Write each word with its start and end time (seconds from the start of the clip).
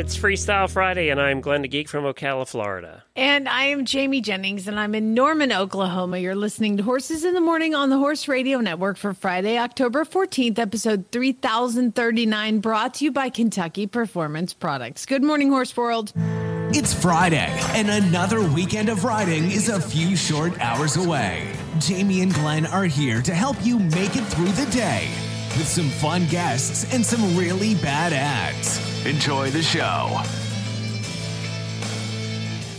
It's 0.00 0.16
Freestyle 0.16 0.70
Friday, 0.70 1.10
and 1.10 1.20
I'm 1.20 1.42
Glenn 1.42 1.60
the 1.60 1.68
Geek 1.68 1.86
from 1.86 2.04
Ocala, 2.04 2.48
Florida. 2.48 3.04
And 3.14 3.46
I 3.46 3.64
am 3.64 3.84
Jamie 3.84 4.22
Jennings, 4.22 4.66
and 4.66 4.80
I'm 4.80 4.94
in 4.94 5.12
Norman, 5.12 5.52
Oklahoma. 5.52 6.16
You're 6.16 6.34
listening 6.34 6.78
to 6.78 6.82
Horses 6.82 7.22
in 7.22 7.34
the 7.34 7.40
Morning 7.42 7.74
on 7.74 7.90
the 7.90 7.98
Horse 7.98 8.26
Radio 8.26 8.60
Network 8.60 8.96
for 8.96 9.12
Friday, 9.12 9.58
October 9.58 10.06
14th, 10.06 10.58
episode 10.58 11.04
3039, 11.12 12.60
brought 12.60 12.94
to 12.94 13.04
you 13.04 13.12
by 13.12 13.28
Kentucky 13.28 13.86
Performance 13.86 14.54
Products. 14.54 15.04
Good 15.04 15.22
morning, 15.22 15.50
Horse 15.50 15.76
World. 15.76 16.14
It's 16.72 16.94
Friday, 16.94 17.54
and 17.74 17.90
another 17.90 18.40
weekend 18.40 18.88
of 18.88 19.04
riding 19.04 19.50
is 19.50 19.68
a 19.68 19.78
few 19.78 20.16
short 20.16 20.58
hours 20.60 20.96
away. 20.96 21.52
Jamie 21.78 22.22
and 22.22 22.32
Glenn 22.32 22.64
are 22.64 22.86
here 22.86 23.20
to 23.20 23.34
help 23.34 23.58
you 23.62 23.78
make 23.78 24.16
it 24.16 24.24
through 24.24 24.52
the 24.52 24.70
day 24.72 25.10
with 25.58 25.68
some 25.68 25.88
fun 25.88 26.26
guests 26.26 26.92
and 26.94 27.04
some 27.04 27.36
really 27.36 27.74
bad 27.76 28.12
ads. 28.12 28.78
Enjoy 29.06 29.50
the 29.50 29.62
show. 29.62 30.20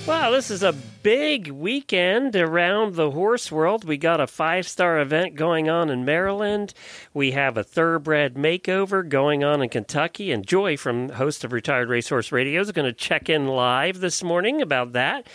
Wow, 0.07 0.31
this 0.31 0.49
is 0.49 0.63
a 0.63 0.73
big 1.03 1.49
weekend 1.49 2.35
around 2.35 2.95
the 2.95 3.11
horse 3.11 3.51
world. 3.51 3.85
We 3.85 3.97
got 3.97 4.19
a 4.19 4.27
five 4.27 4.67
star 4.67 4.99
event 4.99 5.35
going 5.35 5.69
on 5.69 5.89
in 5.89 6.05
Maryland. 6.05 6.73
We 7.13 7.31
have 7.31 7.57
a 7.57 7.63
thoroughbred 7.63 8.35
makeover 8.35 9.07
going 9.07 9.43
on 9.43 9.61
in 9.61 9.69
Kentucky. 9.69 10.31
And 10.31 10.45
Joy 10.45 10.75
from 10.77 11.09
host 11.09 11.43
of 11.43 11.53
Retired 11.53 11.87
Racehorse 11.87 12.31
Radio 12.31 12.61
is 12.61 12.71
going 12.71 12.85
to 12.85 12.93
check 12.93 13.29
in 13.29 13.47
live 13.47 13.99
this 13.99 14.23
morning 14.23 14.61
about 14.61 14.93
that. 14.93 15.27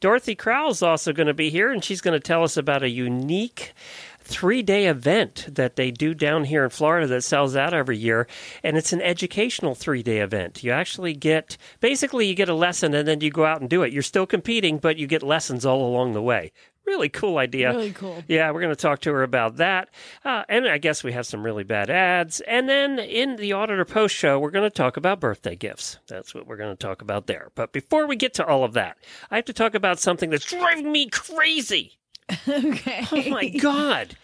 Dorothy 0.00 0.34
Crowell 0.34 0.70
is 0.70 0.82
also 0.82 1.12
going 1.12 1.26
to 1.26 1.34
be 1.34 1.50
here, 1.50 1.70
and 1.70 1.82
she's 1.82 2.00
going 2.00 2.18
to 2.18 2.20
tell 2.20 2.42
us 2.42 2.56
about 2.56 2.82
a 2.82 2.88
unique 2.88 3.72
three 4.24 4.62
day 4.62 4.86
event 4.86 5.46
that 5.50 5.76
they 5.76 5.90
do 5.90 6.14
down 6.14 6.44
here 6.44 6.64
in 6.64 6.70
Florida 6.70 7.06
that 7.06 7.22
sells 7.22 7.54
out 7.54 7.74
every 7.74 7.98
year. 7.98 8.26
And 8.62 8.76
it's 8.76 8.92
an 8.92 9.02
educational 9.02 9.74
three 9.74 10.02
day 10.02 10.18
event. 10.18 10.64
You 10.64 10.72
actually 10.72 11.14
get 11.14 11.56
basically 11.80 12.26
you 12.26 12.34
get 12.34 12.48
a 12.48 12.54
lesson 12.54 12.94
and 12.94 13.06
then 13.06 13.20
you 13.20 13.30
go 13.30 13.44
out 13.44 13.60
and 13.60 13.70
do 13.70 13.82
it. 13.82 13.92
You're 13.92 14.02
still 14.02 14.26
competing, 14.26 14.78
but 14.78 14.96
you 14.96 15.06
get 15.06 15.22
lessons 15.22 15.64
all 15.64 15.86
along 15.86 16.12
the 16.12 16.22
way. 16.22 16.52
Really 16.86 17.08
cool 17.08 17.38
idea. 17.38 17.70
Really 17.70 17.92
cool. 17.92 18.22
Yeah, 18.28 18.50
we're 18.50 18.60
going 18.60 18.74
to 18.74 18.80
talk 18.80 19.00
to 19.00 19.12
her 19.12 19.22
about 19.22 19.56
that. 19.56 19.88
Uh, 20.22 20.42
and 20.50 20.68
I 20.68 20.76
guess 20.76 21.02
we 21.02 21.12
have 21.12 21.26
some 21.26 21.42
really 21.42 21.64
bad 21.64 21.88
ads. 21.88 22.42
And 22.42 22.68
then 22.68 22.98
in 22.98 23.36
the 23.36 23.54
Auditor 23.54 23.86
Post 23.86 24.14
show, 24.14 24.38
we're 24.38 24.50
going 24.50 24.68
to 24.68 24.76
talk 24.76 24.98
about 24.98 25.18
birthday 25.18 25.56
gifts. 25.56 25.98
That's 26.08 26.34
what 26.34 26.46
we're 26.46 26.58
going 26.58 26.76
to 26.76 26.86
talk 26.86 27.00
about 27.00 27.26
there. 27.26 27.50
But 27.54 27.72
before 27.72 28.06
we 28.06 28.16
get 28.16 28.34
to 28.34 28.46
all 28.46 28.64
of 28.64 28.74
that, 28.74 28.98
I 29.30 29.36
have 29.36 29.46
to 29.46 29.54
talk 29.54 29.74
about 29.74 29.98
something 29.98 30.28
that's 30.28 30.44
driving 30.44 30.92
me 30.92 31.08
crazy. 31.08 31.98
Okay. 32.48 33.04
Oh 33.12 33.30
my 33.30 33.48
god! 33.48 34.16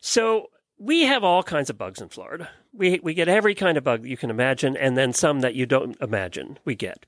So 0.00 0.48
we 0.78 1.02
have 1.02 1.22
all 1.24 1.42
kinds 1.42 1.70
of 1.70 1.78
bugs 1.78 2.00
in 2.00 2.08
Florida. 2.08 2.48
We 2.72 3.00
we 3.02 3.14
get 3.14 3.28
every 3.28 3.54
kind 3.54 3.76
of 3.78 3.84
bug 3.84 4.04
you 4.06 4.16
can 4.16 4.30
imagine, 4.30 4.76
and 4.76 4.96
then 4.96 5.12
some 5.12 5.40
that 5.40 5.54
you 5.54 5.66
don't 5.66 5.96
imagine. 6.00 6.58
We 6.64 6.74
get. 6.74 7.06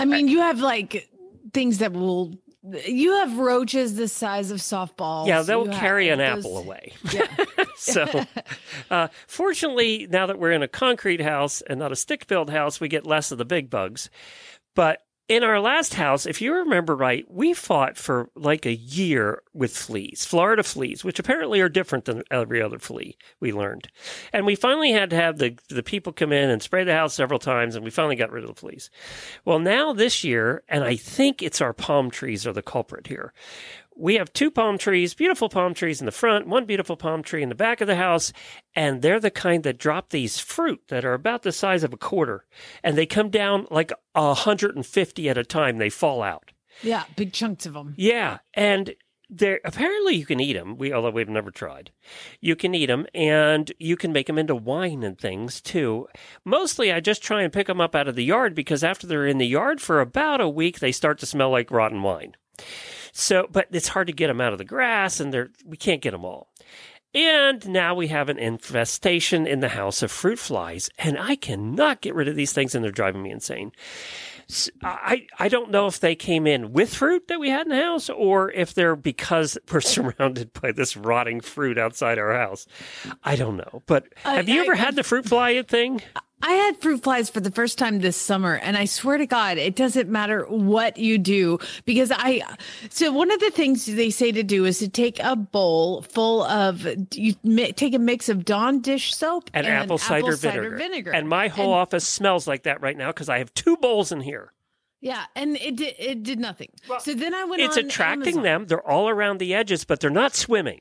I 0.00 0.04
mean, 0.04 0.28
you 0.28 0.40
have 0.40 0.60
like 0.60 1.08
things 1.52 1.78
that 1.78 1.92
will. 1.92 2.34
You 2.84 3.14
have 3.14 3.38
roaches 3.38 3.94
the 3.94 4.08
size 4.08 4.50
of 4.50 4.58
softballs. 4.58 5.26
Yeah, 5.28 5.42
they'll 5.42 5.66
You 5.66 5.72
carry 5.72 6.08
have 6.08 6.18
an 6.18 6.34
those- 6.34 6.44
apple 6.44 6.58
away. 6.58 6.92
Yeah. 7.12 7.26
so, 7.76 8.24
uh, 8.90 9.08
fortunately, 9.28 10.06
now 10.10 10.26
that 10.26 10.38
we're 10.38 10.50
in 10.52 10.62
a 10.64 10.68
concrete 10.68 11.20
house 11.20 11.62
and 11.62 11.78
not 11.78 11.92
a 11.92 11.96
stick 11.96 12.26
built 12.26 12.50
house, 12.50 12.80
we 12.80 12.88
get 12.88 13.06
less 13.06 13.30
of 13.30 13.38
the 13.38 13.44
big 13.44 13.70
bugs. 13.70 14.10
But 14.74 15.00
in 15.28 15.44
our 15.44 15.60
last 15.60 15.94
house, 15.94 16.24
if 16.24 16.40
you 16.40 16.54
remember 16.54 16.96
right, 16.96 17.26
we 17.30 17.52
fought 17.52 17.98
for 17.98 18.30
like 18.34 18.64
a 18.64 18.74
year 18.74 19.42
with 19.52 19.76
fleas, 19.76 20.24
Florida 20.24 20.62
fleas, 20.62 21.04
which 21.04 21.18
apparently 21.18 21.60
are 21.60 21.68
different 21.68 22.06
than 22.06 22.22
every 22.30 22.62
other 22.62 22.78
flea 22.78 23.16
we 23.38 23.52
learned. 23.52 23.88
And 24.32 24.46
we 24.46 24.54
finally 24.54 24.92
had 24.92 25.10
to 25.10 25.16
have 25.16 25.36
the, 25.36 25.58
the 25.68 25.82
people 25.82 26.14
come 26.14 26.32
in 26.32 26.48
and 26.48 26.62
spray 26.62 26.82
the 26.82 26.94
house 26.94 27.14
several 27.14 27.38
times, 27.38 27.76
and 27.76 27.84
we 27.84 27.90
finally 27.90 28.16
got 28.16 28.32
rid 28.32 28.42
of 28.42 28.48
the 28.48 28.60
fleas. 28.60 28.90
Well, 29.44 29.58
now 29.58 29.92
this 29.92 30.24
year, 30.24 30.62
and 30.68 30.82
I 30.82 30.96
think 30.96 31.42
it's 31.42 31.60
our 31.60 31.74
palm 31.74 32.10
trees 32.10 32.46
are 32.46 32.52
the 32.54 32.62
culprit 32.62 33.08
here 33.08 33.34
we 33.98 34.14
have 34.14 34.32
two 34.32 34.50
palm 34.50 34.78
trees, 34.78 35.12
beautiful 35.12 35.48
palm 35.48 35.74
trees 35.74 36.00
in 36.00 36.06
the 36.06 36.12
front, 36.12 36.46
one 36.46 36.64
beautiful 36.64 36.96
palm 36.96 37.22
tree 37.22 37.42
in 37.42 37.48
the 37.48 37.54
back 37.54 37.80
of 37.80 37.88
the 37.88 37.96
house, 37.96 38.32
and 38.74 39.02
they're 39.02 39.20
the 39.20 39.30
kind 39.30 39.64
that 39.64 39.78
drop 39.78 40.10
these 40.10 40.38
fruit 40.38 40.80
that 40.88 41.04
are 41.04 41.14
about 41.14 41.42
the 41.42 41.52
size 41.52 41.82
of 41.82 41.92
a 41.92 41.98
quarter, 41.98 42.44
and 42.82 42.96
they 42.96 43.06
come 43.06 43.28
down 43.28 43.66
like 43.70 43.92
a 44.14 44.28
150 44.28 45.28
at 45.28 45.38
a 45.38 45.44
time. 45.44 45.78
They 45.78 45.90
fall 45.90 46.22
out. 46.22 46.52
yeah, 46.82 47.04
big 47.16 47.32
chunks 47.32 47.66
of 47.66 47.74
them. 47.74 47.94
Yeah, 47.96 48.38
and 48.54 48.94
they're 49.28 49.60
apparently 49.64 50.14
you 50.14 50.24
can 50.24 50.40
eat 50.40 50.54
them. 50.54 50.78
We 50.78 50.92
although 50.92 51.10
we've 51.10 51.28
never 51.28 51.50
tried, 51.50 51.90
you 52.40 52.56
can 52.56 52.74
eat 52.74 52.86
them, 52.86 53.06
and 53.14 53.70
you 53.78 53.96
can 53.96 54.12
make 54.12 54.28
them 54.28 54.38
into 54.38 54.54
wine 54.54 55.02
and 55.02 55.18
things 55.18 55.60
too. 55.60 56.08
Mostly, 56.44 56.92
I 56.92 57.00
just 57.00 57.22
try 57.22 57.42
and 57.42 57.52
pick 57.52 57.66
them 57.66 57.80
up 57.80 57.94
out 57.94 58.08
of 58.08 58.14
the 58.14 58.24
yard 58.24 58.54
because 58.54 58.84
after 58.84 59.06
they're 59.06 59.26
in 59.26 59.38
the 59.38 59.46
yard 59.46 59.80
for 59.80 60.00
about 60.00 60.40
a 60.40 60.48
week, 60.48 60.78
they 60.78 60.92
start 60.92 61.18
to 61.18 61.26
smell 61.26 61.50
like 61.50 61.70
rotten 61.70 62.02
wine. 62.02 62.36
So, 63.12 63.48
but 63.50 63.66
it's 63.72 63.88
hard 63.88 64.06
to 64.08 64.12
get 64.12 64.28
them 64.28 64.40
out 64.40 64.52
of 64.52 64.58
the 64.58 64.64
grass, 64.64 65.20
and 65.20 65.32
they're 65.32 65.50
we 65.64 65.76
can't 65.76 66.02
get 66.02 66.12
them 66.12 66.24
all. 66.24 66.48
And 67.14 67.66
now 67.68 67.94
we 67.94 68.08
have 68.08 68.28
an 68.28 68.38
infestation 68.38 69.46
in 69.46 69.60
the 69.60 69.70
house 69.70 70.02
of 70.02 70.10
fruit 70.12 70.38
flies, 70.38 70.90
and 70.98 71.18
I 71.18 71.36
cannot 71.36 72.02
get 72.02 72.14
rid 72.14 72.28
of 72.28 72.36
these 72.36 72.52
things, 72.52 72.74
and 72.74 72.84
they're 72.84 72.92
driving 72.92 73.22
me 73.22 73.30
insane. 73.30 73.72
I 74.82 75.26
I 75.38 75.48
don't 75.48 75.70
know 75.70 75.86
if 75.88 76.00
they 76.00 76.14
came 76.14 76.46
in 76.46 76.72
with 76.72 76.94
fruit 76.94 77.28
that 77.28 77.38
we 77.40 77.50
had 77.50 77.62
in 77.66 77.68
the 77.70 77.82
house 77.82 78.08
or 78.08 78.50
if 78.52 78.72
they're 78.72 78.96
because 78.96 79.58
we're 79.70 79.80
surrounded 79.82 80.52
by 80.54 80.72
this 80.72 80.96
rotting 80.96 81.40
fruit 81.40 81.76
outside 81.78 82.18
our 82.18 82.32
house. 82.34 82.66
I 83.24 83.36
don't 83.36 83.56
know. 83.58 83.82
But 83.86 84.06
I- 84.24 84.36
have 84.36 84.48
you 84.48 84.60
I- 84.60 84.64
ever 84.64 84.74
had 84.74 84.96
the 84.96 85.02
fruit 85.02 85.26
fly 85.26 85.60
thing? 85.62 86.00
I 86.40 86.52
had 86.52 86.80
fruit 86.80 87.02
flies 87.02 87.28
for 87.30 87.40
the 87.40 87.50
first 87.50 87.78
time 87.78 87.98
this 87.98 88.16
summer, 88.16 88.54
and 88.54 88.76
I 88.76 88.84
swear 88.84 89.18
to 89.18 89.26
God, 89.26 89.58
it 89.58 89.74
doesn't 89.74 90.08
matter 90.08 90.44
what 90.44 90.96
you 90.96 91.18
do 91.18 91.58
because 91.84 92.12
I. 92.14 92.42
So 92.90 93.10
one 93.12 93.30
of 93.32 93.40
the 93.40 93.50
things 93.50 93.86
they 93.86 94.10
say 94.10 94.30
to 94.30 94.44
do 94.44 94.64
is 94.64 94.78
to 94.78 94.88
take 94.88 95.18
a 95.18 95.34
bowl 95.34 96.02
full 96.02 96.44
of 96.44 96.86
you 97.12 97.34
mi- 97.42 97.72
take 97.72 97.92
a 97.94 97.98
mix 97.98 98.28
of 98.28 98.44
Dawn 98.44 98.80
dish 98.80 99.14
soap 99.14 99.50
And, 99.52 99.66
apple, 99.66 99.98
cider, 99.98 100.36
vinegar. 100.36 100.76
vinegar, 100.76 101.10
And 101.12 101.28
my 101.28 101.48
whole 101.48 101.72
And- 101.72 101.80
office 101.80 102.06
smells 102.06 102.46
like 102.46 102.62
that 102.62 102.80
right 102.80 102.96
now 102.96 103.08
because 103.08 103.28
I 103.28 103.38
have 103.38 103.52
two 103.54 103.76
bowls 103.76 104.12
in 104.12 104.20
here. 104.20 104.52
yeah, 105.00 105.24
and 105.34 105.56
it 105.56 105.74
did 105.76 105.94
it 105.98 106.22
did 106.22 106.38
nothing. 106.38 106.68
so 107.00 107.14
then 107.14 107.34
I 107.34 107.44
went. 107.44 107.62
It's 107.62 107.76
attracting 107.76 108.22
Amazon. 108.38 108.42
them. 108.44 108.66
They're 108.66 108.88
all 108.88 109.08
around 109.08 109.38
the 109.38 109.54
edges, 109.54 109.84
but 109.84 109.98
they're 110.00 110.08
not 110.10 110.36
swimming 110.36 110.80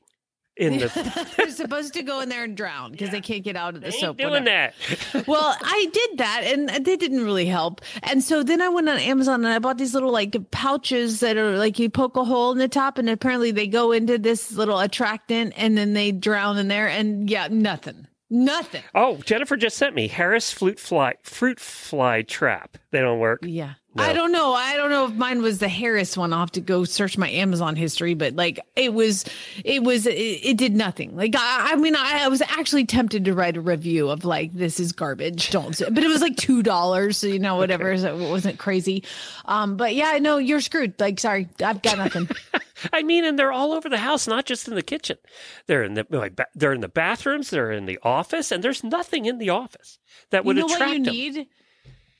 in 0.57 0.79
the. 0.79 1.27
They're 1.37 1.51
supposed 1.51 1.93
to 1.93 2.03
go 2.03 2.21
in 2.21 2.29
there 2.29 2.43
and 2.43 2.55
drown 2.55 2.91
because 2.91 3.09
they 3.09 3.21
can't 3.21 3.43
get 3.43 3.55
out 3.55 3.75
of 3.75 3.81
the 3.81 3.87
Ain't 3.87 3.95
soap. 3.95 4.17
doing 4.17 4.31
whatever. 4.31 4.73
that. 5.13 5.27
well, 5.27 5.55
I 5.61 5.87
did 5.91 6.17
that 6.17 6.41
and 6.45 6.85
they 6.85 6.95
didn't 6.95 7.23
really 7.23 7.45
help. 7.45 7.81
And 8.03 8.23
so 8.23 8.43
then 8.43 8.61
I 8.61 8.69
went 8.69 8.89
on 8.89 8.97
Amazon 8.97 9.45
and 9.45 9.53
I 9.53 9.59
bought 9.59 9.77
these 9.77 9.93
little 9.93 10.11
like 10.11 10.35
pouches 10.51 11.19
that 11.19 11.37
are 11.37 11.57
like 11.57 11.79
you 11.79 11.89
poke 11.89 12.17
a 12.17 12.23
hole 12.23 12.51
in 12.51 12.57
the 12.57 12.67
top 12.67 12.97
and 12.97 13.09
apparently 13.09 13.51
they 13.51 13.67
go 13.67 13.91
into 13.91 14.17
this 14.17 14.51
little 14.53 14.79
attractant 14.79 15.53
and 15.57 15.77
then 15.77 15.93
they 15.93 16.11
drown 16.11 16.57
in 16.57 16.67
there 16.67 16.87
and 16.87 17.29
yeah, 17.29 17.47
nothing. 17.49 18.06
Nothing. 18.29 18.83
Oh, 18.93 19.17
Jennifer 19.17 19.55
just 19.55 19.77
sent 19.77 19.95
me 19.95 20.07
Harris 20.07 20.51
fruit 20.51 20.79
fly 20.79 21.15
fruit 21.23 21.59
fly 21.59 22.23
trap. 22.23 22.77
They 22.91 22.99
don't 22.99 23.19
work. 23.19 23.39
Yeah. 23.43 23.75
No. 23.95 24.03
I 24.03 24.13
don't 24.13 24.31
know. 24.31 24.53
I 24.53 24.75
don't 24.75 24.91
know 24.91 25.05
if 25.05 25.13
mine 25.13 25.41
was 25.41 25.57
the 25.57 25.67
Harris 25.67 26.15
one. 26.15 26.31
I'll 26.31 26.41
have 26.41 26.51
to 26.51 26.61
go 26.61 26.83
search 26.83 27.17
my 27.17 27.29
Amazon 27.31 27.75
history, 27.75 28.13
but 28.13 28.35
like 28.35 28.59
it 28.75 28.93
was, 28.93 29.25
it 29.65 29.81
was, 29.81 30.05
it, 30.05 30.11
it 30.11 30.57
did 30.57 30.75
nothing. 30.75 31.15
Like, 31.15 31.33
I, 31.35 31.71
I 31.71 31.75
mean, 31.77 31.95
I, 31.95 32.25
I 32.25 32.27
was 32.27 32.43
actually 32.43 32.85
tempted 32.85 33.25
to 33.25 33.33
write 33.33 33.57
a 33.57 33.61
review 33.61 34.09
of 34.09 34.23
like, 34.23 34.53
this 34.53 34.79
is 34.79 34.91
garbage. 34.91 35.49
Don't, 35.49 35.75
but 35.79 36.03
it 36.03 36.07
was 36.07 36.21
like 36.21 36.35
$2. 36.35 37.15
So, 37.15 37.25
you 37.27 37.39
know, 37.39 37.55
whatever. 37.55 37.97
So 37.97 38.15
it 38.15 38.29
wasn't 38.29 38.59
crazy. 38.59 39.03
Um, 39.45 39.77
but 39.77 39.95
yeah, 39.95 40.19
no, 40.19 40.37
you're 40.37 40.61
screwed. 40.61 40.99
Like, 40.99 41.19
sorry, 41.19 41.47
I've 41.63 41.81
got 41.81 41.97
nothing. 41.97 42.29
I 42.93 43.03
mean, 43.03 43.25
and 43.25 43.37
they're 43.37 43.51
all 43.51 43.71
over 43.73 43.89
the 43.89 43.97
house, 43.97 44.27
not 44.27 44.45
just 44.45 44.67
in 44.67 44.75
the 44.75 44.81
kitchen. 44.81 45.17
They're 45.67 45.83
in 45.83 45.93
the 45.95 46.47
they're 46.55 46.73
in 46.73 46.81
the 46.81 46.87
bathrooms, 46.87 47.49
they're 47.49 47.71
in 47.71 47.85
the 47.85 47.99
office, 48.03 48.51
and 48.51 48.63
there's 48.63 48.83
nothing 48.83 49.25
in 49.25 49.37
the 49.37 49.49
office 49.49 49.99
that 50.31 50.43
you 50.43 50.47
would 50.47 50.55
know 50.57 50.65
attract 50.65 50.81
what 50.81 50.97
you 50.97 51.03
them. 51.03 51.13
need? 51.13 51.47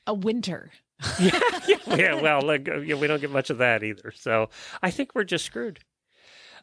A 0.07 0.13
winter. 0.13 0.71
yeah, 1.19 1.39
yeah, 1.87 2.21
well, 2.21 2.41
like, 2.41 2.67
uh, 2.67 2.79
yeah, 2.79 2.95
we 2.95 3.05
don't 3.05 3.21
get 3.21 3.29
much 3.29 3.49
of 3.51 3.59
that 3.59 3.83
either. 3.83 4.11
So 4.15 4.49
I 4.81 4.89
think 4.89 5.13
we're 5.13 5.25
just 5.25 5.45
screwed. 5.45 5.79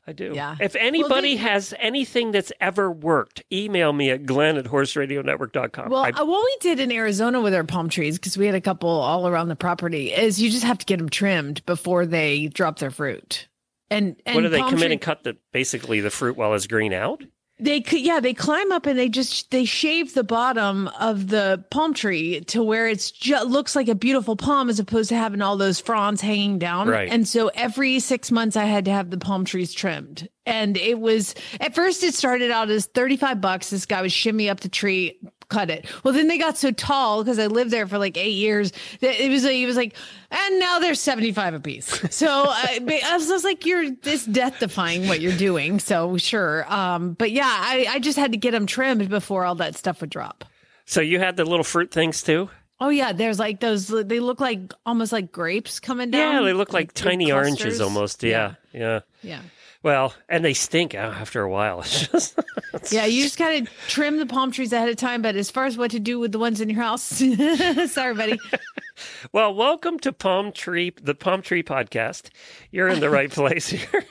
I 0.06 0.12
do. 0.12 0.32
Yeah. 0.34 0.56
If 0.60 0.76
anybody 0.76 1.34
they- 1.36 1.42
has 1.42 1.72
anything 1.78 2.32
that's 2.32 2.52
ever 2.60 2.90
worked, 2.90 3.42
email 3.52 3.92
me 3.92 4.10
at 4.10 4.26
glenn 4.26 4.56
at 4.56 4.66
horseradionetwork.com. 4.66 5.88
Well, 5.88 6.04
I, 6.04 6.10
uh, 6.10 6.24
what 6.24 6.44
we 6.44 6.56
did 6.60 6.78
in 6.80 6.92
Arizona 6.92 7.40
with 7.40 7.54
our 7.54 7.64
palm 7.64 7.88
trees, 7.88 8.18
because 8.18 8.36
we 8.36 8.46
had 8.46 8.54
a 8.54 8.60
couple 8.60 8.90
all 8.90 9.26
around 9.26 9.48
the 9.48 9.56
property, 9.56 10.12
is 10.12 10.40
you 10.42 10.50
just 10.50 10.64
have 10.64 10.78
to 10.78 10.84
get 10.86 10.98
them 10.98 11.08
trimmed 11.08 11.64
before 11.64 12.04
they 12.04 12.48
drop 12.48 12.78
their 12.80 12.90
fruit. 12.90 13.48
And, 13.90 14.16
and 14.26 14.34
what 14.34 14.42
do 14.42 14.48
they 14.48 14.60
come 14.60 14.82
in 14.82 14.92
and 14.92 15.00
cut 15.00 15.24
the 15.24 15.36
basically 15.52 16.00
the 16.00 16.10
fruit 16.10 16.36
while 16.36 16.54
it's 16.54 16.66
green 16.66 16.92
out? 16.92 17.22
They 17.60 17.80
could, 17.80 18.00
yeah, 18.00 18.18
they 18.18 18.34
climb 18.34 18.72
up 18.72 18.84
and 18.84 18.98
they 18.98 19.08
just 19.08 19.52
they 19.52 19.64
shave 19.64 20.14
the 20.14 20.24
bottom 20.24 20.88
of 20.98 21.28
the 21.28 21.64
palm 21.70 21.94
tree 21.94 22.40
to 22.46 22.64
where 22.64 22.88
it's 22.88 23.12
just 23.12 23.46
looks 23.46 23.76
like 23.76 23.86
a 23.86 23.94
beautiful 23.94 24.34
palm 24.34 24.68
as 24.68 24.80
opposed 24.80 25.10
to 25.10 25.14
having 25.14 25.40
all 25.40 25.56
those 25.56 25.78
fronds 25.78 26.20
hanging 26.20 26.58
down. 26.58 26.88
Right. 26.88 27.08
And 27.08 27.28
so 27.28 27.52
every 27.54 28.00
six 28.00 28.32
months 28.32 28.56
I 28.56 28.64
had 28.64 28.86
to 28.86 28.90
have 28.90 29.10
the 29.10 29.18
palm 29.18 29.44
trees 29.44 29.72
trimmed. 29.72 30.28
And 30.44 30.76
it 30.76 30.98
was 30.98 31.36
at 31.60 31.76
first 31.76 32.02
it 32.02 32.14
started 32.14 32.50
out 32.50 32.70
as 32.70 32.86
35 32.86 33.40
bucks. 33.40 33.70
This 33.70 33.86
guy 33.86 34.02
would 34.02 34.12
shimmy 34.12 34.50
up 34.50 34.58
the 34.58 34.68
tree, 34.68 35.20
cut 35.48 35.70
it. 35.70 35.86
Well, 36.02 36.14
then 36.14 36.28
they 36.28 36.38
got 36.38 36.56
so 36.56 36.70
tall 36.70 37.22
because 37.22 37.38
I 37.38 37.46
lived 37.46 37.70
there 37.70 37.86
for 37.86 37.98
like 37.98 38.16
eight 38.16 38.34
years 38.34 38.72
that 39.00 39.22
it 39.22 39.28
was 39.30 39.44
like, 39.44 39.52
he 39.52 39.66
was 39.66 39.76
like, 39.76 39.94
and 40.30 40.58
now 40.60 40.78
they're 40.78 40.94
75 40.94 41.54
apiece. 41.54 41.86
So 42.14 42.28
I, 42.48 43.02
I 43.06 43.16
was 43.16 43.28
just 43.28 43.44
like, 43.44 43.64
you're 43.66 43.90
this 43.90 44.24
death 44.24 44.58
defying 44.60 45.08
what 45.08 45.20
you're 45.20 45.36
doing. 45.36 45.78
So 45.80 46.16
sure. 46.16 46.70
Um, 46.72 47.12
but 47.14 47.30
yeah, 47.30 47.46
I, 47.46 47.86
I 47.88 47.98
just 47.98 48.18
had 48.18 48.32
to 48.32 48.38
get 48.38 48.50
them 48.52 48.66
trimmed 48.66 49.08
before 49.08 49.44
all 49.44 49.54
that 49.56 49.76
stuff 49.76 50.00
would 50.00 50.10
drop. 50.10 50.44
So 50.86 51.00
you 51.00 51.18
had 51.18 51.36
the 51.36 51.44
little 51.44 51.64
fruit 51.64 51.90
things 51.90 52.22
too? 52.22 52.50
Oh 52.80 52.88
yeah, 52.88 53.12
there's 53.12 53.38
like 53.38 53.60
those. 53.60 53.86
They 53.86 54.20
look 54.20 54.40
like 54.40 54.72
almost 54.84 55.12
like 55.12 55.30
grapes 55.30 55.78
coming 55.80 56.10
down. 56.10 56.34
Yeah, 56.34 56.42
they 56.42 56.52
look 56.52 56.72
like 56.72 56.88
big 56.88 56.94
tiny 56.94 57.32
oranges 57.32 57.56
clusters. 57.62 57.80
almost. 57.80 58.22
Yeah, 58.22 58.54
yeah. 58.72 59.00
Yeah. 59.22 59.40
Well, 59.84 60.14
and 60.30 60.42
they 60.42 60.54
stink 60.54 60.94
after 60.94 61.42
a 61.42 61.50
while. 61.50 61.80
It's 61.84 62.08
just 62.08 62.92
Yeah, 62.92 63.04
you 63.04 63.22
just 63.22 63.38
gotta 63.38 63.66
trim 63.86 64.16
the 64.16 64.24
palm 64.24 64.50
trees 64.50 64.72
ahead 64.72 64.88
of 64.88 64.96
time. 64.96 65.20
But 65.20 65.36
as 65.36 65.50
far 65.50 65.66
as 65.66 65.76
what 65.76 65.90
to 65.90 66.00
do 66.00 66.18
with 66.18 66.32
the 66.32 66.38
ones 66.38 66.62
in 66.62 66.70
your 66.70 66.82
house, 66.82 67.02
sorry, 67.92 68.14
buddy. 68.14 68.38
well, 69.32 69.54
welcome 69.54 69.98
to 70.00 70.12
Palm 70.12 70.52
Tree, 70.52 70.92
the 71.02 71.14
Palm 71.14 71.42
Tree 71.42 71.62
Podcast. 71.62 72.30
You're 72.70 72.88
in 72.88 73.00
the 73.00 73.10
right 73.10 73.30
place 73.30 73.68
here. 73.68 74.04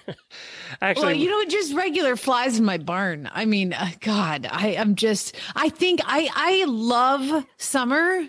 Actually, 0.80 1.06
Well, 1.06 1.16
you 1.16 1.30
know, 1.30 1.50
just 1.50 1.74
regular 1.74 2.16
flies 2.16 2.60
in 2.60 2.66
my 2.66 2.78
barn. 2.78 3.28
I 3.34 3.46
mean, 3.46 3.74
uh, 3.74 3.90
God, 4.00 4.48
I 4.50 4.70
am 4.70 4.94
just. 4.94 5.36
I 5.56 5.70
think 5.70 6.02
I 6.06 6.30
I 6.36 6.66
love 6.68 7.46
summer. 7.58 8.28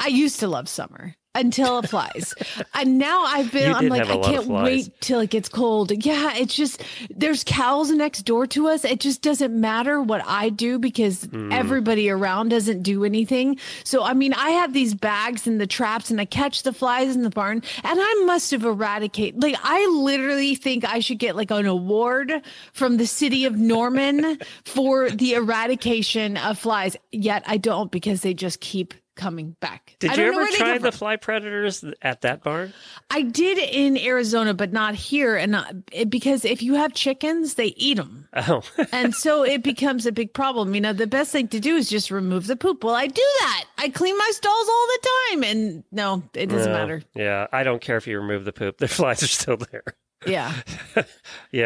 I 0.00 0.08
used 0.08 0.40
to 0.40 0.48
love 0.48 0.68
summer 0.68 1.14
until 1.34 1.78
it 1.78 1.88
flies, 1.88 2.34
and 2.74 2.98
now 2.98 3.22
I've 3.24 3.50
been. 3.52 3.72
I'm 3.74 3.88
like, 3.88 4.08
I 4.08 4.18
can't 4.18 4.46
wait 4.46 5.00
till 5.00 5.20
it 5.20 5.30
gets 5.30 5.48
cold. 5.48 5.92
Yeah, 6.04 6.34
it's 6.36 6.54
just 6.54 6.82
there's 7.10 7.42
cows 7.44 7.90
next 7.90 8.22
door 8.22 8.46
to 8.48 8.68
us. 8.68 8.84
It 8.84 9.00
just 9.00 9.22
doesn't 9.22 9.58
matter 9.58 10.00
what 10.00 10.22
I 10.26 10.48
do 10.50 10.78
because 10.78 11.24
Hmm. 11.24 11.50
everybody 11.52 12.10
around 12.10 12.48
doesn't 12.50 12.82
do 12.82 13.04
anything. 13.04 13.58
So 13.84 14.02
I 14.02 14.12
mean, 14.14 14.34
I 14.34 14.50
have 14.50 14.72
these 14.72 14.94
bags 14.94 15.46
and 15.46 15.60
the 15.60 15.66
traps, 15.66 16.10
and 16.10 16.20
I 16.20 16.24
catch 16.24 16.62
the 16.64 16.72
flies 16.72 17.14
in 17.16 17.22
the 17.22 17.30
barn, 17.30 17.62
and 17.84 17.98
I 18.00 18.24
must 18.26 18.50
have 18.50 18.64
eradicated. 18.64 19.42
Like 19.42 19.56
I 19.62 19.86
literally 19.86 20.54
think 20.54 20.84
I 20.84 20.98
should 21.00 21.18
get 21.18 21.36
like 21.36 21.50
an 21.50 21.66
award 21.66 22.42
from 22.72 22.96
the 22.96 23.06
city 23.06 23.44
of 23.44 23.56
Norman 23.56 24.38
for 24.64 25.10
the 25.10 25.34
eradication 25.34 26.36
of 26.36 26.58
flies. 26.58 26.96
Yet 27.10 27.42
I 27.46 27.56
don't 27.56 27.90
because 27.90 28.20
they 28.22 28.34
just 28.34 28.60
keep 28.60 28.94
coming 29.22 29.56
back. 29.60 29.94
did 30.00 30.10
I 30.10 30.14
you 30.16 30.22
ever 30.32 30.46
try 30.48 30.78
the 30.78 30.90
fly 30.92 31.16
predators 31.16 31.84
at 32.02 32.22
that 32.22 32.42
barn? 32.42 32.72
I 33.10 33.22
did 33.22 33.58
in 33.58 33.96
Arizona, 33.96 34.52
but 34.52 34.72
not 34.72 34.94
here, 34.94 35.36
and 35.36 35.52
not, 35.52 35.74
it, 35.92 36.10
because 36.10 36.44
if 36.44 36.62
you 36.62 36.74
have 36.74 36.92
chickens, 36.92 37.54
they 37.54 37.66
eat 37.76 37.98
them. 37.98 38.26
Oh, 38.34 38.62
and 38.92 39.14
so 39.14 39.44
it 39.44 39.62
becomes 39.62 40.06
a 40.06 40.12
big 40.12 40.32
problem. 40.34 40.74
You 40.74 40.80
know, 40.80 40.92
the 40.92 41.06
best 41.06 41.30
thing 41.30 41.46
to 41.48 41.60
do 41.60 41.76
is 41.76 41.88
just 41.88 42.10
remove 42.10 42.46
the 42.48 42.56
poop. 42.56 42.82
Well, 42.82 42.94
I 42.94 43.06
do 43.06 43.22
that. 43.40 43.64
I 43.78 43.88
clean 43.90 44.16
my 44.18 44.30
stalls 44.32 44.68
all 44.68 44.86
the 44.88 45.08
time, 45.30 45.44
and 45.44 45.84
no, 45.92 46.22
it 46.34 46.46
doesn't 46.46 46.72
No. 46.72 46.78
matter. 46.78 47.02
Yeah, 47.14 47.46
I 47.52 47.62
don't 47.62 47.80
care 47.80 47.96
if 47.96 48.06
you 48.06 48.18
remove 48.18 48.44
the 48.44 48.52
poop. 48.52 48.78
The 48.78 48.88
flies 48.98 49.22
are 49.22 49.26
still 49.28 49.56
there. 49.56 49.84
Yeah, 50.26 50.52
Yeah. 50.96 51.04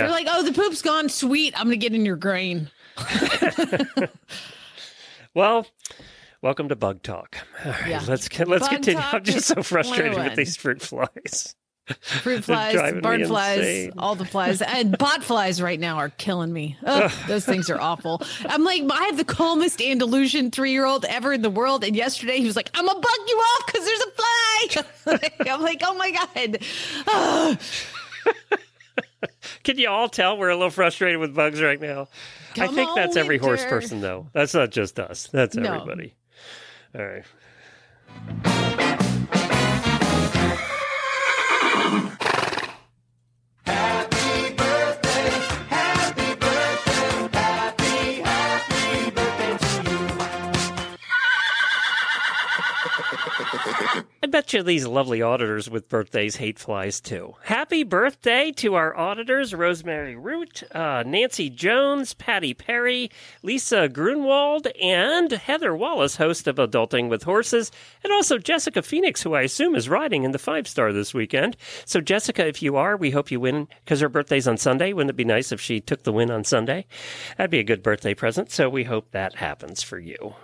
they're 0.01 0.09
like, 0.11 0.27
oh, 0.31 0.43
the 0.43 0.53
poop's 0.53 0.83
gone. 0.83 1.09
Sweet, 1.09 1.55
I'm 1.59 1.67
gonna 1.67 1.77
get 1.77 1.95
in 1.95 2.05
your 2.07 2.17
grain. 2.17 2.71
Well, 5.35 5.67
welcome 6.43 6.69
to 6.69 6.77
Bug 6.77 7.03
Talk. 7.03 7.39
All 7.65 7.73
right, 7.73 7.87
Yeah. 7.89 8.03
let's 8.07 8.29
let's 8.39 8.61
Bug 8.65 8.71
continue. 8.71 9.01
Talk 9.01 9.15
I'm 9.15 9.25
just 9.25 9.47
so 9.49 9.63
frustrated 9.63 10.15
with 10.17 10.35
these 10.37 10.57
fruit 10.57 10.83
flies. 10.83 11.55
Fruit 12.01 12.43
flies, 12.45 13.01
barn 13.01 13.25
flies, 13.27 13.91
all 13.97 14.17
the 14.17 14.25
flies, 14.25 14.61
and 14.61 14.99
bot 14.99 15.23
flies 15.23 15.63
right 15.63 15.79
now 15.79 15.99
are 15.99 16.09
killing 16.09 16.53
me. 16.53 16.77
Ugh, 16.85 17.13
those 17.29 17.45
things 17.45 17.71
are 17.71 17.81
awful. 17.81 18.21
I'm 18.47 18.65
like, 18.65 18.83
I 18.91 19.05
have 19.05 19.17
the 19.17 19.25
calmest 19.25 19.81
Andalusian 19.81 20.51
three 20.51 20.73
year 20.73 20.85
old 20.85 21.05
ever 21.05 21.33
in 21.33 21.43
the 21.43 21.51
world, 21.51 21.85
and 21.85 21.95
yesterday 21.95 22.39
he 22.39 22.45
was 22.45 22.57
like, 22.57 22.71
"I'm 22.75 22.87
gonna 22.87 22.99
bug 22.99 23.19
you 23.29 23.37
off 23.37 23.67
because 23.67 23.85
there's 23.85 24.01
a 24.01 24.11
fly." 24.11 25.47
I'm 25.53 25.63
like, 25.63 25.81
"Oh 25.85 25.95
my 25.95 26.11
god." 26.11 27.59
Can 29.63 29.79
you 29.79 29.89
all 29.89 30.09
tell 30.09 30.37
we're 30.39 30.49
a 30.51 30.57
little 30.57 30.71
frustrated 30.71 31.21
with 31.21 31.35
bugs 31.37 31.63
right 31.63 31.81
now? 31.81 32.09
I 32.59 32.67
think 32.67 32.91
that's 32.97 33.17
every 33.17 33.39
horse 33.39 33.65
person, 33.65 34.01
though. 34.01 34.27
That's 34.33 34.55
not 34.55 34.71
just 34.73 34.99
us. 34.99 35.29
That's 35.33 35.55
No. 35.55 35.73
everybody. 35.75 36.15
All 36.95 37.05
right. 37.05 38.77
Bet 54.37 54.53
you 54.53 54.63
these 54.63 54.87
lovely 54.87 55.23
auditors 55.23 55.71
with 55.71 55.89
birthdays 55.89 56.37
hate 56.37 56.59
flies 56.59 57.01
too. 57.01 57.35
Happy 57.45 57.83
birthday 57.83 58.53
to 58.53 58.75
our 58.75 58.95
auditors 58.95 59.55
Rosemary 59.55 60.15
Root, 60.15 60.63
uh, 60.75 61.03
Nancy 61.07 61.49
Jones, 61.49 62.13
Patty 62.13 62.53
Perry, 62.53 63.11
Lisa 63.43 63.89
Grunwald, 63.89 64.67
and 64.79 65.33
Heather 65.33 65.75
Wallace, 65.75 66.17
host 66.17 66.47
of 66.47 66.57
Adulting 66.57 67.09
with 67.09 67.23
Horses, 67.23 67.73
and 68.05 68.13
also 68.13 68.37
Jessica 68.37 68.83
Phoenix, 68.83 69.23
who 69.23 69.33
I 69.33 69.41
assume 69.41 69.75
is 69.75 69.89
riding 69.89 70.25
in 70.25 70.33
the 70.33 70.39
five 70.39 70.69
star 70.69 70.93
this 70.93 71.15
weekend. 71.15 71.57
So, 71.87 72.03
Jessica, 72.03 72.47
if 72.47 72.61
you 72.61 72.77
are, 72.77 72.95
we 72.95 73.13
hope 73.13 73.31
you 73.31 73.41
win 73.41 73.69
because 73.87 74.03
her 74.03 74.11
birthday's 74.11 74.47
on 74.47 74.59
Sunday. 74.59 74.93
Wouldn't 74.93 75.09
it 75.09 75.17
be 75.17 75.25
nice 75.25 75.51
if 75.51 75.63
she 75.63 75.81
took 75.81 76.03
the 76.03 76.13
win 76.13 76.31
on 76.31 76.45
Sunday? 76.45 76.85
That'd 77.39 77.51
be 77.51 77.61
a 77.61 77.65
good 77.65 77.83
birthday 77.83 78.13
present. 78.13 78.51
So, 78.51 78.69
we 78.69 78.85
hope 78.85 79.13
that 79.13 79.37
happens 79.37 79.83
for 79.83 79.99
you. 79.99 80.35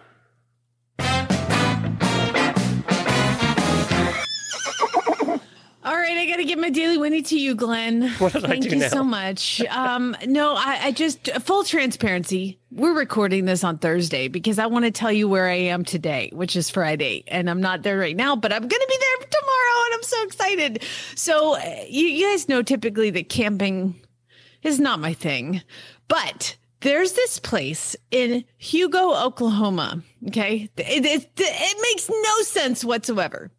All 5.84 5.96
right, 5.96 6.17
I 6.17 6.27
got 6.27 6.36
to 6.36 6.44
give 6.44 6.60
my 6.60 6.70
daily 6.70 6.96
Winnie 6.96 7.22
to 7.22 7.36
you, 7.39 7.56
Glenn. 7.56 8.08
What 8.19 8.34
did 8.34 8.44
I 8.44 8.48
Thank 8.48 8.62
do 8.65 8.69
you 8.70 8.77
now? 8.77 8.89
so 8.89 9.03
much. 9.03 9.60
Um, 9.62 10.17
no, 10.27 10.55
I, 10.55 10.79
I 10.84 10.93
just 10.93 11.29
full 11.41 11.65
transparency. 11.65 12.60
We're 12.70 12.96
recording 12.96 13.46
this 13.46 13.65
on 13.65 13.79
Thursday 13.79 14.29
because 14.29 14.60
I 14.60 14.67
want 14.67 14.84
to 14.84 14.93
tell 14.93 15.10
you 15.10 15.29
where 15.29 15.48
I 15.48 15.55
am 15.56 15.84
today, 15.84 16.31
which 16.32 16.55
is 16.55 16.70
Friday, 16.70 17.24
and 17.27 17.51
I'm 17.51 17.60
not 17.60 17.82
there 17.82 17.98
right 17.98 18.15
now, 18.15 18.36
but 18.36 18.53
I'm 18.53 18.60
going 18.60 18.70
to 18.70 18.86
be 18.89 18.96
there 18.98 19.29
tomorrow, 19.29 19.84
and 19.86 19.94
I'm 19.94 20.03
so 20.05 20.22
excited. 20.24 20.82
So 21.17 21.56
uh, 21.56 21.84
you, 21.89 22.06
you 22.06 22.31
guys 22.31 22.48
know 22.48 22.62
typically 22.62 23.10
that 23.10 23.29
camping 23.29 24.01
is 24.62 24.79
not 24.79 25.01
my 25.01 25.15
thing, 25.15 25.62
but 26.06 26.56
there's 26.82 27.12
this 27.12 27.39
place 27.39 27.96
in 28.10 28.44
Hugo, 28.58 29.15
Oklahoma. 29.15 30.03
Okay. 30.29 30.69
It, 30.77 31.05
it, 31.05 31.31
it 31.36 31.77
makes 31.82 32.08
no 32.08 32.43
sense 32.43 32.84
whatsoever. 32.84 33.51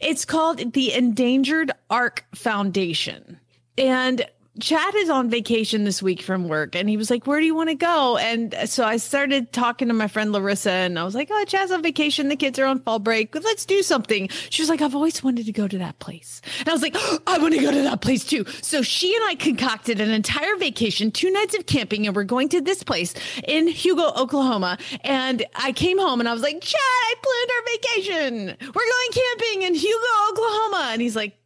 It's 0.00 0.24
called 0.24 0.72
the 0.72 0.92
Endangered 0.92 1.72
Ark 1.90 2.24
Foundation. 2.34 3.40
And 3.76 4.24
Chad 4.60 4.94
is 4.94 5.10
on 5.10 5.28
vacation 5.28 5.84
this 5.84 6.02
week 6.02 6.22
from 6.22 6.48
work 6.48 6.74
and 6.74 6.88
he 6.88 6.96
was 6.96 7.10
like, 7.10 7.26
Where 7.26 7.40
do 7.40 7.46
you 7.46 7.54
want 7.54 7.68
to 7.68 7.74
go? 7.74 8.16
And 8.16 8.54
so 8.64 8.84
I 8.84 8.96
started 8.96 9.52
talking 9.52 9.88
to 9.88 9.94
my 9.94 10.08
friend 10.08 10.32
Larissa 10.32 10.70
and 10.70 10.98
I 10.98 11.04
was 11.04 11.14
like, 11.14 11.28
Oh, 11.30 11.44
Chad's 11.46 11.70
on 11.70 11.82
vacation. 11.82 12.28
The 12.28 12.36
kids 12.36 12.58
are 12.58 12.66
on 12.66 12.80
fall 12.80 12.98
break. 12.98 13.34
Let's 13.34 13.66
do 13.66 13.82
something. 13.82 14.28
She 14.50 14.62
was 14.62 14.68
like, 14.68 14.80
I've 14.80 14.94
always 14.94 15.22
wanted 15.22 15.46
to 15.46 15.52
go 15.52 15.68
to 15.68 15.78
that 15.78 15.98
place. 15.98 16.40
And 16.60 16.68
I 16.68 16.72
was 16.72 16.82
like, 16.82 16.94
"Oh, 16.96 17.18
I 17.26 17.38
want 17.38 17.54
to 17.54 17.60
go 17.60 17.70
to 17.70 17.82
that 17.82 18.00
place 18.00 18.24
too. 18.24 18.44
So 18.62 18.82
she 18.82 19.14
and 19.14 19.24
I 19.24 19.34
concocted 19.34 20.00
an 20.00 20.10
entire 20.10 20.56
vacation, 20.56 21.10
two 21.10 21.30
nights 21.30 21.56
of 21.56 21.66
camping, 21.66 22.06
and 22.06 22.16
we're 22.16 22.24
going 22.24 22.48
to 22.50 22.60
this 22.60 22.82
place 22.82 23.14
in 23.46 23.68
Hugo, 23.68 24.12
Oklahoma. 24.16 24.78
And 25.02 25.44
I 25.54 25.72
came 25.72 25.98
home 25.98 26.20
and 26.20 26.28
I 26.28 26.32
was 26.32 26.42
like, 26.42 26.60
Chad, 26.60 26.80
I 26.80 27.14
planned 27.22 27.50
our 27.50 27.72
vacation. 27.72 28.56
We're 28.60 28.72
going 28.72 29.10
camping 29.12 29.62
in 29.62 29.74
Hugo, 29.74 30.30
Oklahoma. 30.30 30.88
And 30.92 31.02
he's 31.02 31.16
like, 31.16 31.36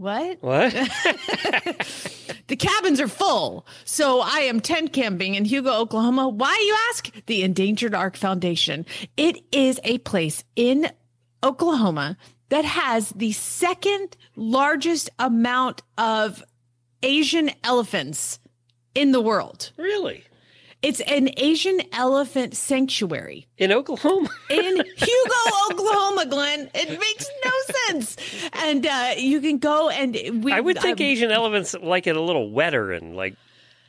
what? 0.00 0.38
What? 0.42 0.74
The 2.50 2.56
cabins 2.56 3.00
are 3.00 3.06
full. 3.06 3.64
So 3.84 4.20
I 4.20 4.40
am 4.40 4.58
tent 4.58 4.92
camping 4.92 5.36
in 5.36 5.44
Hugo, 5.44 5.70
Oklahoma. 5.70 6.28
Why, 6.28 6.52
you 6.66 6.76
ask? 6.90 7.08
The 7.26 7.44
Endangered 7.44 7.94
Ark 7.94 8.16
Foundation. 8.16 8.86
It 9.16 9.38
is 9.52 9.78
a 9.84 9.98
place 9.98 10.42
in 10.56 10.90
Oklahoma 11.44 12.16
that 12.48 12.64
has 12.64 13.10
the 13.10 13.30
second 13.30 14.16
largest 14.34 15.10
amount 15.20 15.82
of 15.96 16.42
Asian 17.04 17.52
elephants 17.62 18.40
in 18.96 19.12
the 19.12 19.20
world. 19.20 19.70
really? 19.76 20.24
It's 20.82 21.00
an 21.00 21.30
Asian 21.36 21.80
elephant 21.92 22.56
sanctuary 22.56 23.46
In 23.58 23.70
Oklahoma? 23.70 24.30
in 24.50 24.76
Hugo, 24.76 25.34
Oklahoma, 25.70 26.26
Glenn. 26.26 26.70
It 26.74 26.98
makes 26.98 27.30
no 27.44 27.50
sense. 27.86 28.16
and 28.54 28.86
uh, 28.86 29.14
you 29.16 29.40
can 29.40 29.58
go 29.58 29.90
and 29.90 30.42
we. 30.42 30.52
I 30.52 30.60
would 30.60 30.78
think 30.78 31.00
um, 31.00 31.06
Asian 31.06 31.30
elephants 31.30 31.74
like 31.74 32.06
it 32.06 32.16
a 32.16 32.20
little 32.22 32.50
wetter 32.50 32.92
and 32.92 33.14
like 33.14 33.34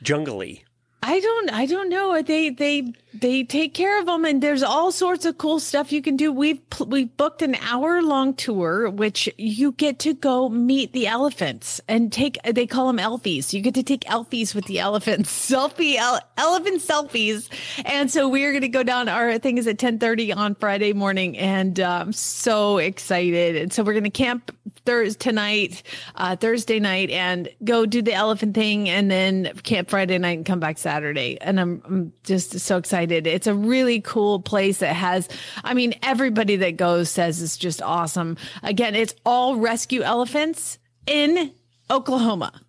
jungly. 0.02 0.64
I 1.04 1.18
don't 1.18 1.50
I 1.50 1.66
don't 1.66 1.88
know. 1.88 2.22
They 2.22 2.50
they 2.50 2.92
they 3.12 3.42
take 3.42 3.74
care 3.74 3.98
of 3.98 4.06
them 4.06 4.24
and 4.24 4.40
there's 4.40 4.62
all 4.62 4.92
sorts 4.92 5.24
of 5.24 5.36
cool 5.36 5.58
stuff 5.58 5.90
you 5.90 6.00
can 6.00 6.16
do. 6.16 6.30
We've 6.30 6.60
we 6.86 7.06
booked 7.06 7.42
an 7.42 7.56
hour 7.56 8.02
long 8.02 8.34
tour 8.34 8.88
which 8.88 9.28
you 9.36 9.72
get 9.72 9.98
to 10.00 10.14
go 10.14 10.48
meet 10.48 10.92
the 10.92 11.08
elephants 11.08 11.80
and 11.88 12.12
take 12.12 12.38
they 12.44 12.68
call 12.68 12.86
them 12.86 12.98
elfies. 12.98 13.52
You 13.52 13.60
get 13.62 13.74
to 13.74 13.82
take 13.82 14.02
elfies 14.02 14.54
with 14.54 14.66
the 14.66 14.78
elephants. 14.78 15.30
Selfie 15.50 15.96
ele- 15.96 16.20
elephant 16.36 16.80
selfies. 16.80 17.48
And 17.84 18.08
so 18.08 18.28
we're 18.28 18.52
going 18.52 18.62
to 18.62 18.68
go 18.68 18.84
down 18.84 19.08
our 19.08 19.38
thing 19.38 19.58
is 19.58 19.66
at 19.66 19.78
10:30 19.78 20.36
on 20.36 20.54
Friday 20.54 20.92
morning 20.92 21.36
and 21.36 21.80
uh, 21.80 21.98
I'm 22.02 22.12
so 22.12 22.78
excited. 22.78 23.56
And 23.56 23.72
so 23.72 23.82
we're 23.82 23.94
going 23.94 24.04
to 24.04 24.10
camp 24.10 24.56
Thursday 24.84 25.18
tonight, 25.18 25.82
uh, 26.14 26.36
Thursday 26.36 26.78
night 26.78 27.10
and 27.10 27.48
go 27.64 27.86
do 27.86 28.02
the 28.02 28.12
elephant 28.12 28.54
thing 28.54 28.88
and 28.88 29.10
then 29.10 29.52
camp 29.64 29.90
Friday 29.90 30.18
night 30.18 30.38
and 30.38 30.46
come 30.46 30.60
back 30.60 30.78
Saturday. 30.78 30.91
And 31.40 31.60
I'm, 31.60 31.82
I'm 31.84 32.12
just 32.24 32.58
so 32.60 32.76
excited. 32.76 33.26
It's 33.26 33.46
a 33.46 33.54
really 33.54 34.00
cool 34.00 34.40
place 34.40 34.78
that 34.78 34.94
has, 34.94 35.28
I 35.64 35.74
mean, 35.74 35.94
everybody 36.02 36.56
that 36.56 36.76
goes 36.76 37.10
says 37.10 37.42
it's 37.42 37.56
just 37.56 37.82
awesome. 37.82 38.36
Again, 38.62 38.94
it's 38.94 39.14
all 39.26 39.56
rescue 39.56 40.02
elephants 40.02 40.78
in 41.06 41.52
Oklahoma. 41.90 42.61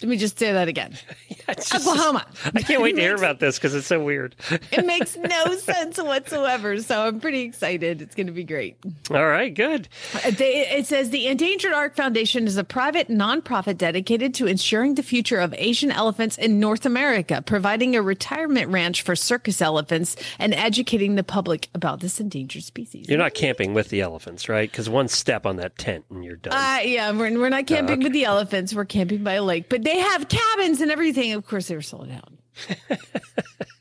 Let 0.00 0.08
me 0.10 0.16
just 0.16 0.38
say 0.38 0.52
that 0.52 0.68
again. 0.68 0.94
It's 1.50 1.70
just- 1.70 1.86
Oklahoma. 1.88 2.26
I 2.54 2.60
can't 2.60 2.82
wait 2.82 2.94
to 2.96 3.00
hear 3.00 3.14
about 3.16 3.40
this 3.40 3.56
because 3.56 3.74
it's 3.74 3.86
so 3.86 4.04
weird. 4.04 4.36
It 4.70 4.84
makes 4.84 5.16
no 5.16 5.54
sense 5.56 5.96
whatsoever. 5.96 6.78
So 6.82 7.06
I'm 7.06 7.20
pretty 7.20 7.40
excited. 7.40 8.02
It's 8.02 8.14
going 8.14 8.26
to 8.26 8.34
be 8.34 8.44
great. 8.44 8.76
All 9.10 9.26
right, 9.26 9.52
good. 9.54 9.88
Uh, 10.14 10.30
They, 10.32 10.68
it 10.68 10.86
says 10.86 11.08
the 11.08 11.26
Endangered 11.26 11.72
Ark 11.72 11.96
Foundation 11.96 12.46
is 12.46 12.58
a 12.58 12.64
private 12.64 13.08
nonprofit 13.08 13.78
dedicated 13.78 14.34
to 14.34 14.46
ensuring 14.46 14.94
the 14.96 15.02
future 15.02 15.38
of 15.38 15.54
Asian 15.56 15.90
elephants 15.90 16.36
in 16.36 16.60
North 16.60 16.84
America, 16.84 17.40
providing 17.40 17.96
a 17.96 18.02
retirement 18.02 18.68
ranch 18.68 19.00
for 19.00 19.16
circus 19.16 19.62
elephants 19.62 20.16
and 20.38 20.52
educating 20.52 21.14
the 21.14 21.24
public 21.24 21.68
about 21.74 22.00
this 22.00 22.20
endangered 22.20 22.62
species. 22.64 23.08
You're 23.08 23.16
not 23.18 23.32
camping 23.32 23.72
with 23.72 23.88
the 23.88 24.02
elephants, 24.02 24.50
right? 24.50 24.70
Because 24.70 24.90
one 24.90 25.08
step 25.08 25.46
on 25.46 25.56
that 25.56 25.78
tent 25.78 26.04
and 26.10 26.22
you're 26.22 26.36
done. 26.36 26.52
Uh, 26.52 26.80
yeah, 26.84 27.10
we're, 27.10 27.38
we're 27.38 27.48
not 27.48 27.66
camping 27.66 28.00
with 28.02 28.12
the 28.12 28.26
elephants. 28.26 28.74
We're 28.74 28.84
camping 28.84 29.24
by 29.24 29.34
a 29.34 29.42
lake, 29.42 29.70
but 29.70 29.82
they 29.88 29.98
have 30.00 30.28
cabins 30.28 30.80
and 30.80 30.90
everything. 30.90 31.32
Of 31.32 31.46
course, 31.46 31.68
they 31.68 31.74
were 31.74 31.82
sold 31.82 32.10
out. 32.10 32.32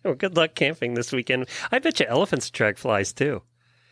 well, 0.04 0.14
good 0.16 0.38
luck 0.38 0.56
camping 0.56 0.94
this 0.94 1.12
weekend. 1.12 1.48
I 1.72 1.80
bet 1.80 2.00
you 2.00 2.06
elephants 2.06 2.48
attract 2.48 2.80
flies 2.80 3.12
too. 3.12 3.42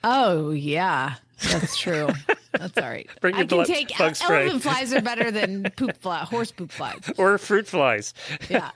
Oh 0.04 0.52
yeah, 0.52 1.16
that's 1.44 1.78
true. 1.78 2.08
That's 2.54 2.78
all 2.78 2.88
right. 2.88 3.10
Bring 3.22 3.36
your 3.36 3.44
I 3.44 3.48
can 3.48 3.58
bug- 3.58 3.68
take 3.68 3.98
bug 3.98 4.16
spray. 4.16 4.44
elephant 4.44 4.64
flies 4.64 4.94
are 4.94 5.02
better 5.02 5.30
than 5.30 5.64
poop 5.76 5.98
fly, 5.98 6.20
horse 6.20 6.52
poop 6.52 6.72
flies. 6.72 7.12
Or 7.18 7.38
fruit 7.38 7.68
flies. 7.68 8.14
Yeah. 8.50 8.70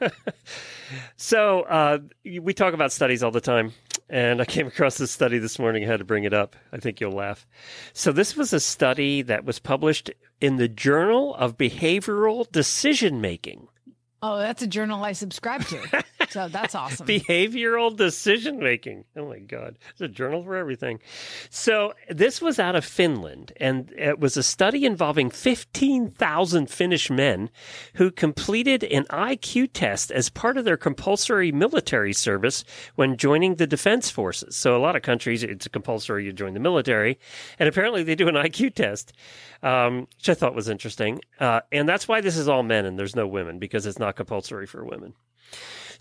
So 1.16 1.62
uh, 1.62 2.00
we 2.26 2.54
talk 2.54 2.74
about 2.74 2.92
studies 2.92 3.24
all 3.24 3.32
the 3.32 3.42
time, 3.42 3.74
and 4.10 4.42
I 4.42 4.46
came 4.46 4.68
across 4.68 4.98
this 4.98 5.12
study 5.12 5.38
this 5.38 5.60
morning. 5.60 5.84
I 5.84 5.88
had 5.88 6.00
to 6.00 6.06
bring 6.06 6.24
it 6.24 6.34
up. 6.34 6.56
I 6.74 6.78
think 6.78 7.00
you'll 7.00 7.12
laugh. 7.12 7.48
So 7.94 8.12
this 8.12 8.36
was 8.36 8.54
a 8.54 8.60
study 8.60 9.22
that 9.24 9.46
was 9.46 9.60
published 9.60 10.10
in 10.42 10.58
the 10.58 10.68
Journal 10.68 11.36
of 11.36 11.58
Behavioral 11.58 12.52
Decision 12.52 13.22
Making. 13.22 13.68
Oh, 14.22 14.38
that's 14.38 14.62
a 14.62 14.68
journal 14.68 15.04
I 15.04 15.14
subscribe 15.14 15.66
to. 15.66 16.04
So 16.30 16.48
that's 16.48 16.76
awesome. 16.76 17.08
Behavioral 17.08 17.96
decision 17.96 18.60
making. 18.60 19.06
Oh 19.16 19.28
my 19.28 19.40
God. 19.40 19.78
There's 19.98 20.10
a 20.10 20.14
journal 20.14 20.44
for 20.44 20.56
everything. 20.56 21.00
So, 21.50 21.94
this 22.10 22.42
was 22.42 22.60
out 22.60 22.76
of 22.76 22.86
Finland, 22.86 23.54
and 23.58 23.92
it 23.98 24.20
was 24.20 24.38
a 24.38 24.44
study 24.44 24.86
involving 24.86 25.30
15,000 25.30 26.70
Finnish 26.70 27.10
men 27.10 27.50
who 27.96 28.12
completed 28.12 28.84
an 28.84 29.06
IQ 29.06 29.70
test 29.74 30.12
as 30.12 30.30
part 30.30 30.58
of 30.58 30.66
their 30.66 30.78
compulsory 30.78 31.52
military 31.52 32.14
service 32.14 32.64
when 32.96 33.18
joining 33.18 33.56
the 33.56 33.68
defense 33.68 34.10
forces. 34.10 34.56
So, 34.56 34.76
a 34.76 34.80
lot 34.80 34.96
of 34.96 35.02
countries, 35.02 35.44
it's 35.44 35.68
compulsory 35.68 36.26
you 36.26 36.34
join 36.34 36.54
the 36.54 36.60
military, 36.60 37.20
and 37.58 37.68
apparently 37.68 38.04
they 38.04 38.16
do 38.16 38.28
an 38.28 38.36
IQ 38.36 38.76
test, 38.76 39.14
um, 39.64 40.08
which 40.18 40.30
I 40.30 40.34
thought 40.34 40.56
was 40.56 40.70
interesting. 40.70 41.22
Uh, 41.40 41.62
and 41.72 41.90
that's 41.90 42.08
why 42.08 42.22
this 42.22 42.38
is 42.38 42.48
all 42.48 42.64
men 42.64 42.86
and 42.86 43.00
there's 43.00 43.16
no 43.16 43.28
women, 43.28 43.60
because 43.60 43.86
it's 43.86 44.00
not 44.00 44.16
compulsory 44.16 44.68
for 44.68 44.86
women. 44.86 45.14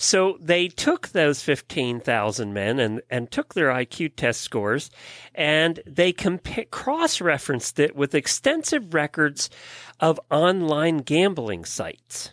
So 0.00 0.38
they 0.40 0.69
took 0.69 1.09
those 1.09 1.43
15,000 1.43 2.55
men 2.55 2.78
and, 2.78 3.02
and 3.11 3.31
took 3.31 3.55
their 3.55 3.71
IQ 3.71 4.14
test 4.14 4.40
scores 4.40 4.90
and 5.35 5.81
they 5.85 6.12
cross 6.12 7.21
referenced 7.21 7.81
it 7.81 7.97
with 7.97 8.14
extensive 8.14 8.95
records 8.95 9.50
of 9.99 10.21
online 10.31 10.99
gambling 10.99 11.64
sites. 11.64 12.31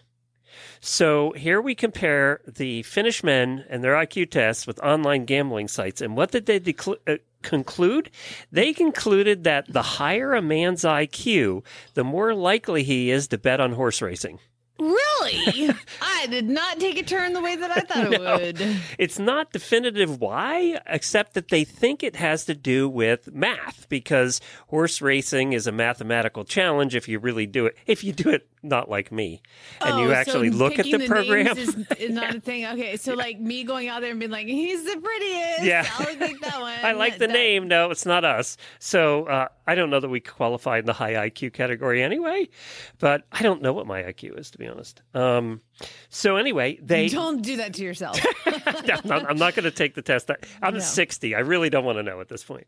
So 0.80 1.32
here 1.32 1.60
we 1.60 1.74
compare 1.74 2.42
the 2.46 2.84
Finnish 2.84 3.24
men 3.24 3.66
and 3.68 3.84
their 3.84 3.96
IQ 3.96 4.30
tests 4.30 4.68
with 4.68 4.80
online 4.82 5.26
gambling 5.26 5.68
sites. 5.68 6.02
And 6.02 6.16
what 6.16 6.30
did 6.30 6.46
they 6.46 6.60
declu- 6.60 7.00
uh, 7.08 7.18
conclude? 7.42 8.12
They 8.52 8.74
concluded 8.74 9.44
that 9.46 9.74
the 9.74 9.82
higher 9.82 10.34
a 10.34 10.42
man's 10.44 10.84
IQ, 10.84 11.66
the 11.96 12.04
more 12.04 12.36
likely 12.36 12.84
he 12.84 13.10
is 13.10 13.28
to 13.30 13.40
bet 13.40 13.60
on 13.60 13.72
horse 13.72 14.04
racing. 14.04 14.38
Really? 14.80 15.72
I 16.02 16.28
did 16.28 16.50
not 16.50 16.80
take 16.80 16.98
a 16.98 17.04
turn 17.04 17.34
the 17.34 17.42
way 17.42 17.56
that 17.56 17.72
I 17.72 17.80
thought 17.82 18.14
it 18.14 18.20
would. 18.62 18.78
It's 18.98 19.20
not 19.20 19.52
definitive 19.52 20.20
why, 20.20 20.80
except 20.88 21.34
that 21.34 21.50
they 21.50 21.64
think 21.64 22.04
it 22.04 22.16
has 22.16 22.46
to 22.46 22.54
do 22.56 22.88
with 22.90 23.34
math 23.34 23.88
because 23.90 24.42
horse 24.68 25.02
racing 25.02 25.54
is 25.54 25.68
a 25.68 25.72
mathematical 25.72 26.44
challenge 26.44 26.96
if 26.96 27.08
you 27.08 27.20
really 27.20 27.46
do 27.46 27.66
it. 27.66 27.78
If 27.88 28.04
you 28.04 28.12
do 28.14 28.30
it 28.30 28.48
not 28.64 28.90
like 28.90 29.12
me 29.12 29.42
and 29.80 29.94
Oh, 29.94 30.02
you 30.02 30.08
so 30.08 30.14
actually 30.14 30.50
look 30.50 30.80
at 30.80 30.86
picking 30.86 31.00
the 31.02 31.08
program. 31.08 31.46
names 31.46 31.60
is, 31.60 31.76
is 32.00 32.10
not 32.12 32.34
a 32.36 32.40
thing. 32.40 32.66
Okay, 32.66 32.98
so 32.98 33.14
like 33.14 33.40
me 33.40 33.64
going 33.64 33.88
out 33.90 34.02
there 34.02 34.10
and 34.10 34.20
being 34.20 34.32
like, 34.32 34.48
"He's 34.48 34.84
the 34.84 35.00
prettiest." 35.00 35.64
Yeah. 35.64 35.88
I'll 36.00 36.06
that 36.06 36.60
one. 36.60 36.74
I 36.84 36.94
like 36.94 37.20
the 37.20 37.28
That- 37.28 37.34
name. 37.34 37.68
No, 37.68 37.92
it's 37.92 38.06
not 38.08 38.26
us. 38.26 38.58
So 38.80 39.26
uh, 39.26 39.48
I 39.68 39.76
don't 39.76 39.90
know 39.92 40.00
that 40.00 40.10
we 40.10 40.20
qualify 40.20 40.80
in 40.80 40.86
the 40.86 40.94
high 40.94 41.14
IQ 41.30 41.54
category 41.54 42.02
anyway, 42.02 42.50
but 42.98 43.24
I 43.32 43.44
don't 43.44 43.62
know 43.62 43.72
what 43.74 43.86
my 43.86 44.02
IQ 44.02 44.40
is, 44.40 44.50
to 44.52 44.58
be 44.58 44.65
honest. 44.68 45.02
Um, 45.14 45.62
so 46.10 46.36
anyway, 46.38 46.80
they. 46.82 47.10
Don't 47.10 47.42
do 47.42 47.58
that 47.58 47.74
to 47.76 47.84
yourself. 47.84 48.20
I'm 48.46 49.02
not, 49.06 49.30
I'm 49.30 49.38
not 49.38 49.56
going 49.56 49.64
to 49.66 49.72
take 49.72 49.96
the 49.96 50.02
test. 50.02 50.30
I'm 50.62 50.76
No. 50.76 50.80
60. 50.80 51.36
I 51.36 51.40
really 51.40 51.70
don't 51.70 51.86
want 51.86 51.98
to 51.98 52.04
know 52.04 52.22
at 52.22 52.30
this 52.30 52.44
point. 52.44 52.68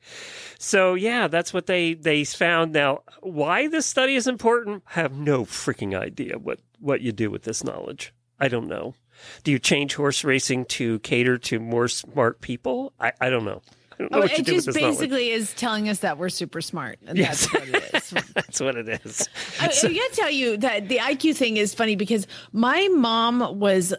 So 0.60 0.94
yeah, 0.94 1.28
that's 1.28 1.54
what 1.54 1.66
they 1.68 1.94
they 1.94 2.24
found. 2.24 2.74
Now, 2.74 3.02
why 3.22 3.68
this 3.68 3.86
study 3.86 4.16
is 4.16 4.28
important, 4.28 4.84
I 4.96 5.02
have 5.02 5.14
no 5.14 5.46
freaking 5.46 5.98
idea. 5.98 6.38
What 6.38 6.60
what 6.80 7.02
you 7.02 7.12
do 7.12 7.30
with 7.32 7.44
this 7.44 7.64
knowledge, 7.64 8.14
I 8.40 8.48
don't 8.48 8.68
know. 8.68 8.96
Do 9.44 9.52
you 9.52 9.58
change 9.60 9.96
horse 9.96 10.24
racing 10.24 10.66
to 10.66 11.00
cater 11.00 11.38
to 11.40 11.60
more 11.60 11.88
smart 11.88 12.40
people? 12.42 12.94
I, 13.00 13.14
I 13.20 13.30
don't 13.32 13.46
know. 13.46 13.62
I 14.00 14.04
don't 14.04 14.12
know 14.12 14.20
Oh, 14.20 14.22
it 14.24 14.46
just 14.46 14.66
this 14.68 14.76
knowledge. 14.76 14.98
basically 14.98 15.30
is 15.32 15.54
telling 15.56 15.90
us 15.90 16.00
that 16.00 16.18
we're 16.18 16.30
super 16.30 16.62
smart, 16.62 17.00
and 17.08 17.18
Yes. 17.18 17.48
that's 17.48 17.54
what 17.54 17.68
it 17.68 17.94
is. 17.94 18.10
That's 18.36 18.60
what 18.62 18.76
it 18.78 18.88
is. 19.06 19.28
I, 19.60 19.66
I 19.66 19.70
gotta 19.70 20.10
tell 20.14 20.30
you 20.30 20.58
that 20.58 20.88
the 20.88 20.98
IQ 21.00 21.36
thing 21.36 21.58
is 21.58 21.74
funny 21.74 21.96
because 21.96 22.28
my 22.54 22.88
mom 22.94 23.60
was. 23.60 23.94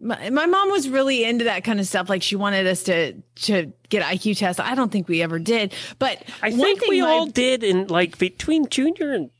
My, 0.00 0.30
my 0.30 0.46
mom 0.46 0.70
was 0.70 0.88
really 0.88 1.24
into 1.24 1.46
that 1.46 1.64
kind 1.64 1.80
of 1.80 1.86
stuff. 1.88 2.08
Like 2.08 2.22
she 2.22 2.36
wanted 2.36 2.68
us 2.68 2.84
to 2.84 3.14
to 3.14 3.72
get 3.88 4.04
IQ 4.04 4.38
tests. 4.38 4.60
I 4.60 4.76
don't 4.76 4.92
think 4.92 5.08
we 5.08 5.22
ever 5.22 5.40
did, 5.40 5.74
but 5.98 6.22
I 6.40 6.52
think 6.52 6.82
we 6.86 7.02
my- 7.02 7.08
all 7.08 7.26
did 7.26 7.64
in 7.64 7.88
like 7.88 8.16
between 8.16 8.68
junior 8.68 9.10
and 9.12 9.30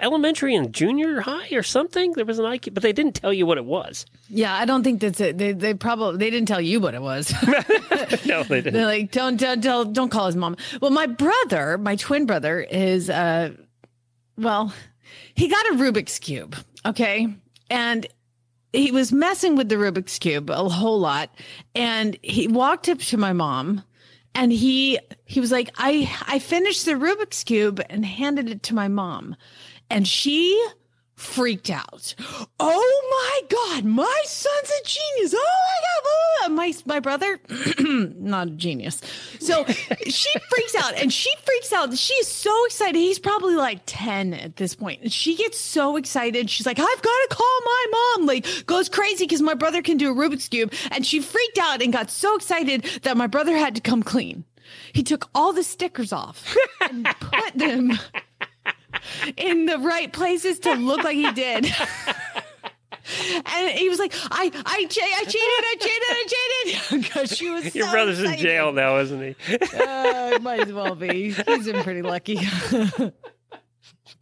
elementary 0.00 0.54
and 0.54 0.72
junior 0.72 1.20
high 1.20 1.48
or 1.52 1.62
something. 1.62 2.12
There 2.12 2.24
was 2.24 2.38
an 2.38 2.44
IQ, 2.44 2.74
but 2.74 2.82
they 2.82 2.92
didn't 2.92 3.14
tell 3.14 3.32
you 3.32 3.46
what 3.46 3.58
it 3.58 3.64
was. 3.64 4.06
Yeah, 4.28 4.54
I 4.54 4.64
don't 4.64 4.82
think 4.82 5.00
that's 5.00 5.20
it. 5.20 5.38
They 5.38 5.52
they 5.52 5.74
probably 5.74 6.18
they 6.18 6.30
didn't 6.30 6.48
tell 6.48 6.60
you 6.60 6.80
what 6.80 6.94
it 6.94 7.02
was. 7.02 7.32
No, 8.26 8.42
they 8.42 8.56
didn't. 8.60 8.74
They're 8.74 8.86
like, 8.86 9.10
don't 9.12 9.36
don't 9.36 9.60
don't 9.60 9.92
don't 9.92 10.08
call 10.10 10.26
his 10.26 10.36
mom. 10.36 10.56
Well, 10.80 10.90
my 10.90 11.06
brother, 11.06 11.78
my 11.78 11.96
twin 11.96 12.26
brother, 12.26 12.60
is 12.60 13.08
uh, 13.08 13.52
well, 14.36 14.72
he 15.34 15.48
got 15.48 15.66
a 15.66 15.74
Rubik's 15.74 16.18
cube. 16.18 16.56
Okay, 16.86 17.28
and 17.70 18.06
he 18.72 18.90
was 18.90 19.12
messing 19.12 19.56
with 19.56 19.68
the 19.68 19.76
Rubik's 19.76 20.18
cube 20.18 20.50
a 20.50 20.68
whole 20.68 20.98
lot, 21.00 21.30
and 21.74 22.16
he 22.22 22.48
walked 22.48 22.88
up 22.88 22.98
to 22.98 23.16
my 23.16 23.32
mom. 23.32 23.82
And 24.36 24.52
he 24.52 24.98
he 25.26 25.38
was 25.38 25.52
like, 25.52 25.70
I 25.76 26.10
I 26.26 26.40
finished 26.40 26.84
the 26.84 26.92
Rubik's 26.92 27.44
cube 27.44 27.80
and 27.88 28.04
handed 28.04 28.50
it 28.50 28.64
to 28.64 28.74
my 28.74 28.88
mom, 28.88 29.36
and 29.90 30.06
she 30.06 30.62
freaked 31.14 31.70
out. 31.70 32.14
Oh 32.60 33.10
my 33.10 33.56
god, 33.56 33.84
my 33.84 34.22
son's 34.24 34.70
a 34.70 34.84
genius. 34.84 35.34
Oh 35.36 35.64
my 36.42 36.48
god, 36.48 36.52
my 36.52 36.74
my 36.86 37.00
brother 37.00 37.40
not 37.78 38.48
a 38.48 38.50
genius. 38.50 39.00
So 39.40 39.64
she 40.06 40.38
freaks 40.50 40.74
out 40.74 40.94
and 40.96 41.12
she 41.12 41.30
freaks 41.44 41.72
out. 41.72 41.96
She's 41.96 42.28
so 42.28 42.64
excited. 42.66 42.96
He's 42.96 43.18
probably 43.18 43.54
like 43.54 43.80
10 43.86 44.34
at 44.34 44.56
this 44.56 44.74
point. 44.74 45.02
And 45.02 45.12
she 45.12 45.36
gets 45.36 45.58
so 45.58 45.96
excited. 45.96 46.50
She's 46.50 46.66
like, 46.66 46.78
I've 46.78 47.02
got 47.02 47.28
to 47.28 47.28
call 47.30 47.60
my 47.64 47.86
mom. 47.90 48.26
Like 48.26 48.66
goes 48.66 48.88
crazy 48.88 49.24
because 49.24 49.42
my 49.42 49.54
brother 49.54 49.82
can 49.82 49.96
do 49.96 50.10
a 50.10 50.14
Rubik's 50.14 50.48
cube. 50.48 50.72
And 50.90 51.06
she 51.06 51.20
freaked 51.20 51.58
out 51.58 51.82
and 51.82 51.92
got 51.92 52.10
so 52.10 52.36
excited 52.36 52.84
that 53.02 53.16
my 53.16 53.26
brother 53.26 53.56
had 53.56 53.74
to 53.76 53.80
come 53.80 54.02
clean. 54.02 54.44
He 54.92 55.02
took 55.02 55.28
all 55.34 55.52
the 55.52 55.62
stickers 55.62 56.12
off 56.12 56.56
and 56.80 57.04
put 57.20 57.54
them 57.54 57.98
in 59.36 59.66
the 59.66 59.78
right 59.78 60.12
places 60.12 60.58
to 60.60 60.74
look 60.74 61.02
like 61.04 61.16
he 61.16 61.30
did. 61.32 61.66
and 63.46 63.70
he 63.78 63.88
was 63.88 63.98
like, 63.98 64.12
I, 64.30 64.50
I, 64.66 64.86
che- 64.88 65.02
I 65.02 65.24
cheated, 65.24 65.34
I 65.36 65.76
cheated, 65.80 66.02
I 66.08 66.24
cheated. 66.26 67.02
Because 67.04 67.36
she 67.36 67.50
was 67.50 67.74
Your 67.74 67.86
so 67.86 67.92
brother's 67.92 68.20
in 68.22 68.36
jail 68.38 68.72
now, 68.72 68.98
isn't 68.98 69.20
he? 69.22 69.34
Uh, 69.78 70.38
might 70.40 70.60
as 70.60 70.72
well 70.72 70.94
be. 70.94 71.32
He's 71.32 71.64
been 71.66 71.82
pretty 71.82 72.02
lucky. 72.02 72.38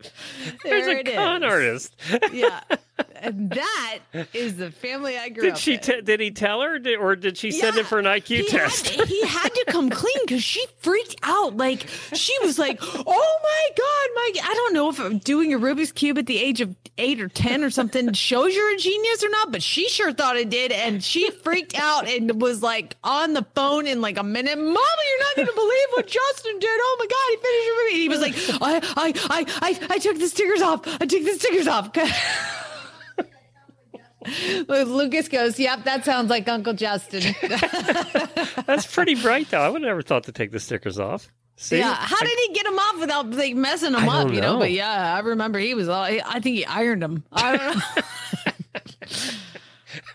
There's 0.65 0.87
There 0.87 0.97
a 0.97 1.01
it 1.01 1.09
is. 1.09 1.15
con 1.15 1.45
artist. 1.45 1.97
Yeah, 2.33 2.61
and 3.17 3.51
that 3.51 3.99
is 4.33 4.57
the 4.57 4.71
family 4.71 5.17
I 5.19 5.29
grew 5.29 5.43
Did 5.45 5.53
up 5.53 5.59
she? 5.59 5.75
in. 5.75 5.81
T- 5.81 6.01
did 6.03 6.21
he 6.21 6.31
tell 6.31 6.61
her, 6.63 6.79
Did- 6.79 6.99
or 6.99 7.17
did 7.17 7.37
she 7.37 7.51
send 7.51 7.77
him 7.77 7.83
Yeah. 7.85 7.89
for 7.89 7.99
an 7.99 8.05
IQ 8.07 8.27
he 8.27 8.47
test? 8.47 8.89
Had, 8.91 9.09
he 9.09 9.23
had 9.27 9.49
to 9.49 9.65
come 9.69 9.91
clean 9.91 10.17
because 10.27 10.43
she 10.43 10.65
freaked 10.81 11.17
out. 11.23 11.57
Like 11.57 11.87
she 12.15 12.33
was 12.43 12.59
like, 12.59 12.79
"Oh 12.83 13.39
my 13.43 13.69
god, 13.77 14.09
my!" 14.15 14.51
I 14.51 14.55
don't 14.55 14.75
know 14.75 14.91
if 14.91 15.25
doing 15.25 15.53
a 15.55 15.59
Rubik's 15.59 15.93
cube 15.93 16.19
at 16.19 16.27
the 16.27 16.39
age 16.39 16.61
of 16.61 16.75
eight 16.99 17.21
or 17.21 17.29
ten 17.29 17.65
or 17.65 17.71
something 17.71 18.13
shows 18.13 18.55
you're 18.55 18.75
a 18.75 18.77
genius 18.77 19.25
or 19.25 19.31
not, 19.31 19.51
but 19.53 19.63
she 19.63 19.89
sure 19.89 20.13
thought 20.13 20.37
it 20.37 20.51
did, 20.51 20.73
and 20.73 21.03
she 21.03 21.31
freaked 21.31 21.75
out 21.79 22.07
and 22.09 22.41
was 22.41 22.63
like 22.63 22.97
on 23.03 23.33
the 23.33 23.45
phone 23.55 23.87
in 23.87 24.01
like 24.01 24.19
a 24.19 24.23
minute. 24.23 24.57
Mama, 24.59 24.73
you're 24.73 25.21
not 25.21 25.37
going 25.37 25.49
to 25.49 25.55
believe 25.55 25.87
what 25.95 26.07
Justin 26.07 26.59
did. 26.59 26.69
Oh 26.71 26.97
my 26.99 27.07
god, 27.07 27.31
he 27.31 27.37
finished 27.37 27.67
your 27.67 27.77
Rubik's. 27.77 27.97
He 28.03 28.09
was 28.09 28.12
like, 28.23 28.35
"I, 28.63 28.81
I, 28.97 29.13
I, 29.31 29.47
I, 29.61 29.87
I 29.91 29.99
took 29.99 30.19
the 30.19 30.29
stickers 30.29 30.63
off. 30.63 30.87
I 30.87 31.07
took 31.07 31.25
the 31.25 31.35
stickers 31.35 31.67
off." 31.67 31.91
Lucas 34.69 35.29
goes, 35.29 35.59
"Yep, 35.59 35.85
that 35.85 36.05
sounds 36.05 36.31
like 36.31 36.49
Uncle 36.49 36.75
Justin." 36.75 37.35
That's 38.67 38.87
pretty 38.87 39.17
bright, 39.17 39.51
though. 39.51 39.61
I 39.61 39.69
would 39.69 39.83
have 39.83 39.89
never 39.89 40.03
thought 40.03 40.25
to 40.25 40.33
take 40.33 40.53
the 40.53 40.61
stickers 40.61 40.99
off. 40.99 41.29
See? 41.57 41.79
Yeah, 41.79 41.95
how 41.95 42.19
did 42.19 42.39
he 42.47 42.55
get 42.55 42.65
them 42.65 42.79
off 42.79 43.01
without 43.01 43.31
like 43.31 43.55
messing 43.55 43.93
them 43.93 44.09
I 44.09 44.23
up? 44.23 44.33
You 44.33 44.41
know? 44.41 44.55
know. 44.55 44.59
but 44.61 44.73
yeah, 44.73 45.15
I 45.15 45.21
remember 45.21 45.59
he 45.59 45.75
was 45.75 45.89
all. 45.89 46.03
I 46.03 46.41
think 46.41 46.57
he 46.57 46.65
ironed 46.65 47.03
them. 47.03 47.25
I 47.33 47.57
don't 47.57 47.77
know. 47.77 48.03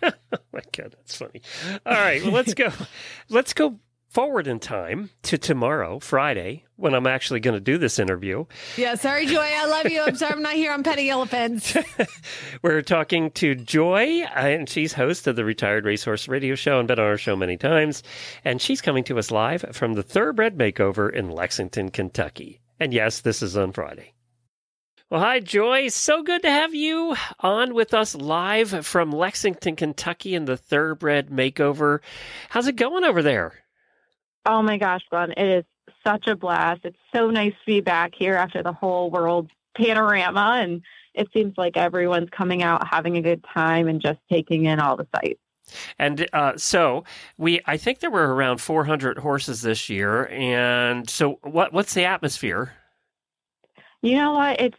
Oh 0.03 0.37
my 0.53 0.61
god, 0.75 0.95
that's 0.97 1.15
funny. 1.15 1.41
All 1.85 1.93
right, 1.93 2.23
well, 2.23 2.31
let's 2.31 2.55
go. 2.55 2.71
Let's 3.29 3.53
go 3.53 3.79
forward 4.09 4.47
in 4.47 4.59
time 4.59 5.09
to 5.23 5.37
tomorrow, 5.37 5.99
Friday, 5.99 6.65
when 6.75 6.93
I'm 6.93 7.07
actually 7.07 7.39
going 7.39 7.55
to 7.55 7.59
do 7.59 7.77
this 7.77 7.99
interview. 7.99 8.45
yeah, 8.77 8.95
sorry, 8.95 9.25
Joy. 9.25 9.39
I 9.39 9.65
love 9.65 9.89
you. 9.91 10.01
I'm 10.01 10.15
sorry 10.15 10.33
I'm 10.33 10.41
not 10.41 10.53
here 10.53 10.71
on 10.71 10.83
Petty 10.83 11.09
Elephants. 11.09 11.75
We're 12.61 12.81
talking 12.81 13.31
to 13.31 13.55
Joy, 13.55 14.23
and 14.35 14.69
she's 14.69 14.93
host 14.93 15.27
of 15.27 15.35
the 15.35 15.45
Retired 15.45 15.85
Racehorse 15.85 16.27
Radio 16.27 16.55
Show 16.55 16.79
and 16.79 16.87
been 16.87 16.99
on 16.99 17.05
our 17.05 17.17
show 17.17 17.35
many 17.35 17.57
times. 17.57 18.03
And 18.43 18.61
she's 18.61 18.81
coming 18.81 19.03
to 19.05 19.19
us 19.19 19.31
live 19.31 19.65
from 19.73 19.93
the 19.93 20.03
Thoroughbred 20.03 20.57
Makeover 20.57 21.13
in 21.13 21.29
Lexington, 21.29 21.89
Kentucky. 21.89 22.61
And 22.79 22.93
yes, 22.93 23.21
this 23.21 23.41
is 23.41 23.57
on 23.57 23.71
Friday. 23.71 24.13
Well, 25.09 25.21
hi, 25.21 25.39
Joy. 25.39 25.87
So 25.87 26.21
good 26.21 26.41
to 26.41 26.51
have 26.51 26.75
you 26.75 27.15
on 27.39 27.73
with 27.73 27.93
us 27.93 28.13
live 28.13 28.85
from 28.85 29.11
Lexington, 29.11 29.77
Kentucky 29.77 30.35
in 30.35 30.43
the 30.43 30.57
Thoroughbred 30.57 31.29
Makeover. 31.29 31.99
How's 32.49 32.67
it 32.67 32.75
going 32.75 33.05
over 33.05 33.21
there? 33.23 33.53
Oh 34.47 34.61
my 34.61 34.77
gosh, 34.77 35.01
Glenn, 35.09 35.33
it 35.33 35.45
is 35.45 35.65
such 36.05 36.27
a 36.27 36.35
blast. 36.35 36.81
It's 36.85 36.97
so 37.13 37.29
nice 37.29 37.51
to 37.51 37.65
be 37.65 37.81
back 37.81 38.13
here 38.15 38.35
after 38.35 38.63
the 38.63 38.71
whole 38.71 39.11
world 39.11 39.51
panorama. 39.75 40.59
And 40.61 40.81
it 41.13 41.27
seems 41.33 41.53
like 41.57 41.75
everyone's 41.75 42.29
coming 42.29 42.63
out 42.63 42.87
having 42.87 43.17
a 43.17 43.21
good 43.21 43.43
time 43.53 43.89
and 43.89 44.01
just 44.01 44.19
taking 44.31 44.65
in 44.65 44.79
all 44.79 44.95
the 44.95 45.05
sights. 45.13 45.41
And 45.99 46.29
uh, 46.31 46.53
so 46.55 47.03
we, 47.37 47.59
I 47.65 47.75
think 47.75 47.99
there 47.99 48.09
were 48.09 48.33
around 48.33 48.59
400 48.59 49.17
horses 49.17 49.61
this 49.61 49.89
year. 49.89 50.27
And 50.29 51.09
so, 51.09 51.39
what 51.43 51.73
what's 51.73 51.93
the 51.93 52.05
atmosphere? 52.05 52.71
You 54.01 54.15
know 54.15 54.31
what? 54.31 54.61
It's 54.61 54.77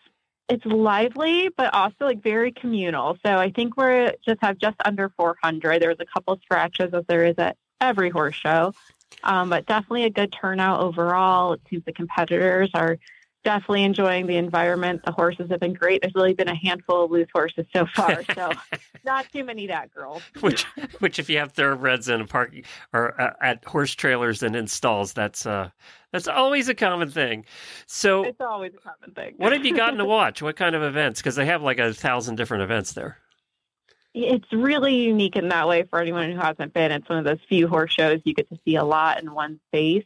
it's 0.49 0.65
lively, 0.65 1.51
but 1.55 1.75
also 1.75 2.07
like 2.07 2.23
very 2.23 2.53
communal. 2.53 3.19
So 3.25 3.37
I 3.37 3.51
think 3.51 3.77
we're 3.77 4.15
just 4.25 4.39
have 4.41 4.57
just 4.57 4.77
under 4.83 5.11
400. 5.11 5.83
There's 5.83 6.01
a 6.01 6.07
couple 6.07 6.39
scratches 6.43 6.95
as 6.95 7.05
there 7.07 7.27
is 7.27 7.35
at 7.37 7.59
every 7.83 8.09
horse 8.09 8.35
show, 8.35 8.73
um, 9.25 9.51
but 9.51 9.67
definitely 9.67 10.05
a 10.05 10.11
good 10.11 10.33
turnout 10.39 10.81
overall. 10.81 11.53
It 11.55 11.61
seems 11.71 11.85
the 11.85 11.93
competitors 11.93 12.71
are 12.75 12.99
definitely 13.45 13.85
enjoying 13.85 14.27
the 14.27 14.37
environment. 14.37 15.01
The 15.07 15.13
horses 15.13 15.49
have 15.51 15.61
been 15.61 15.73
great. 15.73 16.03
There's 16.03 16.15
really 16.15 16.35
been 16.35 16.49
a 16.49 16.55
handful 16.57 17.05
of 17.05 17.11
loose 17.11 17.29
horses 17.33 17.65
so 17.75 17.87
far, 17.95 18.23
so 18.35 18.51
not 19.05 19.27
too 19.33 19.45
many 19.45 19.67
that 19.69 19.93
girls. 19.95 20.23
which 20.41 20.65
which 20.99 21.19
if 21.19 21.31
you 21.31 21.39
have 21.39 21.53
thoroughbreds 21.53 22.09
in 22.09 22.21
a 22.21 22.27
park 22.27 22.53
or 22.93 23.19
uh, 23.21 23.33
at 23.41 23.65
horse 23.65 23.95
trailers 23.95 24.43
and 24.43 24.55
in 24.57 24.67
stalls 24.67 25.13
that's 25.13 25.47
uh 25.47 25.71
that's 26.13 26.27
always 26.29 26.69
a 26.69 26.75
common 26.75 27.11
thing 27.11 27.45
so 27.87 28.25
It's 28.25 28.41
always 28.41 28.73
a 28.75 28.79
common 28.79 29.15
thing. 29.15 29.35
what 29.39 29.53
have 29.53 29.65
you 29.65 29.75
gotten 29.75 29.99
to 29.99 30.05
watch 30.19 30.43
what 30.43 30.57
kind 30.57 30.75
of 30.75 30.83
events 30.83 31.21
because 31.21 31.37
they 31.37 31.47
have 31.47 31.63
like 31.63 31.79
a 31.79 31.95
thousand 31.95 32.35
different 32.35 32.65
events 32.65 32.93
there 32.93 33.17
It's 34.15 34.53
really 34.53 34.97
unique 34.97 35.37
in 35.37 35.49
that 35.49 35.69
way 35.69 35.85
for 35.85 36.01
anyone 36.01 36.31
who 36.31 36.39
hasn't 36.39 36.73
been. 36.73 36.91
It's 36.91 37.09
one 37.09 37.19
of 37.19 37.25
those 37.25 37.39
few 37.49 37.69
horse 37.69 37.93
shows 37.93 38.21
you 38.25 38.35
get 38.35 38.49
to 38.49 38.59
see 38.65 38.77
a 38.77 38.85
lot 38.85 39.23
in 39.23 39.33
one 39.33 39.61
space. 39.69 40.05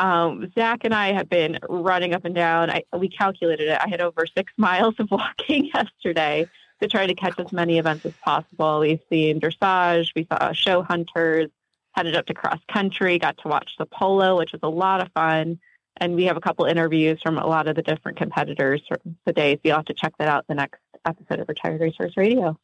Um, 0.00 0.50
Zach 0.54 0.80
and 0.84 0.94
I 0.94 1.12
have 1.12 1.28
been 1.28 1.58
running 1.68 2.14
up 2.14 2.24
and 2.24 2.34
down. 2.34 2.70
I, 2.70 2.84
we 2.96 3.08
calculated 3.08 3.68
it. 3.68 3.78
I 3.82 3.88
had 3.88 4.00
over 4.00 4.26
six 4.26 4.52
miles 4.58 4.94
of 4.98 5.10
walking 5.10 5.66
yesterday 5.74 6.48
to 6.80 6.88
try 6.88 7.06
to 7.06 7.14
catch 7.14 7.38
as 7.38 7.52
many 7.52 7.78
events 7.78 8.04
as 8.06 8.14
possible. 8.24 8.80
We've 8.80 9.00
seen 9.08 9.40
dressage, 9.40 10.08
we 10.16 10.26
saw 10.30 10.52
show 10.52 10.82
hunters, 10.82 11.50
headed 11.92 12.16
up 12.16 12.26
to 12.26 12.34
cross 12.34 12.58
country, 12.72 13.18
got 13.18 13.38
to 13.38 13.48
watch 13.48 13.72
the 13.78 13.86
polo, 13.86 14.38
which 14.38 14.52
was 14.52 14.60
a 14.62 14.68
lot 14.68 15.00
of 15.00 15.12
fun. 15.12 15.60
And 15.98 16.16
we 16.16 16.24
have 16.24 16.36
a 16.36 16.40
couple 16.40 16.64
interviews 16.64 17.20
from 17.22 17.38
a 17.38 17.46
lot 17.46 17.68
of 17.68 17.76
the 17.76 17.82
different 17.82 18.18
competitors 18.18 18.82
from 18.88 19.16
the 19.26 19.32
day. 19.32 19.56
So 19.56 19.60
you'll 19.64 19.76
have 19.76 19.84
to 19.86 19.94
check 19.94 20.14
that 20.18 20.26
out 20.26 20.46
the 20.48 20.54
next 20.54 20.80
episode 21.04 21.38
of 21.38 21.48
Retired 21.48 21.80
Racehorse 21.80 22.16
Radio. 22.16 22.58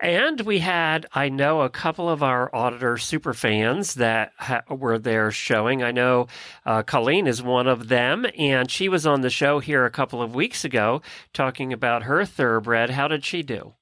And 0.00 0.40
we 0.42 0.58
had 0.58 1.06
i 1.14 1.28
know 1.28 1.62
a 1.62 1.70
couple 1.70 2.08
of 2.08 2.22
our 2.22 2.54
auditor 2.54 2.96
super 2.96 3.34
fans 3.34 3.94
that 3.94 4.32
ha- 4.38 4.62
were 4.68 4.98
there 4.98 5.30
showing 5.30 5.82
i 5.82 5.90
know 5.90 6.26
uh, 6.66 6.82
colleen 6.82 7.26
is 7.26 7.42
one 7.42 7.66
of 7.66 7.88
them 7.88 8.26
and 8.38 8.70
she 8.70 8.88
was 8.88 9.06
on 9.06 9.20
the 9.20 9.30
show 9.30 9.58
here 9.58 9.84
a 9.84 9.90
couple 9.90 10.22
of 10.22 10.34
weeks 10.34 10.64
ago 10.64 11.00
talking 11.32 11.72
about 11.72 12.04
her 12.04 12.24
thoroughbred 12.24 12.90
how 12.90 13.08
did 13.08 13.24
she 13.24 13.42
do 13.42 13.74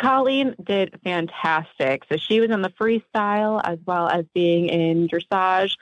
Colleen 0.00 0.54
did 0.62 0.98
fantastic. 1.02 2.04
So 2.08 2.16
she 2.16 2.40
was 2.40 2.50
in 2.50 2.62
the 2.62 2.70
freestyle 2.70 3.60
as 3.64 3.78
well 3.84 4.08
as 4.08 4.24
being 4.32 4.68
in 4.68 5.08
dressage. 5.08 5.72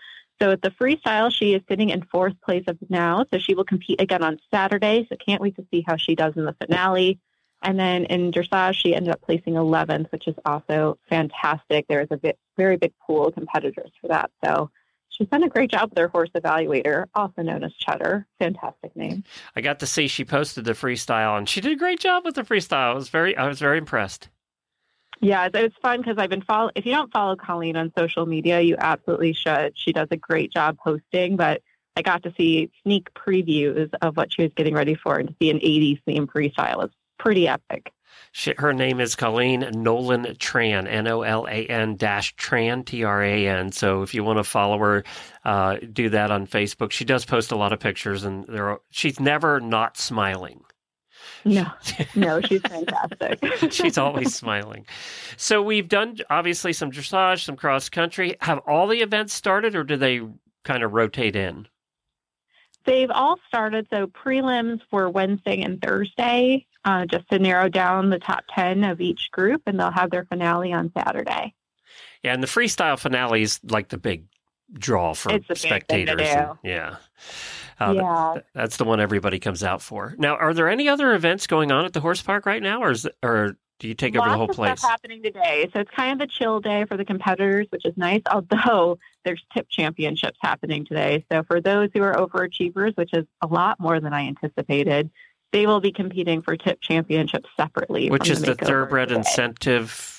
So 0.40 0.50
at 0.50 0.62
the 0.62 0.70
freestyle, 0.70 1.30
she 1.30 1.54
is 1.54 1.62
sitting 1.68 1.90
in 1.90 2.02
fourth 2.02 2.34
place 2.42 2.64
of 2.66 2.78
now. 2.88 3.24
So 3.32 3.38
she 3.38 3.54
will 3.54 3.64
compete 3.64 4.00
again 4.00 4.22
on 4.22 4.38
Saturday. 4.52 5.06
So 5.08 5.16
can't 5.16 5.40
wait 5.40 5.56
to 5.56 5.66
see 5.70 5.84
how 5.86 5.96
she 5.96 6.14
does 6.14 6.34
in 6.36 6.44
the 6.44 6.54
finale. 6.54 7.18
And 7.62 7.78
then 7.78 8.04
in 8.04 8.30
dressage, 8.30 8.74
she 8.74 8.94
ended 8.94 9.12
up 9.12 9.22
placing 9.22 9.54
11th, 9.54 10.12
which 10.12 10.28
is 10.28 10.34
also 10.44 10.98
fantastic. 11.08 11.86
There 11.88 12.00
is 12.00 12.08
a 12.10 12.16
bit, 12.16 12.38
very 12.56 12.76
big 12.76 12.92
pool 13.04 13.26
of 13.26 13.34
competitors 13.34 13.90
for 14.00 14.08
that. 14.08 14.30
So 14.44 14.70
she's 15.08 15.28
done 15.28 15.42
a 15.42 15.48
great 15.48 15.70
job 15.70 15.90
with 15.90 15.98
her 15.98 16.08
horse 16.08 16.30
evaluator, 16.36 17.06
also 17.14 17.42
known 17.42 17.64
as 17.64 17.72
Cheddar. 17.74 18.26
Fantastic 18.38 18.94
name. 18.94 19.24
I 19.54 19.62
got 19.62 19.80
to 19.80 19.86
see 19.86 20.06
she 20.06 20.24
posted 20.24 20.64
the 20.64 20.72
freestyle 20.72 21.38
and 21.38 21.48
she 21.48 21.60
did 21.60 21.72
a 21.72 21.76
great 21.76 22.00
job 22.00 22.24
with 22.24 22.34
the 22.34 22.42
freestyle. 22.42 22.92
I 22.92 22.94
was 22.94 23.08
very 23.08 23.36
I 23.36 23.48
was 23.48 23.58
very 23.58 23.78
impressed. 23.78 24.28
Yeah, 25.20 25.46
it 25.46 25.54
was 25.54 25.72
fun 25.80 26.02
because 26.02 26.18
I've 26.18 26.28
been 26.28 26.42
follow. 26.42 26.70
If 26.74 26.84
you 26.84 26.92
don't 26.92 27.10
follow 27.10 27.36
Colleen 27.36 27.76
on 27.76 27.90
social 27.96 28.26
media, 28.26 28.60
you 28.60 28.76
absolutely 28.78 29.32
should. 29.32 29.72
She 29.76 29.92
does 29.92 30.08
a 30.10 30.16
great 30.16 30.52
job 30.52 30.76
posting. 30.76 31.36
But 31.36 31.62
I 31.96 32.02
got 32.02 32.22
to 32.24 32.34
see 32.36 32.70
sneak 32.82 33.08
previews 33.14 33.88
of 34.02 34.16
what 34.16 34.30
she 34.30 34.42
was 34.42 34.52
getting 34.54 34.74
ready 34.74 34.94
for, 34.94 35.16
and 35.16 35.28
to 35.28 35.34
see 35.40 35.50
an 35.50 35.58
'80s 35.58 36.02
theme 36.04 36.26
freestyle 36.26 36.84
is 36.84 36.90
pretty 37.18 37.48
epic. 37.48 37.92
She, 38.32 38.54
her 38.58 38.72
name 38.72 39.00
is 39.00 39.14
Colleen 39.14 39.66
Nolan 39.72 40.24
Tran, 40.36 40.86
N 40.86 41.06
O 41.08 41.22
L 41.22 41.46
A 41.46 41.66
N 41.66 41.96
dash 41.96 42.34
Tran, 42.36 42.84
T 42.84 43.02
R 43.02 43.22
A 43.22 43.48
N. 43.48 43.72
So 43.72 44.02
if 44.02 44.14
you 44.14 44.24
want 44.24 44.38
to 44.38 44.44
follow 44.44 44.78
her, 44.78 45.04
uh, 45.44 45.78
do 45.92 46.10
that 46.10 46.30
on 46.30 46.46
Facebook. 46.46 46.90
She 46.92 47.04
does 47.04 47.24
post 47.24 47.50
a 47.50 47.56
lot 47.56 47.72
of 47.72 47.80
pictures, 47.80 48.24
and 48.24 48.44
there 48.46 48.68
are, 48.68 48.80
she's 48.90 49.18
never 49.20 49.60
not 49.60 49.96
smiling. 49.96 50.62
No, 51.46 51.66
no, 52.14 52.40
she's 52.40 52.60
fantastic. 52.62 53.38
She's 53.72 53.96
always 53.96 54.34
smiling. 54.34 54.84
So 55.36 55.62
we've 55.62 55.88
done 55.88 56.18
obviously 56.28 56.72
some 56.72 56.90
dressage, 56.90 57.44
some 57.44 57.56
cross 57.56 57.88
country. 57.88 58.36
Have 58.40 58.58
all 58.66 58.86
the 58.86 59.00
events 59.00 59.32
started, 59.32 59.76
or 59.76 59.84
do 59.84 59.96
they 59.96 60.20
kind 60.64 60.82
of 60.82 60.92
rotate 60.92 61.36
in? 61.36 61.68
They've 62.86 63.10
all 63.10 63.38
started. 63.48 63.86
So 63.90 64.06
prelims 64.06 64.80
were 64.90 65.10
Wednesday 65.10 65.60
and 65.62 65.80
Thursday, 65.82 66.66
uh, 66.84 67.04
just 67.06 67.28
to 67.30 67.38
narrow 67.38 67.68
down 67.68 68.10
the 68.10 68.18
top 68.18 68.44
ten 68.48 68.84
of 68.84 69.00
each 69.00 69.30
group, 69.32 69.62
and 69.66 69.78
they'll 69.78 69.90
have 69.90 70.10
their 70.10 70.24
finale 70.24 70.72
on 70.72 70.92
Saturday. 70.96 71.52
Yeah, 72.22 72.32
and 72.32 72.42
the 72.42 72.46
freestyle 72.48 72.98
finale 72.98 73.42
is 73.42 73.60
like 73.64 73.88
the 73.88 73.98
big 73.98 74.24
draw 74.72 75.14
for 75.14 75.32
It's 75.32 75.46
the 75.48 75.54
big 75.54 75.86
thing 75.86 76.06
to 76.06 76.12
spectators. 76.12 76.28
and- 76.28 76.58
yeah. 76.64 76.96
Uh, 77.78 77.92
yeah, 77.94 78.34
That's 78.54 78.78
the 78.78 78.84
one 78.84 79.00
everybody 79.00 79.38
comes 79.38 79.62
out 79.62 79.82
for. 79.82 80.14
Now, 80.18 80.36
are 80.36 80.54
there 80.54 80.68
any 80.68 80.88
other 80.88 81.12
events 81.14 81.46
going 81.46 81.70
on 81.70 81.84
at 81.84 81.92
the 81.92 82.00
horse 82.00 82.22
park 82.22 82.46
right 82.46 82.62
now, 82.62 82.82
or 82.82 82.90
is 82.92 83.06
or 83.22 83.58
do 83.78 83.88
you 83.88 83.94
take 83.94 84.16
over 84.16 84.24
the 84.24 84.36
Lots 84.36 84.36
whole 84.36 84.50
of 84.50 84.56
place? 84.56 84.78
Stuff 84.78 84.90
happening 84.90 85.22
today, 85.22 85.68
so 85.72 85.80
it's 85.80 85.90
kind 85.90 86.20
of 86.20 86.26
a 86.26 86.30
chill 86.30 86.60
day 86.60 86.84
for 86.86 86.96
the 86.96 87.04
competitors, 87.04 87.66
which 87.70 87.84
is 87.84 87.96
nice. 87.96 88.22
Although 88.30 88.98
there's 89.24 89.42
tip 89.52 89.68
championships 89.68 90.38
happening 90.40 90.84
today, 90.84 91.24
so 91.30 91.42
for 91.42 91.60
those 91.60 91.90
who 91.94 92.02
are 92.02 92.14
overachievers, 92.14 92.96
which 92.96 93.10
is 93.12 93.26
a 93.42 93.46
lot 93.46 93.78
more 93.78 94.00
than 94.00 94.12
I 94.12 94.26
anticipated, 94.26 95.10
they 95.52 95.66
will 95.66 95.80
be 95.80 95.92
competing 95.92 96.42
for 96.42 96.56
tip 96.56 96.80
championships 96.80 97.48
separately. 97.56 98.10
Which 98.10 98.28
is 98.30 98.40
the 98.40 98.54
makeover 98.54 98.66
thoroughbred 98.66 99.08
today. 99.08 99.18
incentive. 99.18 100.12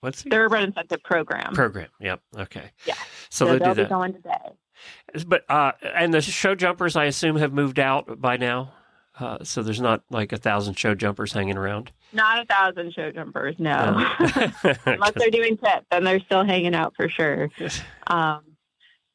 What's 0.00 0.22
the 0.22 0.30
Thoroughbred 0.30 0.64
incentive 0.64 1.02
program. 1.02 1.52
program? 1.52 1.88
Yep. 2.00 2.20
Okay. 2.38 2.70
Yeah. 2.86 2.94
So, 3.28 3.46
so 3.46 3.52
they 3.52 3.58
they'll 3.58 3.74
do 3.74 3.74
be 3.74 3.82
that. 3.82 3.90
going 3.90 4.12
today. 4.14 5.24
But 5.26 5.44
uh, 5.50 5.72
and 5.94 6.14
the 6.14 6.22
show 6.22 6.54
jumpers, 6.54 6.96
I 6.96 7.04
assume, 7.04 7.36
have 7.36 7.52
moved 7.52 7.78
out 7.78 8.18
by 8.20 8.38
now. 8.38 8.72
Uh, 9.20 9.38
so 9.44 9.62
there's 9.62 9.80
not 9.80 10.02
like 10.10 10.32
a 10.32 10.36
thousand 10.36 10.78
show 10.78 10.94
jumpers 10.94 11.32
hanging 11.32 11.56
around. 11.56 11.92
Not 12.12 12.42
a 12.42 12.46
thousand 12.46 12.94
show 12.94 13.10
jumpers, 13.12 13.56
no. 13.58 13.72
Unless 13.76 14.56
Unless 14.86 15.12
they're 15.16 15.30
doing 15.30 15.58
tip, 15.58 15.84
then 15.90 16.04
they're 16.04 16.20
still 16.20 16.44
hanging 16.44 16.74
out 16.74 16.94
for 16.96 17.08
sure. 17.08 17.50
Um, 18.06 18.42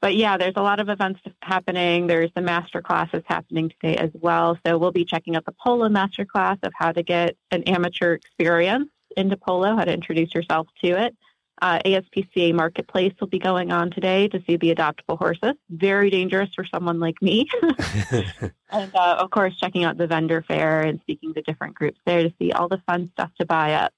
but 0.02 0.15
yeah, 0.15 0.38
there's 0.38 0.54
a 0.56 0.62
lot 0.62 0.80
of 0.80 0.88
events 0.88 1.20
happening. 1.41 2.08
There's 2.08 2.32
the 2.34 2.41
master 2.41 2.82
classes 2.82 3.24
happening 3.26 3.70
today 3.70 3.98
as 3.98 4.12
well. 4.13 4.58
So 4.65 4.78
we'll 4.78 4.91
be 4.91 5.04
checking 5.04 5.36
out 5.36 5.46
the 5.46 5.56
polo 5.62 5.89
master 5.89 6.24
class 6.24 6.58
of 6.63 6.72
how 6.78 6.94
to 6.94 7.04
get 7.04 7.36
an 7.52 7.63
amateur 7.63 8.13
experience 8.13 8.89
into 9.18 9.36
polo, 9.36 9.76
how 9.76 9.84
to 9.84 9.91
introduce 9.91 10.34
yourself 10.34 10.68
to 10.84 11.04
it. 11.04 11.15
Uh, 11.62 11.80
ASPCA 11.86 12.54
Marketplace 12.54 13.13
will 13.20 13.28
be 13.28 13.39
going 13.39 13.72
on 13.72 13.89
today 13.91 14.28
to 14.28 14.44
see 14.46 14.58
the 14.58 14.74
adoptable 14.76 15.18
horses. 15.18 15.54
Very 15.70 16.10
dangerous 16.10 16.50
for 16.54 16.65
someone 16.65 17.00
like 17.00 17.22
me. 17.22 17.48
and 18.72 18.96
uh, 18.96 19.18
of 19.20 19.32
course, 19.32 19.58
checking 19.58 19.84
out 19.84 19.98
the 19.98 20.08
vendor 20.08 20.44
fair 20.48 20.82
and 20.82 21.00
speaking 21.02 21.34
to 21.34 21.41
different 21.41 21.76
groups 21.76 22.00
there 22.06 22.24
to 22.24 22.34
see 22.38 22.52
all 22.52 22.68
the 22.68 22.82
fun 22.86 23.10
stuff 23.13 23.32
to 23.39 23.46
buy 23.46 23.74
up. 23.74 23.94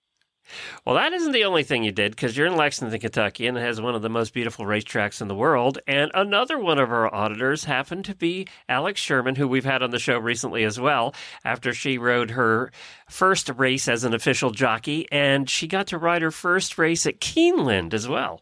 Well, 0.85 0.95
that 0.95 1.13
isn't 1.13 1.31
the 1.31 1.43
only 1.45 1.63
thing 1.63 1.83
you 1.83 1.91
did 1.91 2.11
because 2.11 2.35
you're 2.37 2.47
in 2.47 2.55
Lexington, 2.55 2.99
Kentucky, 2.99 3.47
and 3.47 3.57
it 3.57 3.61
has 3.61 3.79
one 3.81 3.95
of 3.95 4.01
the 4.01 4.09
most 4.09 4.33
beautiful 4.33 4.65
racetracks 4.65 5.21
in 5.21 5.27
the 5.27 5.35
world. 5.35 5.79
And 5.87 6.11
another 6.13 6.57
one 6.59 6.79
of 6.79 6.91
our 6.91 7.13
auditors 7.13 7.65
happened 7.65 8.05
to 8.05 8.15
be 8.15 8.47
Alex 8.69 9.01
Sherman, 9.01 9.35
who 9.35 9.47
we've 9.47 9.65
had 9.65 9.83
on 9.83 9.91
the 9.91 9.99
show 9.99 10.17
recently 10.17 10.63
as 10.63 10.79
well, 10.79 11.13
after 11.43 11.73
she 11.73 11.97
rode 11.97 12.31
her 12.31 12.71
first 13.09 13.49
race 13.57 13.87
as 13.87 14.03
an 14.03 14.13
official 14.13 14.51
jockey. 14.51 15.07
And 15.11 15.49
she 15.49 15.67
got 15.67 15.87
to 15.87 15.97
ride 15.97 16.21
her 16.21 16.31
first 16.31 16.77
race 16.77 17.05
at 17.05 17.19
Keeneland 17.19 17.93
as 17.93 18.07
well. 18.07 18.41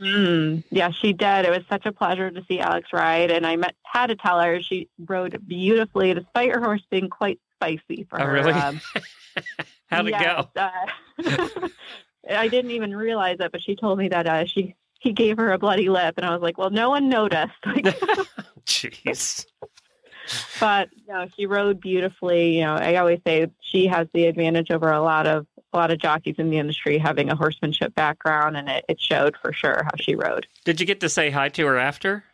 Mm, 0.00 0.64
yeah, 0.70 0.90
she 0.90 1.12
did. 1.12 1.44
It 1.46 1.50
was 1.50 1.62
such 1.68 1.86
a 1.86 1.92
pleasure 1.92 2.30
to 2.30 2.42
see 2.48 2.58
Alex 2.58 2.88
ride, 2.92 3.30
and 3.30 3.46
I 3.46 3.56
met, 3.56 3.74
had 3.84 4.08
to 4.08 4.16
tell 4.16 4.40
her 4.40 4.60
she 4.60 4.88
rode 5.06 5.40
beautifully, 5.46 6.12
despite 6.14 6.52
her 6.52 6.60
horse 6.60 6.82
being 6.90 7.08
quite 7.08 7.38
spicy 7.54 8.04
for 8.10 8.20
Oh, 8.20 8.26
her. 8.26 8.32
really? 8.32 8.52
um, 8.52 8.80
How'd 9.92 10.08
it 10.08 10.10
yes, 10.10 10.46
go? 10.54 10.60
uh, 10.60 11.68
I 12.30 12.48
didn't 12.48 12.70
even 12.70 12.94
realize 12.94 13.38
it, 13.40 13.52
but 13.52 13.62
she 13.62 13.76
told 13.76 13.98
me 13.98 14.08
that 14.08 14.26
uh, 14.26 14.46
she 14.46 14.74
he 15.00 15.12
gave 15.12 15.36
her 15.38 15.52
a 15.52 15.58
bloody 15.58 15.88
lip, 15.88 16.14
and 16.16 16.24
I 16.24 16.30
was 16.30 16.40
like, 16.42 16.58
"Well, 16.58 16.70
no 16.70 16.90
one 16.90 17.08
noticed." 17.08 17.52
Like, 17.66 17.84
Jeez. 18.66 19.46
but 20.60 20.88
no, 21.08 21.26
she 21.36 21.46
rode 21.46 21.80
beautifully. 21.80 22.56
You 22.56 22.64
know, 22.64 22.74
I 22.74 22.96
always 22.96 23.20
say 23.26 23.48
she 23.60 23.86
has 23.88 24.06
the 24.14 24.26
advantage 24.26 24.70
over 24.70 24.90
a 24.90 25.02
lot 25.02 25.26
of 25.26 25.46
a 25.72 25.76
lot 25.76 25.90
of 25.90 25.98
jockeys 25.98 26.36
in 26.38 26.50
the 26.50 26.58
industry 26.58 26.98
having 26.98 27.30
a 27.30 27.34
horsemanship 27.36 27.94
background, 27.94 28.56
and 28.56 28.68
it, 28.68 28.84
it 28.88 29.00
showed 29.00 29.36
for 29.42 29.52
sure 29.52 29.82
how 29.84 29.92
she 29.98 30.14
rode. 30.14 30.46
Did 30.64 30.80
you 30.80 30.86
get 30.86 31.00
to 31.00 31.08
say 31.08 31.30
hi 31.30 31.48
to 31.50 31.66
her 31.66 31.78
after? 31.78 32.24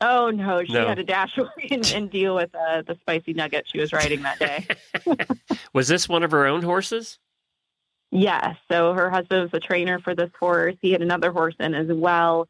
Oh 0.00 0.30
no, 0.30 0.64
she 0.64 0.72
No. 0.72 0.88
had 0.88 0.96
to 0.96 1.04
dash 1.04 1.36
away 1.38 1.68
and, 1.70 1.86
and 1.94 2.10
deal 2.10 2.34
with 2.34 2.54
uh, 2.54 2.82
the 2.82 2.96
spicy 3.02 3.32
nugget 3.34 3.66
she 3.68 3.78
was 3.80 3.92
riding 3.92 4.22
that 4.22 4.38
day. 4.38 4.66
Was 5.74 5.88
this 5.88 6.08
one 6.08 6.22
of 6.22 6.30
her 6.30 6.46
own 6.46 6.62
horses? 6.62 7.18
yes, 8.12 8.56
so 8.70 8.92
her 8.92 9.08
husband 9.10 9.42
was 9.42 9.50
a 9.54 9.60
trainer 9.60 10.00
for 10.00 10.14
this 10.16 10.30
horse. 10.38 10.74
He 10.82 10.90
had 10.90 11.00
another 11.02 11.30
horse 11.30 11.54
in 11.60 11.74
as 11.74 11.86
well. 11.88 12.48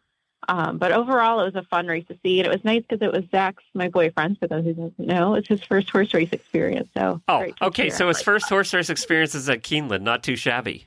Um, 0.49 0.79
but 0.79 0.91
overall, 0.91 1.41
it 1.41 1.53
was 1.53 1.55
a 1.55 1.67
fun 1.69 1.87
race 1.87 2.07
to 2.09 2.19
see, 2.23 2.41
and 2.41 2.47
it 2.47 2.51
was 2.51 2.65
nice 2.65 2.83
because 2.89 3.07
it 3.07 3.13
was 3.13 3.25
Zach's, 3.31 3.63
my 3.75 3.89
boyfriend. 3.91 4.39
For 4.39 4.47
those 4.47 4.65
who 4.65 4.73
don't 4.73 4.99
know, 4.99 5.35
it's 5.35 5.49
his 5.49 5.63
first 5.63 5.91
horse 5.91 6.15
race 6.15 6.31
experience. 6.33 6.89
So 6.97 7.21
Oh, 7.29 7.47
okay. 7.61 7.91
So 7.91 8.09
his 8.09 8.17
Like, 8.19 8.25
first 8.25 8.49
horse 8.49 8.73
race 8.73 8.89
experience 8.89 9.35
is 9.35 9.51
at 9.51 9.63
Keeneland. 9.63 10.01
Not 10.01 10.23
too 10.23 10.35
shabby. 10.37 10.87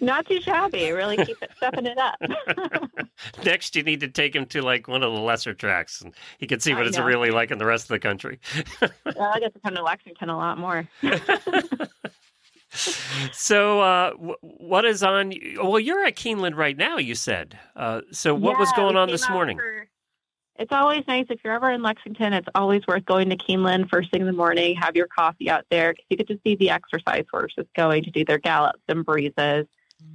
Not 0.00 0.26
too 0.26 0.40
shabby. 0.40 0.90
Really 0.92 1.16
keep 1.16 1.36
it 1.42 1.50
stepping 1.56 1.86
it 1.86 1.98
up. 1.98 2.16
Next, 3.44 3.76
you 3.76 3.82
need 3.82 4.00
to 4.00 4.08
take 4.08 4.34
him 4.34 4.46
to 4.46 4.62
like 4.62 4.88
one 4.88 5.02
of 5.02 5.12
the 5.12 5.20
lesser 5.20 5.54
tracks, 5.54 6.00
and 6.00 6.14
he 6.38 6.46
can 6.46 6.60
see 6.60 6.74
what 6.74 6.84
I 6.84 6.88
it's 6.88 6.98
know. 6.98 7.04
really 7.04 7.30
like 7.30 7.50
in 7.50 7.58
the 7.58 7.66
rest 7.66 7.84
of 7.84 7.88
the 7.88 7.98
country. 7.98 8.38
well, 8.80 9.32
I 9.34 9.40
get 9.40 9.54
to 9.54 9.60
come 9.60 9.74
to 9.74 9.82
Lexington 9.82 10.28
a 10.28 10.36
lot 10.36 10.58
more. 10.58 10.88
So, 13.32 13.80
uh, 13.80 14.10
w- 14.10 14.34
what 14.42 14.84
is 14.84 15.04
on? 15.04 15.32
Well, 15.62 15.78
you're 15.78 16.04
at 16.04 16.16
Keeneland 16.16 16.56
right 16.56 16.76
now. 16.76 16.96
You 16.98 17.14
said. 17.14 17.56
Uh, 17.76 18.00
so, 18.10 18.34
what 18.34 18.58
was 18.58 18.72
going 18.72 18.96
on 18.96 19.08
this 19.10 19.28
morning? 19.30 19.58
for- 19.58 19.88
it's 20.56 20.72
always 20.72 21.02
nice 21.08 21.26
if 21.30 21.40
you're 21.44 21.54
ever 21.54 21.70
in 21.72 21.82
Lexington. 21.82 22.32
It's 22.32 22.46
always 22.54 22.82
worth 22.86 23.04
going 23.06 23.28
to 23.30 23.36
Keeneland 23.36 23.88
first 23.90 24.10
thing 24.12 24.20
in 24.20 24.26
the 24.26 24.32
morning. 24.32 24.76
Have 24.76 24.94
your 24.94 25.08
coffee 25.08 25.50
out 25.50 25.64
there 25.70 25.92
because 25.92 26.04
you 26.10 26.16
get 26.16 26.28
to 26.28 26.38
see 26.44 26.54
the 26.54 26.70
exercise 26.70 27.24
horses 27.30 27.66
going 27.76 28.04
to 28.04 28.10
do 28.10 28.24
their 28.24 28.38
gallops 28.38 28.82
and 28.88 29.04
breezes. 29.04 29.66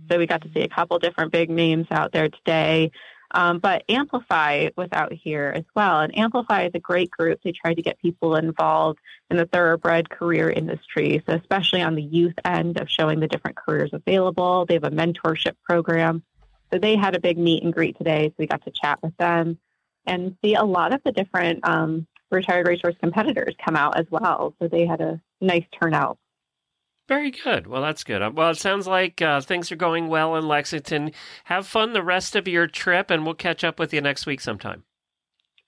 So 0.09 0.17
we 0.17 0.25
got 0.25 0.41
to 0.41 0.49
see 0.53 0.61
a 0.61 0.69
couple 0.69 0.97
different 0.99 1.31
big 1.31 1.49
names 1.49 1.87
out 1.91 2.11
there 2.11 2.29
today. 2.29 2.91
Um, 3.31 3.59
but 3.59 3.83
Amplify 3.87 4.69
was 4.75 4.89
out 4.91 5.13
here 5.13 5.53
as 5.55 5.63
well, 5.75 5.99
and 5.99 6.17
Amplify 6.17 6.63
is 6.63 6.71
a 6.73 6.79
great 6.79 7.11
group. 7.11 7.39
They 7.43 7.51
try 7.51 7.75
to 7.75 7.81
get 7.81 7.99
people 7.99 8.35
involved 8.35 8.99
in 9.29 9.37
the 9.37 9.45
thoroughbred 9.45 10.09
career 10.09 10.49
industry, 10.49 11.21
so 11.27 11.35
especially 11.35 11.83
on 11.83 11.93
the 11.93 12.01
youth 12.01 12.33
end 12.43 12.79
of 12.81 12.89
showing 12.89 13.19
the 13.19 13.27
different 13.27 13.57
careers 13.57 13.91
available. 13.93 14.65
They 14.65 14.73
have 14.73 14.83
a 14.83 14.89
mentorship 14.89 15.53
program. 15.63 16.23
So 16.73 16.79
they 16.79 16.95
had 16.95 17.15
a 17.15 17.19
big 17.19 17.37
meet 17.37 17.63
and 17.63 17.73
greet 17.73 17.97
today, 17.97 18.29
so 18.29 18.35
we 18.39 18.47
got 18.47 18.63
to 18.65 18.71
chat 18.71 18.99
with 19.03 19.15
them 19.17 19.59
and 20.05 20.35
see 20.43 20.55
a 20.55 20.63
lot 20.63 20.93
of 20.93 21.01
the 21.03 21.11
different 21.11 21.67
um, 21.67 22.07
retired 22.31 22.67
racehorse 22.67 22.95
competitors 22.99 23.55
come 23.63 23.75
out 23.75 23.97
as 23.97 24.05
well. 24.09 24.55
So 24.59 24.67
they 24.67 24.85
had 24.85 25.01
a 25.01 25.21
nice 25.39 25.65
turnout. 25.79 26.17
Very 27.09 27.31
good. 27.31 27.65
Well, 27.65 27.81
that's 27.81 28.03
good. 28.03 28.21
Uh, 28.21 28.29
Well, 28.31 28.51
it 28.51 28.57
sounds 28.57 28.85
like 28.85 29.19
uh, 29.19 29.41
things 29.41 29.71
are 29.71 29.75
going 29.75 30.09
well 30.09 30.35
in 30.35 30.47
Lexington. 30.47 31.11
Have 31.45 31.65
fun 31.65 31.93
the 31.93 32.03
rest 32.03 32.35
of 32.35 32.47
your 32.47 32.67
trip, 32.67 33.09
and 33.09 33.25
we'll 33.25 33.33
catch 33.33 33.63
up 33.63 33.79
with 33.79 33.91
you 33.91 33.99
next 33.99 34.27
week 34.27 34.39
sometime. 34.39 34.83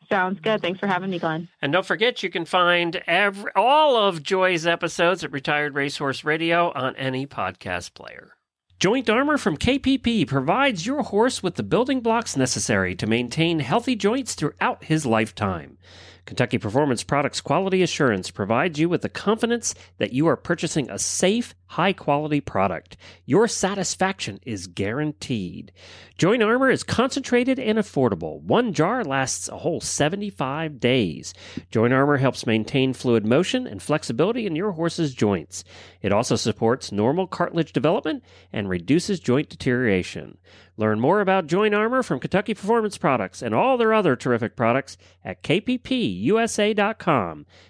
Sounds 0.08 0.39
good. 0.39 0.62
Thanks 0.62 0.80
for 0.80 0.86
having 0.86 1.10
me, 1.10 1.17
Glenn. 1.17 1.49
And 1.60 1.73
don't 1.73 1.86
forget, 1.86 2.21
you 2.21 2.30
can 2.30 2.45
find 2.45 3.01
every, 3.08 3.51
all 3.56 3.97
of 3.97 4.21
Joy's 4.21 4.67
episodes 4.67 5.23
at 5.23 5.32
Retired 5.32 5.73
Racehorse 5.73 6.23
Radio 6.23 6.71
on 6.73 6.95
any 6.95 7.25
podcast 7.25 7.95
player. 7.95 8.34
Joint 8.80 9.10
Armor 9.10 9.39
from 9.39 9.58
KPP 9.58 10.27
provides 10.27 10.86
your 10.86 11.01
horse 11.01 11.41
with 11.41 11.56
the 11.56 11.63
building 11.63 12.01
blocks 12.01 12.38
necessary 12.38 12.93
to 12.95 13.08
maintain 13.08 13.60
healthy 13.60 13.95
joints 13.95 14.36
throughout 14.36 14.84
his 14.84 15.08
lifetime. 15.08 15.77
Kentucky 16.25 16.57
Performance 16.57 17.03
Products 17.03 17.41
Quality 17.41 17.81
Assurance 17.81 18.31
provides 18.31 18.79
you 18.79 18.88
with 18.88 19.01
the 19.01 19.10
confidence 19.10 19.73
that 19.97 20.13
you 20.13 20.27
are 20.27 20.38
purchasing 20.38 20.89
a 20.89 20.99
safe, 20.99 21.55
high 21.67 21.93
quality 21.93 22.39
product. 22.39 22.95
Your 23.25 23.47
satisfaction 23.47 24.39
is 24.45 24.67
guaranteed. 24.67 25.71
Joint 26.17 26.43
Armor 26.43 26.69
is 26.69 26.84
concentrated 26.84 27.57
and 27.57 27.79
affordable. 27.79 28.41
One 28.41 28.73
jar 28.73 29.03
lasts 29.03 29.49
a 29.49 29.57
whole 29.57 29.81
75 29.81 30.79
days. 30.79 31.34
Joint 31.71 31.93
Armor 31.93 32.17
helps 32.17 32.45
maintain 32.45 32.93
fluid 32.93 33.25
motion 33.25 33.65
and 33.65 33.81
flexibility 33.81 34.45
in 34.45 34.55
your 34.55 34.73
horse's 34.73 35.13
joints. 35.13 35.63
It 36.01 36.12
also 36.12 36.36
supports 36.36 36.91
normal 36.91 37.25
cartilage 37.25 37.73
development 37.73 38.23
and 38.53 38.69
reduces 38.69 39.19
joint 39.19 39.49
deterioration. 39.49 40.38
Learn 40.77 40.99
more 40.99 41.21
about 41.21 41.47
Joint 41.47 41.73
Armor 41.73 42.03
from 42.03 42.19
Kentucky 42.19 42.53
Performance 42.53 42.97
Products 42.97 43.41
and 43.41 43.53
all 43.53 43.77
their 43.77 43.93
other 43.93 44.15
terrific 44.15 44.55
products 44.55 44.97
at 45.23 45.43
kppusa.com. 45.43 46.25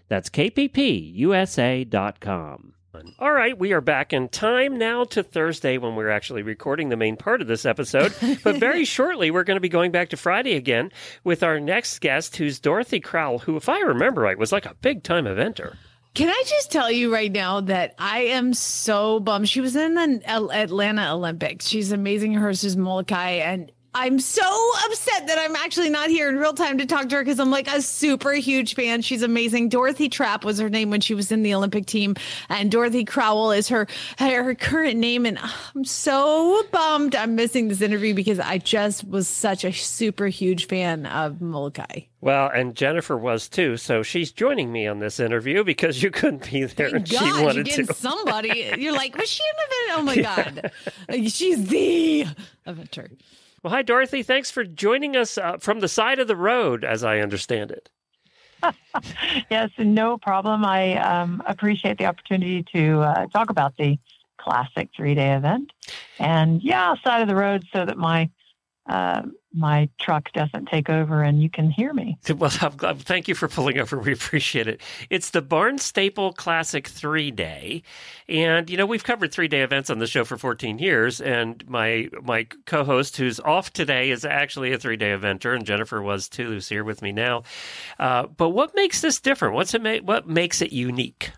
That's 0.07 0.29
kppusa.com. 0.29 1.13
All 3.19 3.31
right, 3.31 3.57
we 3.57 3.71
are 3.71 3.81
back 3.81 4.11
in 4.11 4.27
time 4.27 4.77
now 4.77 5.05
to 5.05 5.23
Thursday 5.23 5.77
when 5.77 5.95
we're 5.95 6.09
actually 6.09 6.41
recording 6.41 6.89
the 6.89 6.97
main 6.97 7.15
part 7.15 7.41
of 7.41 7.47
this 7.47 7.65
episode. 7.65 8.13
but 8.43 8.57
very 8.57 8.83
shortly, 8.83 9.31
we're 9.31 9.45
going 9.45 9.55
to 9.55 9.61
be 9.61 9.69
going 9.69 9.91
back 9.91 10.09
to 10.09 10.17
Friday 10.17 10.55
again 10.55 10.91
with 11.23 11.41
our 11.41 11.59
next 11.59 11.99
guest, 11.99 12.35
who's 12.35 12.59
Dorothy 12.59 12.99
Crowell, 12.99 13.39
who, 13.39 13.55
if 13.55 13.69
I 13.69 13.79
remember 13.79 14.21
right, 14.21 14.37
was 14.37 14.51
like 14.51 14.65
a 14.65 14.75
big 14.81 15.03
time 15.03 15.25
eventer. 15.25 15.77
Can 16.13 16.30
I 16.30 16.43
just 16.45 16.71
tell 16.71 16.91
you 16.91 17.13
right 17.13 17.32
now 17.32 17.62
that 17.62 17.95
I 17.97 18.24
am 18.24 18.54
so 18.54 19.21
bummed. 19.21 19.47
She 19.47 19.62
was 19.62 19.78
in 19.78 19.95
the 19.95 20.21
Atlanta 20.28 21.13
Olympics. 21.13 21.67
She's 21.67 21.93
amazing. 21.93 22.34
Hers 22.34 22.65
is 22.65 22.76
Molokai. 22.76 23.30
And 23.30 23.71
I'm 23.93 24.19
so 24.19 24.41
upset 24.86 25.27
that 25.27 25.38
I'm 25.38 25.56
actually 25.58 25.89
not 25.89 26.10
here 26.10 26.30
in 26.30 26.38
real 26.38 26.54
time 26.54 26.77
to 26.77 26.86
talk 26.86 27.10
to 27.10 27.15
her 27.15 27.23
because 27.23 27.39
I'm 27.41 27.51
like 27.51 27.67
a 27.67 27.82
super 27.82 28.32
huge 28.32 28.73
fan. 28.73 29.01
She's 29.01 29.21
amazing. 29.21 29.67
Dorothy 29.67 30.08
Trapp 30.08 30.45
was 30.45 30.60
her 30.60 30.69
name 30.69 30.89
when 30.89 31.01
she 31.01 31.13
was 31.13 31.30
in 31.30 31.43
the 31.43 31.54
Olympic 31.54 31.86
team, 31.88 32.15
and 32.47 32.71
Dorothy 32.71 33.04
Crowell 33.04 33.51
is 33.51 33.67
her 33.67 33.88
her, 34.17 34.56
current 34.56 34.97
name. 34.97 35.25
And 35.25 35.38
I'm 35.75 35.84
so 35.84 36.63
bummed 36.71 37.15
I'm 37.15 37.36
missing 37.36 37.67
this 37.67 37.82
interview 37.82 38.13
because 38.13 38.39
I 38.39 38.60
just 38.60 39.06
was 39.06 39.27
such 39.27 39.65
a 39.65 39.73
super 39.73 40.27
huge 40.27 40.67
fan 40.67 41.06
of 41.06 41.41
Molokai. 41.41 42.04
Well, 42.21 42.49
and 42.54 42.75
Jennifer 42.75 43.17
was 43.17 43.49
too, 43.49 43.75
so 43.75 44.04
she's 44.04 44.32
joining 44.32 44.71
me 44.71 44.88
on 44.88 44.99
this 44.99 45.19
interview 45.19 45.63
because 45.65 46.01
you 46.01 46.12
couldn't 46.12 46.49
be 46.49 46.63
there 46.65 46.95
and 46.95 47.10
God, 47.10 47.19
she 47.19 47.43
wanted 47.43 47.65
getting 47.65 47.88
to. 47.88 47.93
somebody. 47.93 48.71
You're 48.77 48.93
like, 48.93 49.17
was 49.17 49.27
she 49.27 49.43
an 49.43 49.65
event? 49.65 49.99
Oh 49.99 50.04
my 50.04 50.21
God. 51.17 51.30
She's 51.30 51.67
the 51.67 52.27
eventer. 52.65 53.10
Well, 53.63 53.71
hi, 53.71 53.84
Dorothy. 53.84 54.24
Thanks 54.24 54.50
for 54.50 54.63
joining 54.63 55.15
us 55.15 55.38
uh, 55.38 55.58
from 55.58 55.82
the 55.82 55.88
side 55.88 56.17
of 56.17 56.28
the 56.28 56.36
road, 56.36 56.84
as 56.84 57.04
I 57.04 57.19
understand 57.19 57.69
it. 57.69 57.89
yes, 59.52 59.69
no 59.78 60.17
problem. 60.17 60.65
I 60.65 60.95
um, 60.97 61.43
appreciate 61.45 62.00
the 62.00 62.06
opportunity 62.06 62.63
to 62.74 63.02
uh, 63.02 63.28
talk 63.28 63.52
about 63.52 63.78
the 63.78 64.00
classic 64.39 64.89
three 64.95 65.13
day 65.13 65.36
event. 65.36 65.71
And 66.17 66.62
yeah, 66.63 66.95
side 67.04 67.21
of 67.21 67.28
the 67.28 67.36
road 67.36 67.63
so 67.71 67.86
that 67.86 67.97
my 67.97 68.32
uh, 68.89 69.24
my 69.53 69.89
truck 69.99 70.31
doesn't 70.33 70.67
take 70.67 70.89
over 70.89 71.23
and 71.23 71.41
you 71.41 71.49
can 71.49 71.69
hear 71.69 71.93
me. 71.93 72.17
Well, 72.41 72.51
I'm 72.61 72.75
glad. 72.77 72.99
Thank 73.01 73.27
you 73.27 73.35
for 73.35 73.47
pulling 73.47 73.77
over. 73.77 73.99
We 73.99 74.13
appreciate 74.13 74.67
it. 74.67 74.81
It's 75.09 75.29
the 75.29 75.41
Barn 75.41 75.71
Barnstaple 75.71 76.35
Classic 76.35 76.87
three 76.87 77.31
day, 77.31 77.83
and 78.27 78.69
you 78.69 78.77
know 78.77 78.85
we've 78.85 79.03
covered 79.03 79.31
three 79.31 79.47
day 79.47 79.61
events 79.61 79.89
on 79.89 79.99
the 79.99 80.07
show 80.07 80.23
for 80.23 80.37
14 80.37 80.79
years. 80.79 81.21
And 81.21 81.67
my 81.69 82.09
my 82.21 82.47
co-host, 82.65 83.17
who's 83.17 83.39
off 83.39 83.71
today, 83.71 84.11
is 84.11 84.25
actually 84.25 84.73
a 84.73 84.77
three 84.79 84.97
day 84.97 85.11
eventer, 85.11 85.55
and 85.55 85.65
Jennifer 85.65 86.01
was 86.01 86.27
too, 86.29 86.47
who's 86.47 86.69
here 86.69 86.83
with 86.83 87.01
me 87.01 87.11
now. 87.11 87.43
Uh, 87.99 88.27
but 88.27 88.49
what 88.49 88.75
makes 88.75 89.01
this 89.01 89.19
different? 89.19 89.55
What's 89.55 89.73
it? 89.73 89.81
Ma- 89.81 89.97
what 89.97 90.27
makes 90.27 90.61
it 90.61 90.71
unique? 90.71 91.31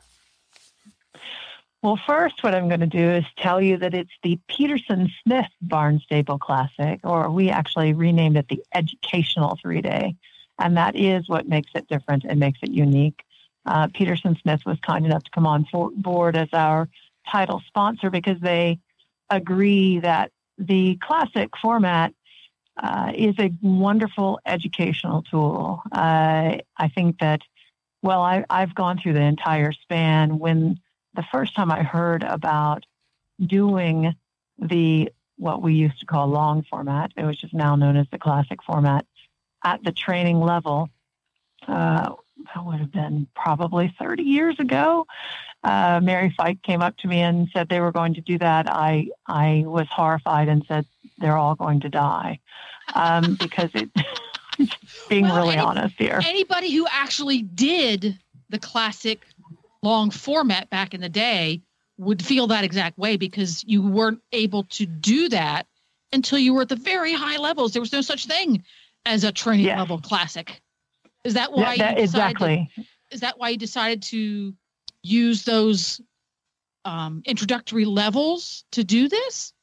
Well, 1.83 1.99
first, 2.07 2.41
what 2.41 2.55
I'm 2.55 2.69
going 2.69 2.79
to 2.79 2.87
do 2.87 3.09
is 3.11 3.25
tell 3.37 3.61
you 3.61 3.75
that 3.75 3.93
it's 3.93 4.13
the 4.23 4.39
Peterson 4.47 5.11
Smith 5.21 5.49
Barnstaple 5.67 6.39
Classic, 6.39 7.01
or 7.03 7.29
we 7.29 7.49
actually 7.49 7.91
renamed 7.91 8.37
it 8.37 8.47
the 8.47 8.63
Educational 8.73 9.59
Three 9.61 9.81
Day. 9.81 10.15
And 10.57 10.77
that 10.77 10.95
is 10.95 11.27
what 11.27 11.45
makes 11.45 11.71
it 11.75 11.89
different 11.89 12.23
and 12.23 12.39
makes 12.39 12.59
it 12.63 12.71
unique. 12.71 13.21
Uh, 13.65 13.89
Peterson 13.93 14.37
Smith 14.41 14.61
was 14.65 14.79
kind 14.79 15.05
enough 15.05 15.25
to 15.25 15.31
come 15.31 15.45
on 15.45 15.67
board 15.97 16.37
as 16.37 16.47
our 16.53 16.87
title 17.29 17.61
sponsor 17.67 18.09
because 18.09 18.39
they 18.39 18.79
agree 19.29 19.99
that 19.99 20.31
the 20.57 20.97
classic 21.01 21.49
format 21.61 22.13
uh, 22.81 23.11
is 23.13 23.35
a 23.39 23.51
wonderful 23.61 24.39
educational 24.45 25.21
tool. 25.23 25.81
Uh, 25.91 26.59
I 26.77 26.87
think 26.95 27.19
that, 27.19 27.41
well, 28.01 28.21
I, 28.21 28.45
I've 28.49 28.73
gone 28.73 28.99
through 28.99 29.13
the 29.13 29.21
entire 29.21 29.73
span 29.73 30.39
when 30.39 30.79
the 31.15 31.25
first 31.31 31.55
time 31.55 31.71
I 31.71 31.83
heard 31.83 32.23
about 32.23 32.85
doing 33.39 34.15
the 34.59 35.11
what 35.37 35.61
we 35.61 35.73
used 35.73 35.99
to 35.99 36.05
call 36.05 36.27
long 36.27 36.63
format, 36.69 37.11
which 37.17 37.43
is 37.43 37.51
now 37.53 37.75
known 37.75 37.97
as 37.97 38.07
the 38.11 38.19
classic 38.19 38.61
format, 38.63 39.05
at 39.63 39.83
the 39.83 39.91
training 39.91 40.39
level, 40.39 40.89
uh, 41.67 42.13
that 42.53 42.65
would 42.65 42.79
have 42.79 42.91
been 42.91 43.27
probably 43.35 43.93
30 43.99 44.23
years 44.23 44.59
ago. 44.59 45.07
Uh, 45.63 45.99
Mary 46.03 46.33
Fike 46.35 46.61
came 46.61 46.81
up 46.81 46.97
to 46.97 47.07
me 47.07 47.19
and 47.19 47.47
said 47.53 47.69
they 47.69 47.79
were 47.79 47.91
going 47.91 48.13
to 48.15 48.21
do 48.21 48.37
that. 48.37 48.69
I 48.69 49.09
I 49.27 49.63
was 49.65 49.87
horrified 49.89 50.49
and 50.49 50.63
said 50.67 50.85
they're 51.19 51.37
all 51.37 51.55
going 51.55 51.79
to 51.81 51.89
die 51.89 52.39
um, 52.95 53.35
because 53.39 53.69
it. 53.73 53.89
being 55.09 55.23
well, 55.23 55.37
really 55.37 55.55
any, 55.55 55.61
honest 55.61 55.95
here, 55.97 56.21
anybody 56.23 56.71
who 56.71 56.85
actually 56.91 57.41
did 57.41 58.19
the 58.49 58.59
classic 58.59 59.25
long 59.83 60.09
format 60.09 60.69
back 60.69 60.93
in 60.93 61.01
the 61.01 61.09
day 61.09 61.61
would 61.97 62.23
feel 62.25 62.47
that 62.47 62.63
exact 62.63 62.97
way 62.97 63.17
because 63.17 63.63
you 63.67 63.81
weren't 63.81 64.21
able 64.31 64.63
to 64.63 64.85
do 64.85 65.29
that 65.29 65.67
until 66.11 66.39
you 66.39 66.53
were 66.53 66.63
at 66.63 66.69
the 66.69 66.75
very 66.75 67.13
high 67.13 67.37
levels. 67.37 67.73
There 67.73 67.81
was 67.81 67.91
no 67.91 68.01
such 68.01 68.25
thing 68.25 68.63
as 69.05 69.23
a 69.23 69.31
training 69.31 69.67
level 69.67 69.99
classic. 69.99 70.61
Is 71.23 71.35
that 71.35 71.51
why 71.51 71.75
yeah, 71.75 71.93
that, 71.93 71.99
exactly? 71.99 72.69
To, 72.75 72.85
is 73.11 73.19
that 73.21 73.37
why 73.37 73.49
you 73.49 73.57
decided 73.57 74.01
to 74.03 74.53
use 75.03 75.43
those 75.43 76.01
um, 76.85 77.21
introductory 77.25 77.85
levels 77.85 78.65
to 78.71 78.83
do 78.83 79.07
this? 79.07 79.53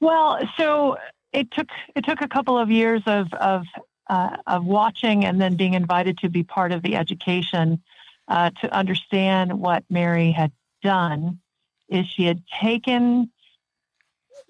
Well, 0.00 0.40
so 0.56 0.96
it 1.32 1.50
took 1.50 1.68
it 1.94 2.04
took 2.04 2.20
a 2.20 2.28
couple 2.28 2.58
of 2.58 2.70
years 2.70 3.02
of 3.06 3.32
of 3.34 3.64
uh, 4.10 4.36
of 4.46 4.64
watching 4.64 5.24
and 5.24 5.40
then 5.40 5.56
being 5.56 5.74
invited 5.74 6.18
to 6.18 6.28
be 6.28 6.42
part 6.42 6.72
of 6.72 6.82
the 6.82 6.96
education 6.96 7.82
uh, 8.28 8.50
to 8.60 8.74
understand 8.74 9.58
what 9.58 9.84
Mary 9.90 10.30
had 10.32 10.52
done 10.82 11.40
is 11.88 12.06
she 12.06 12.24
had 12.24 12.42
taken 12.60 13.30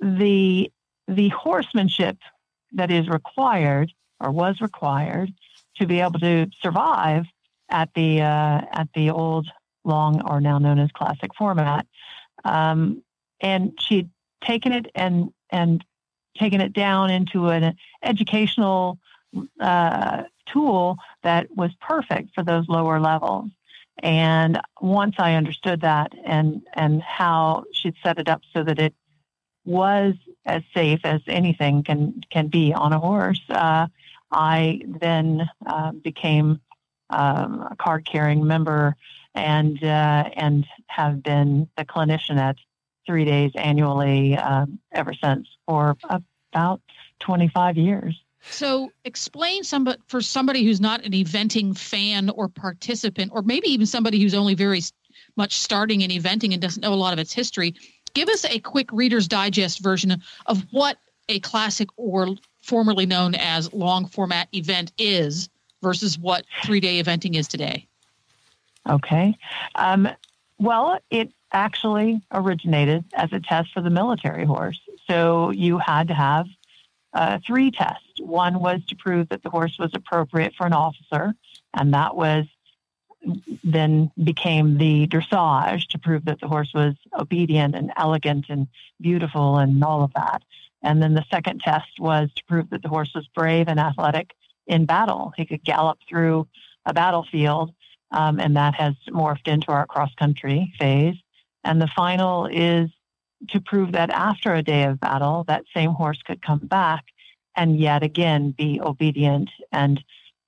the 0.01 0.71
the 1.09 1.29
horsemanship 1.31 2.17
that 2.73 2.91
is 2.91 3.09
required 3.09 3.93
or 4.21 4.31
was 4.31 4.61
required 4.61 5.33
to 5.77 5.87
be 5.87 6.01
able 6.01 6.19
to 6.21 6.49
survive 6.61 7.25
at 7.69 7.89
the 7.95 8.21
uh, 8.21 8.61
at 8.73 8.89
the 8.95 9.11
old 9.11 9.49
long 9.85 10.23
or 10.31 10.41
now 10.41 10.59
known 10.59 10.79
as 10.79 10.91
classic 10.93 11.35
format, 11.37 11.87
um, 12.45 13.03
and 13.41 13.73
she'd 13.81 14.11
taken 14.45 14.73
it 14.73 14.87
and 14.95 15.33
and 15.51 15.85
taken 16.39 16.61
it 16.61 16.73
down 16.73 17.11
into 17.11 17.49
an 17.49 17.77
educational 18.03 18.99
uh, 19.61 20.23
tool 20.47 20.97
that 21.23 21.47
was 21.55 21.71
perfect 21.81 22.35
for 22.35 22.43
those 22.43 22.69
lower 22.69 23.01
levels. 23.01 23.51
And 23.99 24.61
once 24.81 25.17
I 25.19 25.35
understood 25.35 25.83
that 25.83 26.13
and 26.25 26.63
and 26.75 27.03
how 27.03 27.65
she'd 27.73 27.95
set 28.03 28.19
it 28.19 28.29
up 28.29 28.43
so 28.53 28.65
that 28.65 28.79
it 28.79 28.95
was 29.65 30.15
as 30.45 30.63
safe 30.75 31.01
as 31.05 31.21
anything 31.27 31.85
can 31.85 32.23
can 32.31 32.49
be 32.49 32.73
on 32.73 32.93
a 32.93 32.99
horse, 32.99 33.41
uh, 33.49 33.87
I 34.31 34.81
then 34.87 35.49
uh, 35.65 35.93
became 35.93 36.61
um, 37.11 37.69
a 37.71 37.77
card 37.77 38.05
carrying 38.11 38.47
member 38.47 38.97
and 39.35 39.83
uh, 39.83 40.25
and 40.35 40.67
have 40.89 41.23
been 41.23 41.69
the 41.77 41.85
clinician 41.85 42.39
at 42.39 42.57
three 43.07 43.25
days 43.25 43.53
annually 43.55 44.37
um, 44.37 44.79
ever 44.93 45.13
since 45.15 45.49
for 45.67 45.97
about 46.09 46.81
25 47.21 47.77
years. 47.77 48.21
So 48.51 48.91
explain 49.05 49.65
some 49.65 49.89
for 50.09 50.21
somebody 50.21 50.65
who's 50.65 50.81
not 50.81 51.05
an 51.05 51.13
eventing 51.13 51.77
fan 51.77 52.31
or 52.31 52.49
participant, 52.49 53.33
or 53.35 53.43
maybe 53.43 53.69
even 53.69 53.87
somebody 53.87 54.21
who's 54.21 54.35
only 54.35 54.55
very 54.55 54.81
much 55.37 55.59
starting 55.59 56.01
in 56.01 56.11
eventing 56.11 56.53
and 56.53 56.61
doesn't 56.61 56.81
know 56.81 56.93
a 56.93 56.97
lot 56.97 57.13
of 57.13 57.19
its 57.19 57.33
history. 57.33 57.75
Give 58.15 58.29
us 58.29 58.45
a 58.45 58.59
quick 58.59 58.93
Reader's 58.93 59.29
Digest 59.29 59.81
version 59.81 60.21
of 60.47 60.67
what 60.71 60.99
a 61.29 61.41
classic 61.41 61.89
or 61.97 62.35
formerly 62.63 63.07
known 63.07 63.35
as 63.35 63.73
long 63.73 64.07
format 64.07 64.49
event 64.53 64.93
is 64.99 65.49
versus 65.83 66.19
what 66.19 66.45
three 66.65 66.81
day 66.81 67.03
eventing 67.03 67.37
is 67.37 67.49
today. 67.49 67.87
Okay. 68.89 69.37
Um, 69.75 70.09
well, 70.59 70.99
it 71.11 71.33
actually 71.53 72.21
originated 72.33 73.05
as 73.15 73.33
a 73.33 73.41
test 73.41 73.73
for 73.73 73.81
the 73.81 73.91
military 73.91 74.45
horse. 74.45 74.81
So 75.07 75.51
you 75.51 75.79
had 75.79 76.09
to 76.09 76.15
have 76.15 76.47
uh, 77.13 77.39
three 77.47 77.71
tests. 77.71 78.12
One 78.23 78.61
was 78.61 78.85
to 78.87 78.97
prove 78.97 79.29
that 79.31 79.43
the 79.43 79.51
horse 79.51 79.79
was 79.79 79.91
appropriate 79.95 80.55
for 80.55 80.67
an 80.67 80.73
officer, 80.73 81.35
and 81.75 81.95
that 81.95 82.17
was 82.17 82.47
then 83.63 84.11
became 84.23 84.79
the 84.79 85.07
dressage 85.07 85.87
to 85.89 85.99
prove 85.99 86.25
that 86.25 86.41
the 86.41 86.49
horse 86.49 86.73
was 86.75 86.95
obedient 87.17 87.75
and 87.75 87.93
elegant 87.97 88.47
and 88.49 88.67
beautiful 89.01 89.59
and 89.59 89.83
all 89.85 90.03
of 90.03 90.13
that. 90.15 90.43
And 90.83 91.01
then 91.01 91.15
the 91.15 91.25
second 91.31 91.61
test 91.61 92.01
was 92.01 92.31
to 92.35 92.45
prove 92.45 92.71
that 92.71 92.83
the 92.83 92.89
horse 92.89 93.13
was 93.15 93.29
brave 93.29 93.69
and 93.69 93.79
athletic 93.79 94.33
in 94.67 94.87
battle. 94.87 95.33
He 95.37 95.45
could 95.45 95.63
gallop 95.63 95.99
through 96.09 96.49
a 96.85 96.93
battlefield, 96.93 97.73
um, 98.11 98.41
and 98.41 98.57
that 98.57 98.75
has 98.75 98.95
morphed 99.09 99.47
into 99.47 99.71
our 99.71 99.87
cross 99.87 100.13
country 100.15 100.73
phase. 100.79 101.17
And 101.63 101.81
the 101.81 101.91
final 101.95 102.47
is 102.47 102.91
to 103.51 103.61
prove 103.61 103.93
that 103.93 104.11
after 104.11 104.55
a 104.55 104.63
day 104.63 104.85
of 104.85 105.01
battle, 105.01 105.45
that 105.47 105.65
same 105.75 105.93
horse 105.93 106.21
could 106.25 106.43
come 106.43 106.61
back 106.61 107.05
and 107.57 107.79
yet 107.79 108.03
again 108.03 108.55
be 108.57 108.81
obedient 108.81 109.51
and 109.71 110.03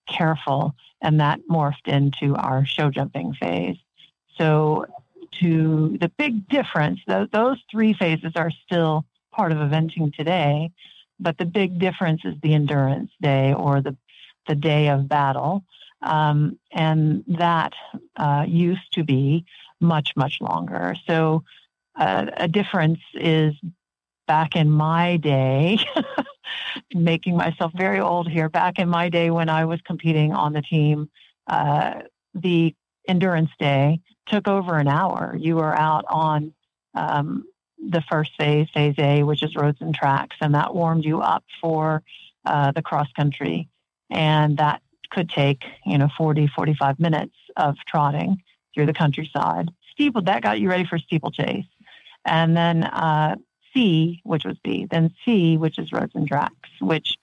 careful. 0.08 0.74
And 1.02 1.20
that 1.20 1.40
morphed 1.50 1.86
into 1.86 2.34
our 2.34 2.64
show 2.64 2.90
jumping 2.90 3.34
phase. 3.34 3.76
So, 4.38 4.86
to 5.40 5.98
the 6.00 6.10
big 6.16 6.48
difference, 6.48 7.00
those 7.06 7.58
three 7.70 7.92
phases 7.92 8.32
are 8.36 8.52
still 8.64 9.04
part 9.32 9.50
of 9.50 9.58
eventing 9.58 10.14
today, 10.14 10.70
but 11.18 11.38
the 11.38 11.44
big 11.44 11.80
difference 11.80 12.22
is 12.24 12.34
the 12.40 12.54
endurance 12.54 13.10
day 13.20 13.52
or 13.52 13.80
the, 13.80 13.96
the 14.46 14.54
day 14.54 14.88
of 14.88 15.08
battle. 15.08 15.64
Um, 16.02 16.58
and 16.70 17.24
that 17.26 17.72
uh, 18.16 18.44
used 18.46 18.92
to 18.92 19.02
be 19.02 19.44
much, 19.80 20.12
much 20.16 20.40
longer. 20.40 20.94
So, 21.06 21.42
uh, 21.96 22.26
a 22.36 22.48
difference 22.48 23.00
is 23.14 23.54
back 24.26 24.56
in 24.56 24.70
my 24.70 25.16
day, 25.16 25.78
making 26.94 27.36
myself 27.36 27.72
very 27.74 28.00
old 28.00 28.28
here, 28.28 28.48
back 28.48 28.78
in 28.78 28.88
my 28.88 29.08
day 29.08 29.30
when 29.30 29.48
I 29.48 29.64
was 29.64 29.80
competing 29.82 30.32
on 30.32 30.52
the 30.52 30.62
team, 30.62 31.10
uh, 31.46 32.00
the 32.34 32.74
endurance 33.06 33.50
day 33.58 34.00
took 34.26 34.48
over 34.48 34.78
an 34.78 34.88
hour. 34.88 35.36
You 35.38 35.56
were 35.56 35.76
out 35.76 36.04
on 36.08 36.52
um, 36.94 37.44
the 37.78 38.02
first 38.08 38.32
phase, 38.38 38.68
phase 38.72 38.94
A, 38.98 39.22
which 39.22 39.42
is 39.42 39.54
roads 39.54 39.78
and 39.80 39.94
tracks, 39.94 40.36
and 40.40 40.54
that 40.54 40.74
warmed 40.74 41.04
you 41.04 41.20
up 41.20 41.44
for 41.60 42.02
uh, 42.44 42.72
the 42.72 42.82
cross 42.82 43.10
country. 43.12 43.68
And 44.10 44.56
that 44.58 44.82
could 45.10 45.28
take, 45.28 45.64
you 45.84 45.98
know, 45.98 46.08
40, 46.16 46.48
45 46.48 46.98
minutes 46.98 47.36
of 47.56 47.76
trotting 47.86 48.42
through 48.74 48.86
the 48.86 48.92
countryside. 48.92 49.70
Steeple, 49.92 50.22
that 50.22 50.42
got 50.42 50.58
you 50.58 50.68
ready 50.68 50.84
for 50.84 50.98
steeplechase. 50.98 51.66
And 52.24 52.56
then 52.56 52.84
uh, 52.84 53.36
C, 53.74 54.20
which 54.24 54.44
was 54.44 54.56
B, 54.62 54.86
then 54.90 55.12
C, 55.24 55.56
which 55.56 55.78
is 55.78 55.92
roads 55.92 56.14
and 56.14 56.26
tracks, 56.26 56.70
which 56.80 57.18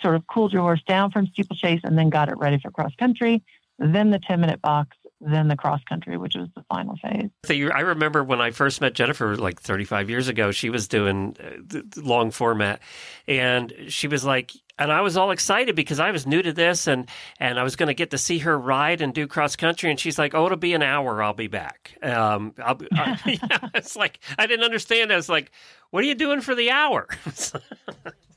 sort 0.00 0.16
of 0.16 0.26
cooled 0.26 0.52
your 0.52 0.62
horse 0.62 0.82
down 0.88 1.10
from 1.10 1.26
steeplechase 1.26 1.80
and 1.84 1.96
then 1.96 2.08
got 2.10 2.28
it 2.28 2.38
ready 2.38 2.58
for 2.58 2.70
cross 2.70 2.94
country, 2.98 3.42
then 3.78 4.10
the 4.10 4.18
10 4.18 4.40
minute 4.40 4.62
box, 4.62 4.96
then 5.24 5.48
the 5.48 5.56
cross 5.56 5.80
country, 5.88 6.16
which 6.16 6.34
was 6.34 6.48
the 6.54 6.64
final 6.68 6.96
phase. 6.96 7.30
So 7.44 7.52
you, 7.52 7.70
I 7.70 7.80
remember 7.80 8.24
when 8.24 8.40
I 8.40 8.50
first 8.50 8.80
met 8.80 8.94
Jennifer 8.94 9.36
like 9.36 9.60
35 9.60 10.10
years 10.10 10.28
ago, 10.28 10.50
she 10.50 10.70
was 10.70 10.88
doing 10.88 11.36
uh, 11.40 11.80
long 11.96 12.30
format 12.30 12.80
and 13.28 13.72
she 13.88 14.08
was 14.08 14.24
like, 14.24 14.52
and 14.78 14.90
I 14.90 15.02
was 15.02 15.16
all 15.16 15.30
excited 15.30 15.76
because 15.76 16.00
I 16.00 16.10
was 16.10 16.26
new 16.26 16.42
to 16.42 16.52
this 16.52 16.86
and, 16.86 17.08
and 17.38 17.58
I 17.58 17.62
was 17.62 17.76
going 17.76 17.86
to 17.88 17.94
get 17.94 18.10
to 18.10 18.18
see 18.18 18.38
her 18.38 18.58
ride 18.58 19.00
and 19.00 19.14
do 19.14 19.26
cross 19.26 19.54
country. 19.54 19.90
And 19.90 20.00
she's 20.00 20.18
like, 20.18 20.34
Oh, 20.34 20.46
it'll 20.46 20.58
be 20.58 20.74
an 20.74 20.82
hour. 20.82 21.22
I'll 21.22 21.34
be 21.34 21.46
back. 21.46 21.96
Um, 22.02 22.54
I'll 22.62 22.74
be, 22.74 22.88
I, 22.92 23.38
it's 23.74 23.96
like, 23.96 24.18
I 24.38 24.46
didn't 24.46 24.64
understand. 24.64 25.12
I 25.12 25.16
was 25.16 25.28
like, 25.28 25.52
what 25.90 26.02
are 26.02 26.06
you 26.06 26.14
doing 26.14 26.40
for 26.40 26.54
the 26.54 26.70
hour? 26.70 27.06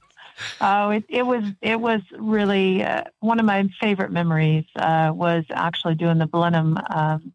Oh, 0.61 0.89
it, 0.89 1.05
it 1.09 1.25
was 1.25 1.43
it 1.61 1.79
was 1.79 2.01
really 2.17 2.83
uh, 2.83 3.03
one 3.19 3.39
of 3.39 3.45
my 3.45 3.67
favorite 3.79 4.11
memories. 4.11 4.65
Uh, 4.75 5.11
was 5.13 5.45
actually 5.49 5.95
doing 5.95 6.17
the 6.17 6.27
Blenheim 6.27 6.77
um, 6.89 7.33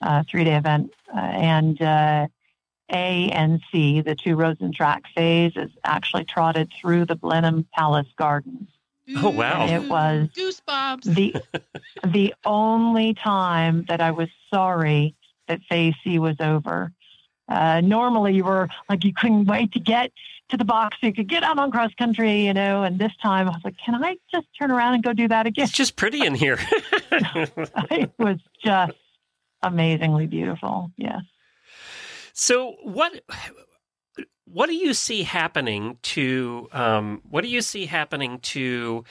uh, 0.00 0.22
three 0.28 0.44
day 0.44 0.56
event, 0.56 0.92
uh, 1.14 1.18
and 1.18 1.80
uh, 1.80 2.26
A 2.90 3.30
and 3.30 3.60
C, 3.70 4.00
the 4.00 4.14
two 4.14 4.36
roads 4.36 4.60
and 4.60 4.74
track 4.74 5.04
phase, 5.14 5.52
is 5.56 5.70
actually 5.84 6.24
trotted 6.24 6.70
through 6.80 7.06
the 7.06 7.16
Blenheim 7.16 7.66
Palace 7.74 8.08
Gardens. 8.16 8.68
Oh, 9.16 9.30
wow. 9.30 9.62
And 9.62 9.70
it 9.84 9.88
was 9.90 10.28
Goosebumps. 10.36 11.14
the 11.14 11.34
the 12.06 12.34
only 12.44 13.14
time 13.14 13.84
that 13.88 14.00
I 14.00 14.10
was 14.10 14.28
sorry 14.52 15.14
that 15.48 15.60
phase 15.68 15.94
C 16.04 16.18
was 16.18 16.36
over. 16.40 16.92
Uh, 17.48 17.80
normally, 17.80 18.34
you 18.34 18.44
were 18.44 18.68
like 18.88 19.04
you 19.04 19.14
couldn't 19.14 19.46
wait 19.46 19.72
to 19.72 19.80
get 19.80 20.12
to 20.50 20.56
the 20.56 20.64
box 20.64 20.96
so 21.00 21.06
you 21.06 21.12
could 21.12 21.28
get 21.28 21.42
out 21.42 21.58
on 21.58 21.70
cross 21.70 21.92
country, 21.94 22.46
you 22.46 22.54
know. 22.54 22.82
And 22.82 22.98
this 22.98 23.12
time, 23.22 23.48
I 23.48 23.52
was 23.52 23.60
like, 23.64 23.76
"Can 23.84 24.02
I 24.02 24.16
just 24.32 24.46
turn 24.58 24.70
around 24.70 24.94
and 24.94 25.02
go 25.02 25.12
do 25.12 25.28
that 25.28 25.46
again?" 25.46 25.64
it's 25.64 25.72
just 25.72 25.96
pretty 25.96 26.24
in 26.24 26.34
here. 26.34 26.58
it 27.10 28.10
was 28.18 28.38
just 28.64 28.92
amazingly 29.62 30.26
beautiful. 30.26 30.90
Yes. 30.96 31.22
So 32.32 32.76
what 32.82 33.20
what 34.44 34.68
do 34.68 34.74
you 34.74 34.94
see 34.94 35.22
happening 35.22 35.98
to 36.02 36.68
um, 36.72 37.22
what 37.28 37.42
do 37.42 37.48
you 37.48 37.62
see 37.62 37.86
happening 37.86 38.38
to 38.40 39.04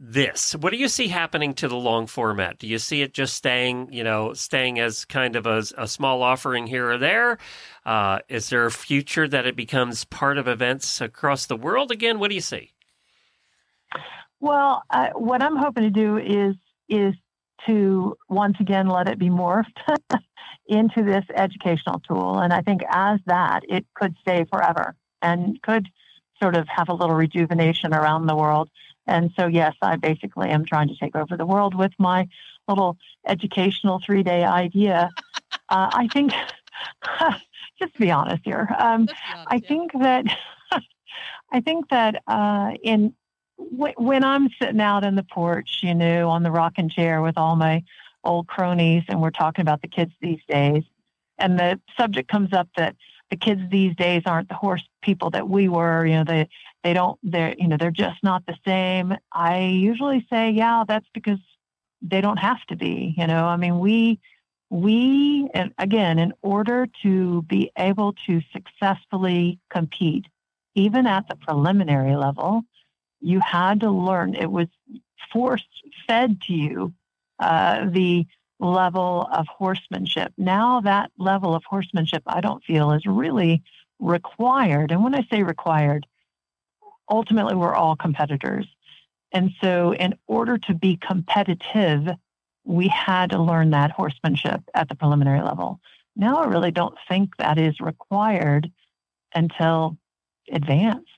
this? 0.00 0.54
What 0.54 0.70
do 0.70 0.76
you 0.76 0.88
see 0.88 1.08
happening 1.08 1.54
to 1.54 1.68
the 1.68 1.76
long 1.76 2.06
format? 2.06 2.58
Do 2.58 2.66
you 2.66 2.78
see 2.78 3.02
it 3.02 3.12
just 3.14 3.34
staying, 3.34 3.92
you 3.92 4.04
know, 4.04 4.32
staying 4.32 4.78
as 4.78 5.04
kind 5.04 5.36
of 5.36 5.46
a, 5.46 5.62
a 5.76 5.88
small 5.88 6.22
offering 6.22 6.66
here 6.66 6.90
or 6.90 6.98
there? 6.98 7.38
Uh, 7.84 8.20
is 8.28 8.48
there 8.50 8.66
a 8.66 8.70
future 8.70 9.26
that 9.28 9.46
it 9.46 9.56
becomes 9.56 10.04
part 10.04 10.38
of 10.38 10.48
events 10.48 11.00
across 11.00 11.46
the 11.46 11.56
world 11.56 11.90
again? 11.90 12.18
What 12.18 12.28
do 12.28 12.34
you 12.34 12.40
see? 12.40 12.72
Well, 14.40 14.82
uh, 14.90 15.08
what 15.14 15.42
I'm 15.42 15.56
hoping 15.56 15.84
to 15.84 15.90
do 15.90 16.16
is 16.16 16.54
is 16.88 17.14
to 17.66 18.16
once 18.28 18.56
again 18.60 18.86
let 18.86 19.08
it 19.08 19.18
be 19.18 19.28
morphed 19.28 19.66
into 20.66 21.02
this 21.02 21.24
educational 21.34 22.00
tool, 22.00 22.38
and 22.38 22.52
I 22.52 22.62
think 22.62 22.82
as 22.88 23.20
that, 23.26 23.62
it 23.68 23.84
could 23.94 24.14
stay 24.20 24.44
forever 24.50 24.94
and 25.22 25.60
could 25.62 25.88
sort 26.40 26.56
of 26.56 26.66
have 26.68 26.88
a 26.88 26.94
little 26.94 27.16
rejuvenation 27.16 27.92
around 27.92 28.26
the 28.26 28.36
world. 28.36 28.70
And 29.08 29.32
so, 29.36 29.46
yes, 29.46 29.74
I 29.82 29.96
basically 29.96 30.50
am 30.50 30.64
trying 30.64 30.88
to 30.88 30.96
take 30.96 31.16
over 31.16 31.36
the 31.36 31.46
world 31.46 31.74
with 31.74 31.92
my 31.98 32.28
little 32.68 32.96
educational 33.26 34.00
three 34.04 34.22
day 34.22 34.44
idea. 34.44 35.10
uh, 35.68 35.90
I 35.92 36.08
think, 36.12 36.32
just 37.78 37.94
to 37.94 37.98
be 37.98 38.10
honest 38.10 38.42
here, 38.44 38.68
um, 38.78 39.08
I 39.46 39.58
think 39.58 39.92
that 39.98 40.24
I 41.52 41.60
think 41.60 41.88
that 41.88 42.22
uh, 42.26 42.72
in 42.82 43.14
w- 43.58 43.94
when 43.96 44.22
I'm 44.24 44.48
sitting 44.60 44.80
out 44.80 45.04
in 45.04 45.14
the 45.14 45.24
porch, 45.24 45.80
you 45.82 45.94
know, 45.94 46.28
on 46.28 46.42
the 46.42 46.50
rocking 46.50 46.90
chair 46.90 47.22
with 47.22 47.38
all 47.38 47.56
my 47.56 47.82
old 48.24 48.46
cronies, 48.46 49.04
and 49.08 49.20
we're 49.20 49.30
talking 49.30 49.62
about 49.62 49.80
the 49.80 49.88
kids 49.88 50.12
these 50.20 50.40
days, 50.48 50.84
and 51.38 51.58
the 51.58 51.80
subject 51.96 52.30
comes 52.30 52.52
up 52.52 52.68
that 52.76 52.96
the 53.30 53.36
kids 53.36 53.60
these 53.70 53.94
days 53.96 54.22
aren't 54.26 54.48
the 54.48 54.54
horse 54.54 54.86
people 55.02 55.30
that 55.30 55.48
we 55.48 55.68
were. 55.68 56.04
You 56.06 56.16
know, 56.16 56.24
they 56.24 56.48
they 56.84 56.92
don't 56.92 57.18
they're 57.22 57.54
you 57.58 57.68
know 57.68 57.76
they're 57.76 57.90
just 57.90 58.22
not 58.22 58.46
the 58.46 58.56
same. 58.66 59.14
I 59.32 59.60
usually 59.60 60.26
say, 60.30 60.50
yeah, 60.50 60.84
that's 60.86 61.08
because 61.12 61.38
they 62.02 62.20
don't 62.20 62.38
have 62.38 62.64
to 62.66 62.76
be. 62.76 63.14
You 63.16 63.26
know, 63.26 63.44
I 63.46 63.56
mean, 63.56 63.78
we 63.78 64.20
we 64.70 65.48
and 65.54 65.72
again 65.78 66.18
in 66.18 66.32
order 66.42 66.86
to 67.02 67.42
be 67.42 67.70
able 67.78 68.12
to 68.26 68.40
successfully 68.52 69.58
compete 69.70 70.26
even 70.74 71.06
at 71.06 71.26
the 71.28 71.36
preliminary 71.36 72.16
level 72.16 72.62
you 73.20 73.40
had 73.40 73.80
to 73.80 73.90
learn 73.90 74.34
it 74.34 74.50
was 74.50 74.68
forced 75.32 75.66
fed 76.06 76.40
to 76.42 76.52
you 76.52 76.92
uh, 77.40 77.88
the 77.88 78.26
level 78.60 79.26
of 79.32 79.46
horsemanship 79.46 80.32
now 80.36 80.80
that 80.80 81.10
level 81.18 81.54
of 81.54 81.62
horsemanship 81.64 82.22
i 82.26 82.40
don't 82.40 82.62
feel 82.64 82.92
is 82.92 83.06
really 83.06 83.62
required 84.00 84.90
and 84.90 85.02
when 85.02 85.14
i 85.14 85.26
say 85.30 85.42
required 85.42 86.06
ultimately 87.10 87.54
we're 87.54 87.74
all 87.74 87.96
competitors 87.96 88.66
and 89.32 89.50
so 89.60 89.94
in 89.94 90.14
order 90.26 90.58
to 90.58 90.74
be 90.74 90.96
competitive 90.96 92.08
we 92.68 92.88
had 92.88 93.30
to 93.30 93.42
learn 93.42 93.70
that 93.70 93.90
horsemanship 93.90 94.60
at 94.74 94.90
the 94.90 94.94
preliminary 94.94 95.40
level. 95.40 95.80
Now 96.14 96.36
I 96.36 96.46
really 96.46 96.70
don't 96.70 96.96
think 97.08 97.34
that 97.38 97.58
is 97.58 97.80
required 97.80 98.70
until 99.34 99.96
advanced, 100.52 101.08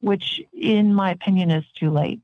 which 0.00 0.42
in 0.52 0.92
my 0.92 1.10
opinion 1.10 1.50
is 1.50 1.64
too 1.78 1.90
late, 1.90 2.20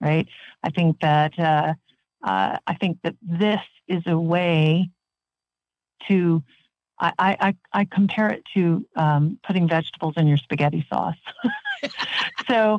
right? 0.00 0.28
I 0.62 0.70
think 0.70 1.00
that 1.00 1.36
uh, 1.38 1.74
uh, 2.22 2.58
I 2.64 2.74
think 2.74 2.98
that 3.02 3.16
this 3.20 3.60
is 3.88 4.04
a 4.06 4.18
way 4.18 4.90
to 6.06 6.42
I, 6.98 7.12
I, 7.18 7.56
I 7.72 7.84
compare 7.86 8.28
it 8.28 8.44
to 8.54 8.86
um, 8.96 9.38
putting 9.44 9.68
vegetables 9.68 10.14
in 10.16 10.26
your 10.26 10.36
spaghetti 10.36 10.86
sauce. 10.88 11.16
so 12.48 12.78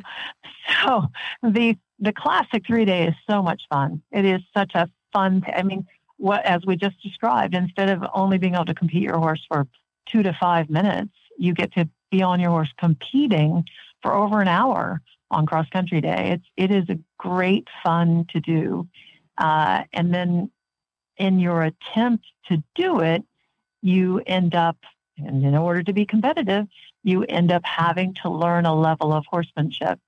so 0.82 1.06
the 1.42 1.76
the 1.98 2.12
classic 2.12 2.66
three 2.66 2.84
day 2.84 3.06
is 3.06 3.14
so 3.28 3.42
much 3.42 3.62
fun. 3.70 4.02
It 4.12 4.24
is 4.24 4.40
such 4.54 4.74
a 4.74 4.88
fun. 5.12 5.44
I 5.54 5.62
mean, 5.62 5.86
what 6.16 6.44
as 6.44 6.64
we 6.66 6.76
just 6.76 7.00
described, 7.02 7.54
instead 7.54 7.88
of 7.88 8.04
only 8.14 8.38
being 8.38 8.54
able 8.54 8.64
to 8.66 8.74
compete 8.74 9.02
your 9.02 9.18
horse 9.18 9.44
for 9.48 9.66
two 10.06 10.22
to 10.22 10.32
five 10.32 10.70
minutes, 10.70 11.12
you 11.38 11.52
get 11.52 11.72
to 11.74 11.88
be 12.10 12.22
on 12.22 12.40
your 12.40 12.50
horse 12.50 12.72
competing 12.78 13.64
for 14.02 14.14
over 14.14 14.40
an 14.40 14.48
hour 14.48 15.00
on 15.30 15.46
cross 15.46 15.68
country 15.70 16.00
day. 16.00 16.30
It's 16.32 16.46
it 16.56 16.70
is 16.70 16.88
a 16.88 16.98
great 17.18 17.68
fun 17.82 18.26
to 18.32 18.40
do, 18.40 18.88
uh, 19.38 19.84
and 19.92 20.12
then 20.12 20.50
in 21.16 21.38
your 21.38 21.62
attempt 21.62 22.26
to 22.48 22.62
do 22.74 23.00
it, 23.00 23.24
you 23.86 24.20
end 24.26 24.54
up, 24.54 24.76
and 25.16 25.44
in 25.44 25.54
order 25.56 25.82
to 25.82 25.92
be 25.92 26.04
competitive, 26.04 26.66
you 27.04 27.22
end 27.24 27.52
up 27.52 27.64
having 27.64 28.14
to 28.14 28.28
learn 28.28 28.66
a 28.66 28.74
level 28.74 29.12
of 29.12 29.24
horsemanship, 29.30 30.00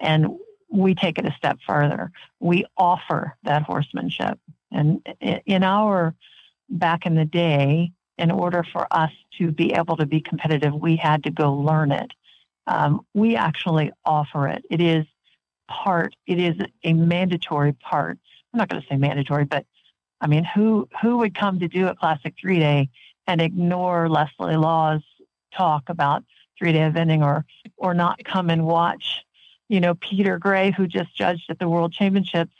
and 0.00 0.28
we 0.70 0.94
take 0.94 1.18
it 1.18 1.26
a 1.26 1.32
step 1.32 1.58
further. 1.66 2.10
We 2.40 2.64
offer 2.76 3.36
that 3.42 3.62
horsemanship. 3.62 4.38
And 4.70 5.06
in 5.20 5.62
our, 5.62 6.14
back 6.68 7.06
in 7.06 7.14
the 7.14 7.24
day, 7.24 7.92
in 8.18 8.30
order 8.30 8.64
for 8.72 8.86
us 8.90 9.12
to 9.38 9.50
be 9.50 9.72
able 9.72 9.96
to 9.96 10.06
be 10.06 10.20
competitive, 10.20 10.74
we 10.74 10.96
had 10.96 11.24
to 11.24 11.30
go 11.30 11.54
learn 11.54 11.92
it. 11.92 12.12
Um, 12.66 13.06
we 13.14 13.36
actually 13.36 13.92
offer 14.04 14.48
it. 14.48 14.64
It 14.70 14.80
is 14.80 15.06
part, 15.68 16.14
it 16.26 16.38
is 16.38 16.56
a 16.84 16.92
mandatory 16.92 17.72
part. 17.72 18.18
I'm 18.52 18.58
not 18.58 18.68
going 18.68 18.82
to 18.82 18.88
say 18.88 18.96
mandatory, 18.96 19.44
but 19.44 19.64
I 20.20 20.26
mean, 20.26 20.44
who, 20.44 20.88
who 21.00 21.18
would 21.18 21.34
come 21.34 21.60
to 21.60 21.68
do 21.68 21.86
a 21.86 21.94
classic 21.94 22.34
three 22.40 22.58
day 22.58 22.90
and 23.28 23.40
ignore 23.40 24.08
Leslie 24.08 24.56
Law's 24.56 25.04
talk 25.56 25.84
about 25.88 26.24
three 26.58 26.72
day 26.72 26.80
eventing 26.80 27.22
or, 27.22 27.44
or 27.76 27.94
not 27.94 28.24
come 28.24 28.50
and 28.50 28.66
watch 28.66 29.24
you 29.68 29.80
know, 29.80 29.94
Peter 29.94 30.38
Gray, 30.38 30.72
who 30.72 30.86
just 30.86 31.14
judged 31.14 31.44
at 31.50 31.58
the 31.58 31.68
World 31.68 31.92
Championships, 31.92 32.54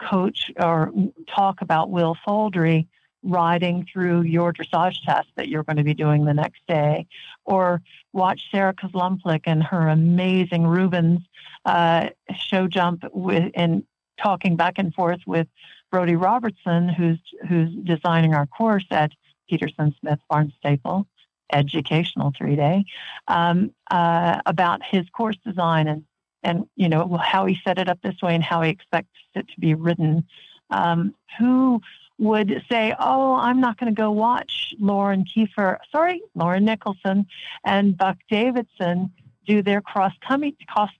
coach 0.00 0.50
or 0.58 0.92
talk 1.28 1.60
about 1.60 1.90
Will 1.90 2.16
Faudree 2.26 2.86
riding 3.22 3.86
through 3.90 4.22
your 4.22 4.52
dressage 4.52 4.96
test 5.06 5.28
that 5.36 5.48
you're 5.48 5.62
going 5.62 5.76
to 5.76 5.84
be 5.84 5.94
doing 5.94 6.24
the 6.24 6.34
next 6.34 6.60
day, 6.66 7.06
or 7.44 7.80
watch 8.12 8.42
Sarah 8.50 8.74
Kozumplik 8.74 9.42
and 9.44 9.62
her 9.62 9.88
amazing 9.88 10.66
Rubens 10.66 11.20
uh, 11.64 12.08
show 12.34 12.66
jump 12.66 13.04
with 13.12 13.50
and 13.54 13.84
talking 14.22 14.56
back 14.56 14.74
and 14.78 14.92
forth 14.94 15.20
with 15.26 15.46
Brody 15.90 16.16
Robertson, 16.16 16.88
who's 16.88 17.20
who's 17.48 17.70
designing 17.84 18.34
our 18.34 18.46
course 18.46 18.86
at 18.90 19.12
Peterson 19.48 19.94
Smith 20.00 20.20
Barnstaple 20.30 21.06
educational 21.52 22.32
three 22.36 22.56
day 22.56 22.84
um, 23.28 23.72
uh, 23.90 24.40
about 24.46 24.80
his 24.84 25.08
course 25.10 25.36
design 25.44 25.88
and 25.88 26.04
and 26.42 26.66
you 26.76 26.88
know 26.88 27.18
how 27.22 27.46
he 27.46 27.58
set 27.64 27.78
it 27.78 27.88
up 27.88 27.98
this 28.02 28.20
way 28.22 28.34
and 28.34 28.44
how 28.44 28.60
he 28.62 28.70
expects 28.70 29.08
it 29.34 29.48
to 29.48 29.60
be 29.60 29.74
written. 29.74 30.24
Um, 30.70 31.14
who 31.38 31.80
would 32.18 32.62
say, 32.70 32.94
"Oh, 32.98 33.34
I'm 33.34 33.60
not 33.60 33.78
going 33.78 33.94
to 33.94 34.00
go 34.00 34.10
watch 34.10 34.74
Lauren 34.78 35.24
Kieffer, 35.24 35.78
sorry, 35.90 36.22
Lauren 36.34 36.64
Nicholson 36.64 37.26
and 37.64 37.96
Buck 37.96 38.18
Davidson 38.30 39.12
do 39.46 39.62
their 39.62 39.80
cross 39.80 40.12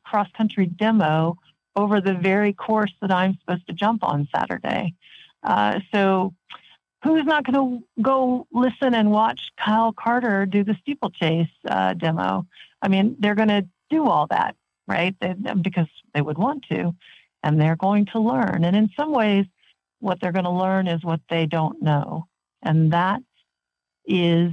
cross 0.05 0.29
country 0.37 0.67
demo 0.67 1.37
over 1.77 2.01
the 2.01 2.15
very 2.15 2.53
course 2.53 2.93
that 3.01 3.11
I'm 3.11 3.39
supposed 3.41 3.67
to 3.67 3.73
jump 3.73 4.05
on 4.05 4.29
Saturday. 4.35 4.95
Uh, 5.43 5.81
so 5.93 6.35
who's 7.05 7.27
not 7.27 7.45
going 7.45 7.55
to 7.55 8.03
go 8.03 8.47
listen 8.51 8.95
and 8.95 9.11
watch 9.11 9.53
Kyle 9.63 9.93
Carter 9.93 10.47
do 10.47 10.65
the 10.65 10.75
steeplechase 10.81 11.51
uh, 11.69 11.93
demo? 11.93 12.47
I 12.81 12.89
mean, 12.89 13.17
they're 13.19 13.35
going 13.35 13.49
to 13.49 13.67
do 13.91 14.07
all 14.07 14.27
that, 14.29 14.57
right? 14.89 15.15
They, 15.21 15.35
because 15.61 15.87
they 16.15 16.23
would 16.23 16.39
want 16.39 16.65
to, 16.71 16.95
and 17.43 17.61
they're 17.61 17.77
going 17.77 18.07
to 18.07 18.21
learn. 18.21 18.65
And 18.65 18.75
in 18.75 18.89
some 18.97 19.13
ways, 19.13 19.45
what 20.01 20.19
they're 20.21 20.33
going 20.33 20.47
to 20.47 20.51
learn 20.51 20.89
is 20.89 21.05
what 21.05 21.21
they 21.29 21.45
don't 21.45 21.83
know, 21.83 22.27
and 22.63 22.93
that 22.93 23.21
is 24.07 24.53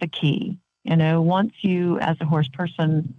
the 0.00 0.06
key. 0.06 0.58
You 0.84 0.96
know, 0.96 1.20
once 1.20 1.52
you, 1.60 1.98
as 2.00 2.16
a 2.20 2.26
horse 2.26 2.48
person, 2.48 3.14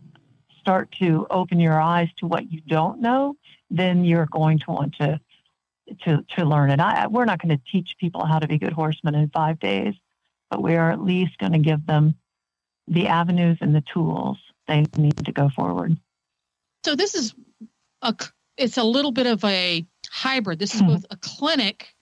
start 0.60 0.92
to 1.00 1.28
open 1.30 1.60
your 1.60 1.80
eyes 1.80 2.10
to 2.18 2.28
what 2.28 2.52
you 2.52 2.62
don't 2.68 3.02
know, 3.02 3.36
then 3.70 4.04
you're 4.04 4.28
going 4.32 4.60
to 4.60 4.72
want 4.72 4.96
to 4.96 5.20
to 6.04 6.24
to 6.36 6.46
learn 6.46 6.70
it. 6.70 6.80
I, 6.80 7.08
we're 7.08 7.26
not 7.26 7.42
going 7.42 7.58
to 7.58 7.64
teach 7.72 7.96
people 8.00 8.26
how 8.26 8.40
to 8.40 8.48
be 8.48 8.58
good 8.58 8.74
horsemen 8.74 9.16
in 9.16 9.30
five 9.30 9.60
days, 9.60 9.94
but 10.50 10.62
we 10.62 10.76
are 10.76 10.92
at 10.92 11.02
least 11.02 11.38
going 11.38 11.54
to 11.54 11.60
give 11.60 11.86
them 11.86 12.16
the 12.88 13.08
avenues 13.08 13.58
and 13.62 13.76
the 13.76 13.84
tools 13.94 14.38
they 14.68 14.86
need 14.98 15.18
to 15.26 15.32
go 15.32 15.50
forward. 15.50 15.98
So 16.86 16.96
this 16.96 17.16
is 17.16 17.34
a 18.02 18.16
it's 18.58 18.78
a 18.78 18.84
little 18.84 19.12
bit 19.12 19.28
of 19.28 19.44
a 19.44 19.86
hybrid. 20.10 20.60
This 20.60 20.76
is 20.76 20.82
mm-hmm. 20.82 20.94
both 20.94 21.06
a 21.10 21.18
clinic 21.18 21.94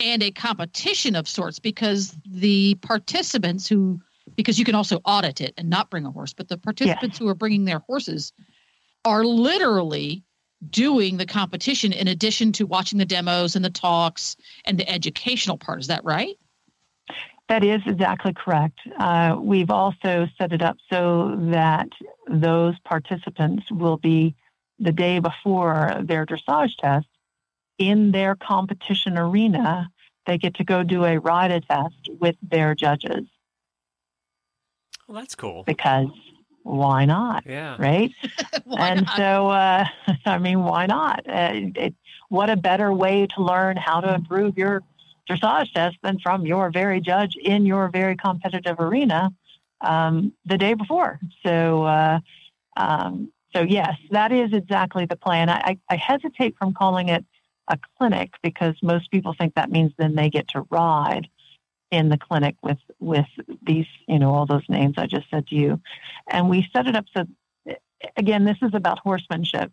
and 0.00 0.22
a 0.22 0.30
competition 0.30 1.14
of 1.14 1.28
sorts 1.28 1.58
because 1.58 2.16
the 2.26 2.74
participants 2.76 3.68
who 3.68 4.00
because 4.36 4.58
you 4.58 4.64
can 4.64 4.74
also 4.74 5.00
audit 5.04 5.40
it 5.40 5.54
and 5.58 5.68
not 5.68 5.90
bring 5.90 6.06
a 6.06 6.10
horse, 6.10 6.32
but 6.32 6.48
the 6.48 6.56
participants 6.56 7.14
yes. 7.14 7.18
who 7.18 7.28
are 7.28 7.34
bringing 7.34 7.64
their 7.64 7.80
horses 7.80 8.32
are 9.04 9.24
literally 9.24 10.22
doing 10.68 11.16
the 11.16 11.26
competition 11.26 11.92
in 11.92 12.08
addition 12.08 12.52
to 12.52 12.66
watching 12.66 12.98
the 12.98 13.04
demos 13.04 13.56
and 13.56 13.64
the 13.64 13.70
talks 13.70 14.36
and 14.64 14.78
the 14.78 14.88
educational 14.88 15.56
part. 15.56 15.80
Is 15.80 15.86
that 15.86 16.04
right? 16.04 16.36
That 17.48 17.64
is 17.64 17.80
exactly 17.86 18.32
correct. 18.32 18.78
Uh, 18.98 19.36
we've 19.40 19.70
also 19.70 20.28
set 20.38 20.52
it 20.52 20.62
up 20.62 20.76
so 20.88 21.36
that 21.50 21.88
those 22.28 22.78
participants 22.84 23.70
will 23.70 23.96
be 23.96 24.36
the 24.78 24.92
day 24.92 25.18
before 25.18 26.00
their 26.02 26.24
dressage 26.24 26.76
test 26.76 27.08
in 27.78 28.12
their 28.12 28.36
competition 28.36 29.18
arena. 29.18 29.90
They 30.26 30.38
get 30.38 30.54
to 30.56 30.64
go 30.64 30.84
do 30.84 31.04
a 31.04 31.18
ride 31.18 31.64
test 31.68 32.08
with 32.20 32.36
their 32.42 32.74
judges. 32.74 33.26
Well, 35.08 35.18
that's 35.18 35.34
cool. 35.34 35.64
Because 35.64 36.06
why 36.62 37.04
not? 37.04 37.44
Yeah. 37.46 37.76
Right. 37.78 38.12
and 38.78 39.02
not? 39.02 39.16
so, 39.16 39.48
uh, 39.48 39.84
I 40.24 40.38
mean, 40.38 40.62
why 40.64 40.86
not? 40.86 41.26
Uh, 41.28 41.50
it, 41.76 41.94
what 42.28 42.50
a 42.50 42.56
better 42.56 42.92
way 42.92 43.26
to 43.26 43.42
learn 43.42 43.76
how 43.76 44.00
to 44.00 44.14
improve 44.14 44.56
your 44.56 44.82
dressage 45.28 45.72
test 45.72 45.96
than 46.02 46.18
from 46.18 46.46
your 46.46 46.70
very 46.70 47.00
judge 47.00 47.36
in 47.36 47.66
your 47.66 47.88
very 47.88 48.16
competitive 48.16 48.78
arena 48.78 49.30
um, 49.80 50.32
the 50.44 50.58
day 50.58 50.74
before. 50.74 51.18
So, 51.44 51.84
uh, 51.84 52.20
um, 52.76 53.32
so 53.54 53.62
yes, 53.62 53.96
that 54.10 54.32
is 54.32 54.52
exactly 54.52 55.06
the 55.06 55.16
plan. 55.16 55.50
I, 55.50 55.78
I 55.88 55.96
hesitate 55.96 56.56
from 56.56 56.72
calling 56.72 57.08
it 57.08 57.24
a 57.68 57.78
clinic 57.98 58.32
because 58.42 58.74
most 58.82 59.10
people 59.10 59.34
think 59.36 59.54
that 59.54 59.70
means 59.70 59.92
then 59.96 60.14
they 60.14 60.30
get 60.30 60.48
to 60.48 60.66
ride 60.70 61.28
in 61.90 62.08
the 62.08 62.18
clinic 62.18 62.56
with 62.62 62.78
with 62.98 63.26
these 63.62 63.86
you 64.06 64.18
know 64.18 64.32
all 64.32 64.46
those 64.46 64.68
names 64.68 64.94
I 64.96 65.06
just 65.06 65.28
said 65.30 65.46
to 65.48 65.54
you, 65.54 65.80
and 66.28 66.48
we 66.48 66.68
set 66.72 66.86
it 66.86 66.96
up 66.96 67.06
so 67.16 67.26
again 68.16 68.44
this 68.44 68.58
is 68.62 68.74
about 68.74 68.98
horsemanship. 69.00 69.72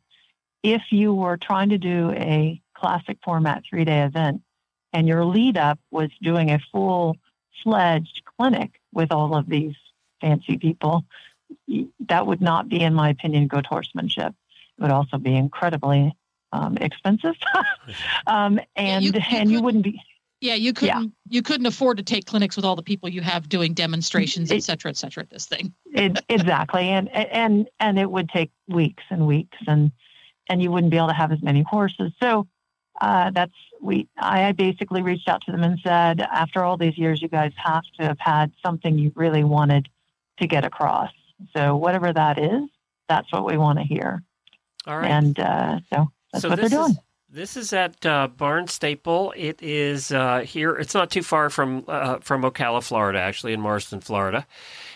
If 0.64 0.82
you 0.92 1.14
were 1.14 1.38
trying 1.38 1.70
to 1.70 1.78
do 1.78 2.12
a 2.12 2.62
classic 2.76 3.18
format 3.24 3.64
three 3.70 3.86
day 3.86 4.04
event, 4.04 4.42
and 4.94 5.08
your 5.08 5.26
lead 5.26 5.58
up 5.58 5.80
was 5.92 6.10
doing 6.22 6.52
a 6.52 6.60
full 6.72 7.18
fledged 7.64 8.22
clinic 8.38 8.80
with 8.94 9.12
all 9.12 9.36
of 9.36 9.48
these 9.48 9.76
fancy 10.22 10.58
people, 10.58 11.06
that 12.08 12.26
would 12.26 12.42
not 12.42 12.68
be, 12.68 12.82
in 12.82 12.94
my 12.94 13.10
opinion, 13.10 13.48
good 13.48 13.66
horsemanship. 13.66 14.34
It 14.78 14.82
would 14.82 14.92
also 14.92 15.18
be 15.18 15.36
incredibly 15.36 16.14
um, 16.52 16.78
expensive, 16.78 17.36
um, 18.28 18.60
and 18.76 19.04
yeah, 19.04 19.12
you, 19.12 19.20
you 19.20 19.38
and 19.38 19.52
you 19.52 19.62
wouldn't 19.62 19.84
be 19.84 20.02
yeah, 20.42 20.54
you 20.54 20.74
couldn't 20.74 21.04
yeah. 21.04 21.10
you 21.30 21.42
couldn't 21.42 21.66
afford 21.66 21.98
to 21.98 22.04
take 22.04 22.26
clinics 22.26 22.56
with 22.56 22.66
all 22.66 22.76
the 22.76 22.84
people 22.84 23.10
you 23.10 23.22
have 23.22 23.50
doing 23.50 23.74
demonstrations, 23.74 24.52
et 24.52 24.64
cetera, 24.64 24.90
et 24.90 24.98
cetera, 24.98 25.24
at 25.24 25.30
this 25.30 25.46
thing. 25.46 25.74
it, 25.86 26.24
exactly. 26.30 26.90
And 26.90 27.10
and 27.10 27.68
and 27.80 27.98
it 27.98 28.10
would 28.10 28.30
take 28.30 28.52
weeks 28.68 29.04
and 29.10 29.26
weeks 29.26 29.58
and 29.68 29.92
and 30.48 30.62
you 30.62 30.72
wouldn't 30.72 30.92
be 30.92 30.98
able 30.98 31.08
to 31.08 31.14
have 31.14 31.32
as 31.32 31.42
many 31.42 31.64
horses. 31.64 32.12
So 32.22 32.48
uh, 33.02 33.32
that's 33.32 33.54
we 33.82 34.08
I 34.18 34.52
basically 34.52 35.02
reached 35.02 35.28
out 35.28 35.42
to 35.46 35.52
them 35.52 35.64
and 35.64 35.80
said, 35.84 36.22
after 36.22 36.64
all 36.64 36.78
these 36.78 36.98
years, 36.98 37.22
you 37.22 37.28
guys 37.28 37.52
have 37.58 37.84
to 38.00 38.06
have 38.06 38.20
had 38.20 38.52
something 38.64 38.98
you 38.98 39.12
really 39.16 39.44
wanted 39.44 39.90
to 40.40 40.48
get 40.48 40.66
across. 40.66 41.12
So 41.56 41.76
whatever 41.76 42.14
that 42.14 42.40
is, 42.40 42.64
that's 43.10 43.32
what 43.32 43.46
we 43.46 43.58
want 43.58 43.80
to 43.80 43.86
hear. 43.86 44.24
All 44.86 44.98
right. 44.98 45.10
And 45.10 45.40
uh, 45.40 45.80
so 45.92 46.12
that's 46.32 46.42
so 46.44 46.50
what 46.50 46.60
they're 46.60 46.70
doing. 46.70 46.92
Is, 46.92 46.98
this 47.38 47.56
is 47.56 47.72
at 47.72 48.04
uh, 48.04 48.28
Barnstaple. 48.36 49.32
It 49.36 49.62
is 49.62 50.12
uh, 50.12 50.40
here. 50.40 50.76
It's 50.76 50.96
not 50.96 51.12
too 51.12 51.22
far 51.22 51.52
from 51.52 51.86
uh, 51.88 52.18
from 52.20 52.42
Ocala, 52.42 52.82
Florida, 52.82 53.20
actually, 53.20 53.54
in 53.54 53.62
Morriston, 53.62 54.02
Florida, 54.02 54.48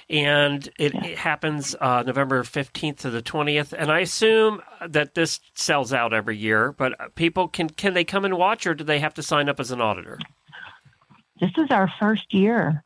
and 0.10 0.68
it, 0.80 0.96
it 0.96 1.18
happens 1.20 1.76
uh, 1.80 2.04
November 2.04 2.44
fifteenth 2.44 3.02
to 3.02 3.12
the 3.12 3.22
twentieth. 3.22 3.74
And 3.78 3.92
I 3.92 4.00
assume 4.00 4.62
that 4.86 5.14
this 5.14 5.40
sells 5.54 5.94
out 5.94 6.14
every 6.14 6.36
year. 6.36 6.72
But 6.72 7.14
people 7.16 7.48
can 7.48 7.70
can 7.70 7.94
they 7.94 8.04
come 8.04 8.26
and 8.26 8.38
watch, 8.38 8.66
or 8.66 8.74
do 8.74 8.84
they 8.84 9.00
have 9.00 9.14
to 9.14 9.24
sign 9.24 9.48
up 9.48 9.60
as 9.60 9.70
an 9.70 9.80
auditor? 9.80 10.18
This 11.40 11.52
is 11.58 11.70
our 11.70 11.92
first 12.00 12.34
year, 12.34 12.84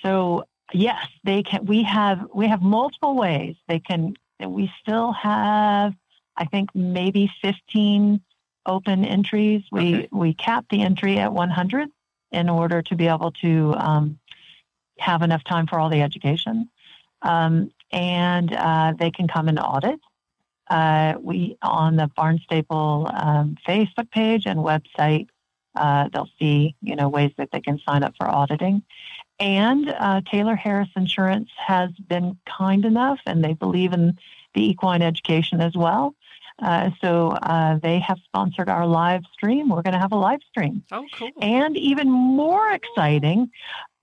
so 0.00 0.44
yes, 0.72 1.06
they 1.24 1.42
can. 1.42 1.66
We 1.66 1.82
have 1.82 2.28
we 2.32 2.46
have 2.46 2.62
multiple 2.62 3.16
ways 3.16 3.56
they 3.66 3.80
can. 3.80 4.14
We 4.40 4.72
still 4.80 5.12
have, 5.12 5.92
I 6.36 6.44
think, 6.46 6.70
maybe 6.74 7.28
fifteen 7.42 8.20
open 8.66 9.04
entries. 9.04 9.62
We 9.70 9.94
okay. 9.94 10.08
we 10.12 10.34
cap 10.34 10.66
the 10.70 10.82
entry 10.82 11.18
at 11.18 11.32
100 11.32 11.88
in 12.30 12.48
order 12.48 12.82
to 12.82 12.96
be 12.96 13.08
able 13.08 13.32
to 13.32 13.74
um, 13.76 14.18
have 14.98 15.22
enough 15.22 15.44
time 15.44 15.66
for 15.66 15.78
all 15.78 15.90
the 15.90 16.02
education, 16.02 16.70
um, 17.22 17.70
and 17.90 18.52
uh, 18.52 18.94
they 18.98 19.10
can 19.10 19.28
come 19.28 19.48
and 19.48 19.58
audit. 19.58 20.00
Uh, 20.68 21.14
we 21.20 21.56
on 21.62 21.96
the 21.96 22.10
Barnstaple 22.16 23.12
um, 23.22 23.56
Facebook 23.66 24.10
page 24.10 24.46
and 24.46 24.60
website. 24.60 25.28
Uh, 25.74 26.08
they'll 26.12 26.28
see, 26.38 26.76
you 26.82 26.96
know, 26.96 27.08
ways 27.08 27.32
that 27.38 27.50
they 27.50 27.60
can 27.60 27.80
sign 27.86 28.02
up 28.02 28.14
for 28.16 28.28
auditing. 28.28 28.82
And 29.38 29.88
uh, 29.88 30.20
Taylor 30.30 30.54
Harris 30.54 30.90
Insurance 30.94 31.50
has 31.56 31.90
been 31.92 32.38
kind 32.46 32.84
enough, 32.84 33.18
and 33.26 33.42
they 33.42 33.54
believe 33.54 33.92
in 33.92 34.18
the 34.54 34.70
equine 34.70 35.02
education 35.02 35.60
as 35.60 35.74
well, 35.74 36.14
uh, 36.62 36.90
so 37.00 37.30
uh, 37.30 37.78
they 37.82 37.98
have 37.98 38.18
sponsored 38.24 38.68
our 38.68 38.86
live 38.86 39.22
stream. 39.32 39.68
We're 39.68 39.82
going 39.82 39.94
to 39.94 39.98
have 39.98 40.12
a 40.12 40.16
live 40.16 40.40
stream. 40.48 40.84
Oh, 40.92 41.04
cool. 41.14 41.30
And 41.40 41.76
even 41.76 42.10
more 42.10 42.72
exciting, 42.72 43.50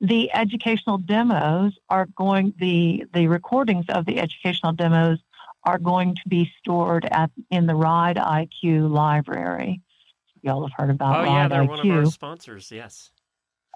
the 0.01 0.31
educational 0.33 0.97
demos 0.97 1.73
are 1.89 2.07
going, 2.17 2.53
the, 2.59 3.05
the 3.13 3.27
recordings 3.27 3.85
of 3.89 4.05
the 4.05 4.19
educational 4.19 4.73
demos 4.73 5.19
are 5.63 5.77
going 5.77 6.15
to 6.15 6.21
be 6.27 6.51
stored 6.59 7.07
at 7.11 7.31
in 7.49 7.65
the 7.65 7.75
Ride 7.75 8.17
IQ 8.17 8.89
library. 8.91 9.81
Y'all 10.41 10.67
have 10.67 10.73
heard 10.75 10.89
about 10.89 11.17
oh, 11.17 11.23
Ride 11.23 11.27
yeah, 11.27 11.47
they're 11.47 11.63
IQ. 11.63 11.67
one 11.67 11.79
of 11.79 11.97
our 11.97 12.05
sponsors, 12.07 12.71
yes. 12.71 13.11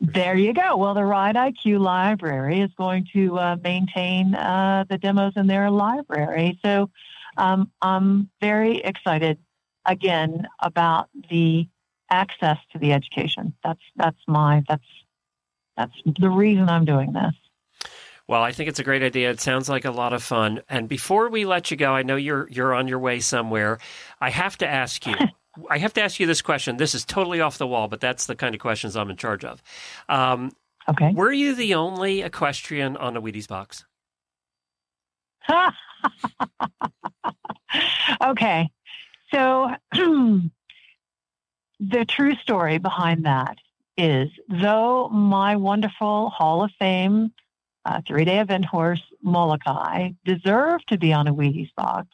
There 0.02 0.36
you 0.36 0.54
go. 0.54 0.76
Well, 0.76 0.94
the 0.94 1.06
Ride 1.06 1.36
IQ 1.36 1.80
library 1.80 2.62
is 2.62 2.72
going 2.78 3.08
to 3.14 3.38
uh, 3.38 3.58
maintain 3.64 4.36
uh, 4.36 4.86
the 4.90 4.98
demos 4.98 5.34
in 5.36 5.48
their 5.48 5.70
library. 5.70 6.60
So 6.64 6.90
um, 7.38 7.72
I'm 7.82 8.30
very 8.42 8.78
excited 8.78 9.38
again 9.86 10.48
about 10.60 11.10
the 11.30 11.68
access 12.10 12.58
to 12.72 12.80
the 12.80 12.94
education. 12.94 13.54
That's 13.64 13.82
that's 13.96 14.20
my 14.28 14.64
that's 14.68 14.84
that's 15.76 15.96
the 16.20 16.30
reason 16.30 16.70
I'm 16.70 16.86
doing 16.86 17.14
this. 17.14 17.34
Well, 18.28 18.42
I 18.42 18.54
think 18.54 18.70
it's 18.70 18.80
a 18.80 18.84
great 18.84 19.04
idea. 19.04 19.32
It 19.32 19.42
sounds 19.42 19.68
like 19.68 19.86
a 19.86 19.92
lot 19.92 20.14
of 20.14 20.24
fun. 20.24 20.62
And 20.70 20.88
before 20.88 21.30
we 21.30 21.46
let 21.46 21.72
you 21.72 21.78
go, 21.78 21.92
I 21.92 22.04
know 22.04 22.16
you're 22.16 22.48
you're 22.50 22.74
on 22.74 22.88
your 22.88 23.00
way 23.00 23.20
somewhere. 23.20 23.80
I 24.20 24.30
have 24.30 24.58
to 24.60 24.68
ask 24.68 25.06
you. 25.06 25.16
I 25.70 25.78
have 25.78 25.94
to 25.94 26.02
ask 26.02 26.20
you 26.20 26.26
this 26.26 26.42
question. 26.42 26.78
This 26.78 26.96
is 26.96 27.06
totally 27.06 27.40
off 27.40 27.60
the 27.60 27.68
wall, 27.68 27.88
but 27.88 28.00
that's 28.00 28.26
the 28.26 28.36
kind 28.36 28.56
of 28.56 28.62
questions 28.62 28.96
I'm 28.96 29.12
in 29.12 29.18
charge 29.18 29.46
of. 29.46 29.62
Um, 30.10 30.52
okay. 30.90 31.12
Were 31.14 31.32
you 31.32 31.54
the 31.54 31.76
only 31.76 32.24
equestrian 32.24 32.98
on 32.98 33.16
a 33.16 33.22
Wheaties 33.22 33.48
box? 33.48 33.86
okay. 38.22 38.70
So 39.34 39.76
the 41.80 42.06
true 42.08 42.36
story 42.36 42.78
behind 42.78 43.26
that 43.26 43.58
is 43.98 44.30
though 44.50 45.10
my 45.10 45.56
wonderful 45.56 46.30
Hall 46.30 46.64
of 46.64 46.72
Fame 46.80 47.32
uh, 47.86 48.02
three 48.08 48.26
day 48.26 48.40
event 48.40 48.66
horse 48.66 49.02
Molokai 49.22 50.12
deserved 50.26 50.88
to 50.90 50.98
be 50.98 51.14
on 51.14 51.28
a 51.28 51.34
Wheaties 51.34 51.74
box? 51.76 52.08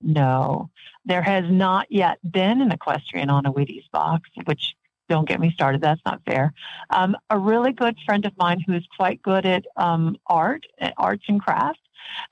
No, 0.00 0.70
there 1.04 1.22
has 1.22 1.44
not 1.48 1.90
yet 1.90 2.18
been 2.28 2.60
an 2.60 2.72
equestrian 2.72 3.30
on 3.30 3.46
a 3.46 3.52
Wheaties 3.52 3.90
box, 3.90 4.28
which 4.44 4.74
don't 5.08 5.28
get 5.28 5.40
me 5.40 5.50
started. 5.50 5.80
That's 5.80 6.00
not 6.04 6.22
fair. 6.26 6.52
Um, 6.90 7.16
a 7.30 7.38
really 7.38 7.72
good 7.72 7.96
friend 8.04 8.24
of 8.26 8.36
mine 8.36 8.62
who's 8.66 8.86
quite 8.96 9.22
good 9.22 9.46
at 9.46 9.64
um, 9.76 10.16
art, 10.26 10.66
arts 10.96 11.24
and 11.28 11.40
crafts, 11.40 11.80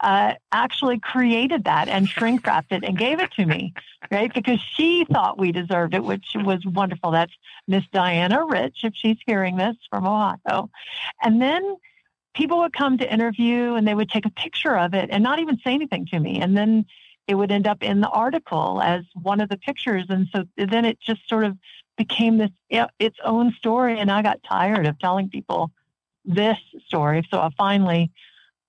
uh, 0.00 0.34
actually 0.50 0.98
created 0.98 1.64
that 1.64 1.88
and 1.88 2.08
shrink 2.08 2.46
wrapped 2.46 2.72
it 2.72 2.84
and 2.84 2.98
gave 2.98 3.20
it 3.20 3.30
to 3.32 3.46
me, 3.46 3.74
right? 4.10 4.32
Because 4.32 4.60
she 4.60 5.04
thought 5.04 5.38
we 5.38 5.52
deserved 5.52 5.94
it, 5.94 6.04
which 6.04 6.36
was 6.36 6.64
wonderful. 6.64 7.10
That's 7.10 7.32
Miss 7.68 7.84
Diana 7.92 8.44
Rich, 8.44 8.80
if 8.84 8.94
she's 8.94 9.18
hearing 9.26 9.56
this 9.56 9.76
from 9.90 10.06
Ohio. 10.06 10.70
And 11.22 11.40
then 11.40 11.76
people 12.34 12.58
would 12.58 12.72
come 12.72 12.98
to 12.98 13.12
interview 13.12 13.74
and 13.74 13.86
they 13.86 13.94
would 13.94 14.10
take 14.10 14.26
a 14.26 14.30
picture 14.30 14.76
of 14.76 14.94
it 14.94 15.10
and 15.10 15.22
not 15.22 15.38
even 15.38 15.58
say 15.58 15.72
anything 15.74 16.06
to 16.06 16.18
me. 16.18 16.40
And 16.40 16.56
then 16.56 16.86
it 17.28 17.34
would 17.34 17.52
end 17.52 17.66
up 17.66 17.82
in 17.82 18.00
the 18.00 18.08
article 18.08 18.80
as 18.82 19.04
one 19.14 19.40
of 19.40 19.48
the 19.48 19.56
pictures. 19.56 20.06
And 20.08 20.28
so 20.34 20.44
then 20.56 20.84
it 20.84 20.98
just 21.00 21.28
sort 21.28 21.44
of 21.44 21.56
became 21.96 22.38
this 22.38 22.50
its 22.98 23.18
own 23.24 23.52
story. 23.52 23.98
And 23.98 24.10
I 24.10 24.22
got 24.22 24.42
tired 24.42 24.86
of 24.86 24.98
telling 24.98 25.28
people 25.28 25.70
this 26.24 26.58
story. 26.86 27.26
So 27.30 27.38
I 27.38 27.50
finally, 27.56 28.10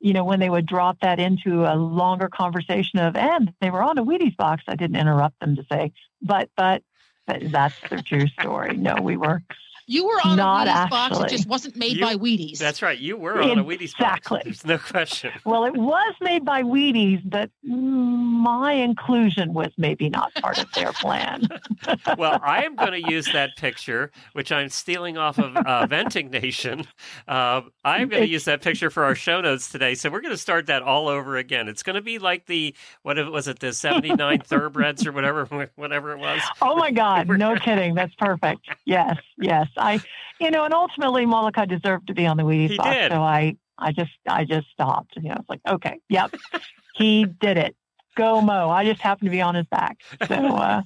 you 0.03 0.11
know, 0.11 0.25
when 0.25 0.41
they 0.41 0.49
would 0.49 0.65
drop 0.65 0.99
that 0.99 1.17
into 1.17 1.63
a 1.63 1.75
longer 1.75 2.27
conversation 2.27 2.99
of, 2.99 3.15
and 3.15 3.53
they 3.61 3.69
were 3.69 3.81
on 3.81 3.97
a 3.97 4.03
Wheaties 4.03 4.35
box, 4.35 4.61
I 4.67 4.75
didn't 4.75 4.97
interrupt 4.97 5.39
them 5.39 5.55
to 5.55 5.63
say, 5.71 5.93
but, 6.21 6.49
but, 6.57 6.83
but 7.25 7.49
that's 7.51 7.75
the 7.89 8.01
true 8.01 8.27
story. 8.27 8.75
No, 8.75 8.95
we 9.01 9.15
were 9.15 9.41
you 9.87 10.05
were 10.07 10.19
on 10.23 10.37
Not 10.37 10.67
a 10.67 10.71
Wheaties 10.71 10.73
actually. 10.91 11.19
box. 11.19 11.33
It 11.33 11.35
just 11.37 11.47
wasn't 11.47 11.75
made 11.75 11.97
You- 11.97 12.01
by 12.05 12.15
Wheaties. 12.15 12.57
That's 12.57 12.81
right. 12.81 12.97
You 12.97 13.17
were 13.17 13.41
on 13.41 13.59
a 13.59 13.63
Wheaties 13.63 13.97
box. 13.97 14.17
Exactly. 14.17 14.41
There's 14.45 14.65
no 14.65 14.77
question. 14.77 15.31
Well, 15.45 15.65
it 15.65 15.75
was 15.75 16.13
made 16.21 16.45
by 16.45 16.63
Wheaties, 16.63 17.21
but 17.25 17.49
my 17.63 18.73
inclusion 18.73 19.53
was 19.53 19.71
maybe 19.77 20.09
not 20.09 20.33
part 20.35 20.57
of 20.61 20.71
their 20.73 20.91
plan. 20.93 21.47
well, 22.17 22.39
I 22.43 22.63
am 22.63 22.75
going 22.75 22.91
to 23.03 23.09
use 23.11 23.31
that 23.33 23.51
picture, 23.57 24.11
which 24.33 24.51
I'm 24.51 24.69
stealing 24.69 25.17
off 25.17 25.37
of 25.39 25.55
uh, 25.55 25.61
Eventing 25.87 26.29
Nation. 26.31 26.85
Uh, 27.27 27.61
I'm 27.83 28.09
going 28.09 28.23
to 28.23 28.29
use 28.29 28.45
that 28.45 28.61
picture 28.61 28.89
for 28.89 29.03
our 29.03 29.15
show 29.15 29.41
notes 29.41 29.69
today. 29.69 29.95
So 29.95 30.09
we're 30.09 30.21
going 30.21 30.33
to 30.33 30.37
start 30.37 30.67
that 30.67 30.81
all 30.81 31.07
over 31.07 31.37
again. 31.37 31.67
It's 31.67 31.83
going 31.83 31.95
to 31.95 32.01
be 32.01 32.19
like 32.19 32.45
the 32.45 32.75
what 33.01 33.17
was 33.31 33.47
it, 33.47 33.59
the 33.59 33.73
'79 33.73 34.39
Thoroughbreds 34.45 35.05
or 35.05 35.11
whatever, 35.11 35.69
whatever 35.75 36.11
it 36.11 36.19
was. 36.19 36.41
Oh 36.61 36.75
my 36.75 36.91
God, 36.91 37.27
no 37.27 37.55
kidding. 37.55 37.95
That's 37.95 38.13
perfect. 38.15 38.67
Yes, 38.85 39.17
yes. 39.37 39.67
I, 39.77 40.01
you 40.39 40.51
know, 40.51 40.65
and 40.65 40.73
ultimately 40.73 41.25
Molokai 41.25 41.65
deserved 41.65 42.07
to 42.07 42.13
be 42.13 42.25
on 42.25 42.37
the 42.37 42.43
Wheaties 42.43 42.69
He 42.69 42.77
box, 42.77 42.89
did. 42.89 43.11
so 43.11 43.21
I, 43.21 43.55
I 43.77 43.91
just, 43.91 44.11
I 44.27 44.45
just 44.45 44.67
stopped. 44.71 45.15
You 45.15 45.29
know, 45.29 45.37
it's 45.39 45.49
like, 45.49 45.61
okay, 45.67 45.99
yep, 46.09 46.35
he 46.95 47.25
did 47.25 47.57
it. 47.57 47.75
Go 48.15 48.41
Mo. 48.41 48.69
I 48.69 48.85
just 48.85 49.01
happened 49.01 49.27
to 49.27 49.31
be 49.31 49.41
on 49.41 49.55
his 49.55 49.65
back. 49.67 50.01
So 50.27 50.35
uh, 50.35 50.81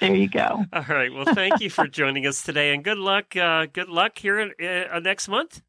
there 0.00 0.14
you 0.14 0.28
go. 0.28 0.64
All 0.72 0.84
right. 0.88 1.12
Well, 1.12 1.26
thank 1.26 1.60
you 1.60 1.70
for 1.70 1.86
joining 1.86 2.26
us 2.26 2.42
today, 2.42 2.74
and 2.74 2.82
good 2.82 2.98
luck. 2.98 3.36
Uh, 3.36 3.66
good 3.66 3.88
luck 3.88 4.18
here 4.18 4.38
in, 4.38 4.52
uh, 4.64 4.98
next 5.00 5.28
month. 5.28 5.62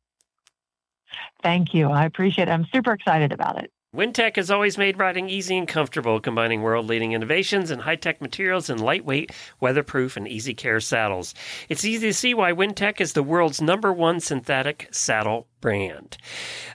Thank 1.41 1.73
you. 1.73 1.89
I 1.89 2.05
appreciate 2.05 2.47
it. 2.47 2.51
I'm 2.51 2.67
super 2.73 2.93
excited 2.93 3.31
about 3.31 3.63
it. 3.63 3.71
Wintec 3.95 4.35
has 4.35 4.51
always 4.51 4.77
made 4.77 4.99
riding 4.99 5.29
easy 5.29 5.57
and 5.57 5.67
comfortable, 5.67 6.19
combining 6.19 6.61
world 6.61 6.85
leading 6.85 7.13
innovations 7.13 7.71
and 7.71 7.81
high 7.81 7.95
tech 7.95 8.21
materials 8.21 8.69
in 8.69 8.77
lightweight, 8.77 9.31
weatherproof, 9.59 10.15
and 10.15 10.27
easy 10.27 10.53
care 10.53 10.79
saddles. 10.79 11.33
It's 11.69 11.83
easy 11.83 12.05
to 12.05 12.13
see 12.13 12.35
why 12.35 12.51
Wintec 12.51 13.01
is 13.01 13.13
the 13.13 13.23
world's 13.23 13.63
number 13.63 13.91
one 13.91 14.19
synthetic 14.19 14.89
saddle 14.91 15.47
brand. 15.61 16.17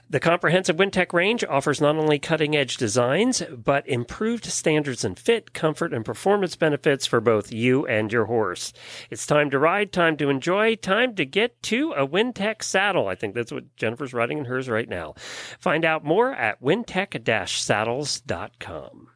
The 0.09 0.19
comprehensive 0.19 0.75
Wintec 0.75 1.13
range 1.13 1.43
offers 1.43 1.81
not 1.81 1.95
only 1.95 2.19
cutting 2.19 2.55
edge 2.55 2.77
designs, 2.77 3.41
but 3.51 3.87
improved 3.87 4.45
standards 4.45 5.03
in 5.03 5.15
fit, 5.15 5.53
comfort, 5.53 5.93
and 5.93 6.05
performance 6.05 6.55
benefits 6.55 7.05
for 7.05 7.19
both 7.19 7.51
you 7.51 7.85
and 7.87 8.11
your 8.11 8.25
horse. 8.25 8.71
It's 9.09 9.25
time 9.25 9.49
to 9.49 9.59
ride, 9.59 9.91
time 9.91 10.17
to 10.17 10.29
enjoy, 10.29 10.75
time 10.75 11.15
to 11.15 11.25
get 11.25 11.61
to 11.63 11.93
a 11.93 12.07
Wintec 12.07 12.61
saddle. 12.63 13.07
I 13.07 13.15
think 13.15 13.33
that's 13.33 13.51
what 13.51 13.75
Jennifer's 13.75 14.13
riding 14.13 14.37
in 14.37 14.45
hers 14.45 14.69
right 14.69 14.87
now. 14.87 15.15
Find 15.59 15.83
out 15.83 16.03
more 16.03 16.33
at 16.33 16.61
wintec-saddles.com. 16.61 19.07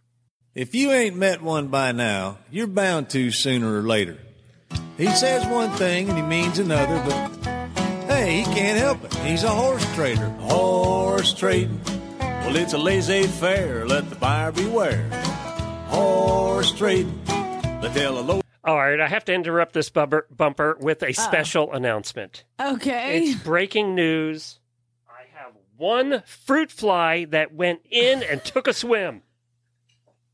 If 0.55 0.74
you 0.74 0.91
ain't 0.91 1.15
met 1.15 1.43
one 1.43 1.67
by 1.67 1.91
now, 1.91 2.39
you're 2.49 2.65
bound 2.67 3.11
to 3.11 3.30
sooner 3.32 3.80
or 3.80 3.84
later. 3.84 4.17
He 4.97 5.07
says 5.07 5.45
one 5.45 5.70
thing 5.78 6.09
and 6.09 6.17
he 6.17 6.24
means 6.24 6.59
another, 6.59 7.01
but 7.05 7.59
hey, 8.20 8.41
he 8.41 8.43
can't 8.43 8.78
help 8.78 9.03
it. 9.03 9.13
He's 9.15 9.43
a 9.43 9.49
horse 9.49 9.95
trader. 9.95 10.28
Horse 10.41 11.34
trading. 11.34 11.82
Well, 12.20 12.55
it's 12.55 12.74
a 12.74 12.78
laissez 12.78 13.28
faire. 13.28 13.86
Let 13.86 14.09
the 14.09 14.15
buyer 14.15 14.51
beware. 14.51 15.09
Horse 15.88 16.72
trading. 16.74 17.22
They 17.26 17.89
tell 17.93 18.20
a 18.20 18.22
low. 18.22 18.41
All 18.63 18.76
right, 18.76 18.99
I 18.99 19.07
have 19.07 19.26
to 19.26 19.34
interrupt 19.34 19.74
this 19.74 19.89
bumper, 19.89 20.28
bumper 20.30 20.78
with 20.80 21.01
a 21.01 21.13
special 21.13 21.74
announcement. 21.74 22.43
Okay. 22.59 23.24
It's 23.24 23.41
breaking 23.41 23.95
news. 23.95 24.59
I 25.07 25.24
have 25.34 25.53
one 25.78 26.24
fruit 26.26 26.72
fly 26.72 27.26
that 27.26 27.53
went 27.53 27.82
in 27.89 28.22
and 28.22 28.43
took 28.43 28.67
a 28.67 28.74
swim. 28.74 29.24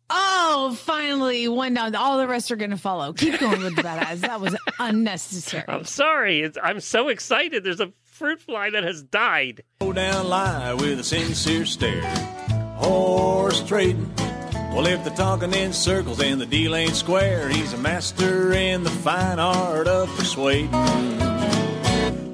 Oh, 0.10 0.78
finally, 0.80 1.48
one 1.48 1.74
down. 1.74 1.96
All 1.96 2.18
the 2.18 2.28
rest 2.28 2.52
are 2.52 2.56
going 2.56 2.72
to 2.72 2.78
follow. 2.78 3.14
Keep 3.14 3.40
going 3.40 3.64
with 3.64 3.76
that 3.78 4.08
as 4.12 4.22
that 4.22 4.40
was 4.40 4.56
unnecessary. 4.80 5.66
I'm 5.68 5.86
sorry. 5.86 6.42
It's, 6.42 6.58
I'm 6.62 6.80
so 6.80 7.08
excited. 7.08 7.64
There's 7.64 7.80
a 7.80 7.92
fruit 8.04 8.42
fly 8.42 8.70
that 8.70 8.84
has 8.84 9.02
died. 9.02 9.64
Low 9.82 9.94
down 9.94 10.28
lie 10.28 10.74
with 10.74 11.00
a 11.00 11.04
sincere 11.04 11.66
stare. 11.66 12.04
Horse 12.76 13.64
trading. 13.64 14.14
Well, 14.76 14.88
if 14.88 15.04
they're 15.04 15.16
talking 15.16 15.54
in 15.54 15.74
circles 15.74 16.22
and 16.22 16.40
the 16.40 16.46
deal 16.46 16.76
ain't 16.76 16.96
square, 16.96 17.50
he's 17.50 17.74
a 17.74 17.78
master 17.78 18.52
in 18.54 18.84
the 18.84 18.90
fine 18.90 19.40
art 19.40 19.88
of 19.88 20.10
persuading. 20.18 20.72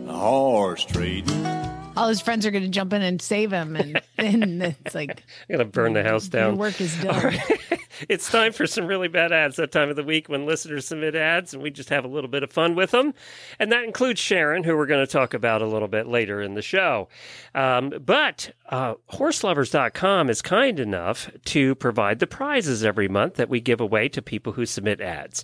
Horse 0.07 0.83
trading. 0.83 1.60
All 1.97 2.07
his 2.07 2.21
friends 2.21 2.45
are 2.45 2.51
going 2.51 2.63
to 2.63 2.69
jump 2.69 2.93
in 2.93 3.01
and 3.01 3.21
save 3.21 3.51
him, 3.51 3.75
and 3.75 4.01
then 4.17 4.61
it's 4.61 4.95
like 4.95 5.23
I'm 5.49 5.57
going 5.57 5.59
to 5.59 5.65
burn 5.65 5.93
the 5.93 6.03
house 6.03 6.31
your 6.31 6.43
down. 6.43 6.57
work 6.57 6.79
is 6.79 6.95
done. 7.01 7.23
right. 7.25 7.59
it's 8.09 8.29
time 8.31 8.53
for 8.53 8.65
some 8.65 8.87
really 8.87 9.07
bad 9.07 9.31
ads 9.31 9.57
that 9.57 9.71
time 9.71 9.89
of 9.89 9.95
the 9.95 10.03
week 10.03 10.29
when 10.29 10.45
listeners 10.45 10.87
submit 10.87 11.15
ads 11.15 11.53
and 11.53 11.61
we 11.61 11.69
just 11.69 11.89
have 11.89 12.05
a 12.05 12.07
little 12.07 12.29
bit 12.29 12.43
of 12.43 12.51
fun 12.51 12.75
with 12.75 12.91
them. 12.91 13.13
And 13.59 13.71
that 13.71 13.83
includes 13.83 14.19
Sharon, 14.19 14.63
who 14.63 14.75
we're 14.75 14.85
going 14.85 15.05
to 15.05 15.11
talk 15.11 15.33
about 15.33 15.61
a 15.61 15.67
little 15.67 15.87
bit 15.87 16.07
later 16.07 16.41
in 16.41 16.53
the 16.53 16.61
show. 16.61 17.09
Um, 17.53 17.93
but 18.03 18.51
uh, 18.69 18.95
horseloverz.com 19.13 20.29
is 20.29 20.41
kind 20.41 20.79
enough 20.79 21.29
to 21.45 21.75
provide 21.75 22.19
the 22.19 22.27
prizes 22.27 22.83
every 22.83 23.07
month 23.07 23.35
that 23.35 23.49
we 23.49 23.59
give 23.59 23.81
away 23.81 24.07
to 24.09 24.21
people 24.21 24.53
who 24.53 24.65
submit 24.65 25.01
ads. 25.01 25.43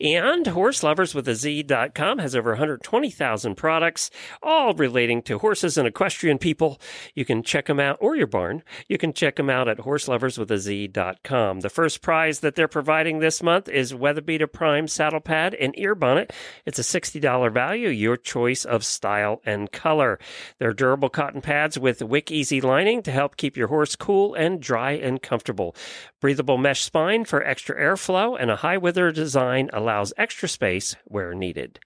And 0.00 0.46
Horse 0.46 0.82
Lovers 0.82 1.14
with 1.14 1.28
a 1.28 1.34
Z.com 1.34 2.18
has 2.18 2.36
over 2.36 2.50
120,000 2.50 3.54
products, 3.54 4.10
all 4.42 4.74
relating 4.74 5.22
to 5.22 5.38
horses 5.38 5.78
and 5.78 5.85
equestrian 5.86 6.38
people. 6.38 6.80
You 7.14 7.24
can 7.24 7.42
check 7.42 7.66
them 7.66 7.80
out, 7.80 7.98
or 8.00 8.16
your 8.16 8.26
barn. 8.26 8.62
You 8.88 8.98
can 8.98 9.12
check 9.12 9.36
them 9.36 9.48
out 9.48 9.68
at 9.68 9.78
horseloverswithaZ.com. 9.78 11.60
The 11.60 11.70
first 11.70 12.02
prize 12.02 12.40
that 12.40 12.54
they're 12.54 12.68
providing 12.68 13.18
this 13.18 13.42
month 13.42 13.68
is 13.68 13.92
Weatherbeeta 13.92 14.52
Prime 14.52 14.88
Saddle 14.88 15.20
Pad 15.20 15.54
and 15.54 15.78
Ear 15.78 15.94
Bonnet. 15.94 16.32
It's 16.64 16.78
a 16.78 16.82
$60 16.82 17.52
value, 17.52 17.88
your 17.88 18.16
choice 18.16 18.64
of 18.64 18.84
style 18.84 19.40
and 19.44 19.70
color. 19.72 20.18
They're 20.58 20.72
durable 20.72 21.08
cotton 21.08 21.40
pads 21.40 21.78
with 21.78 22.02
Wick 22.02 22.30
Easy 22.30 22.60
lining 22.60 23.02
to 23.02 23.12
help 23.12 23.36
keep 23.36 23.56
your 23.56 23.68
horse 23.68 23.96
cool 23.96 24.34
and 24.34 24.60
dry 24.60 24.92
and 24.92 25.22
comfortable. 25.22 25.74
Breathable 26.20 26.58
mesh 26.58 26.82
spine 26.82 27.24
for 27.24 27.44
extra 27.44 27.80
airflow, 27.80 28.36
and 28.38 28.50
a 28.50 28.56
high 28.56 28.78
wither 28.78 29.12
design 29.12 29.70
allows 29.72 30.12
extra 30.16 30.48
space 30.48 30.96
where 31.04 31.34
needed. 31.34 31.78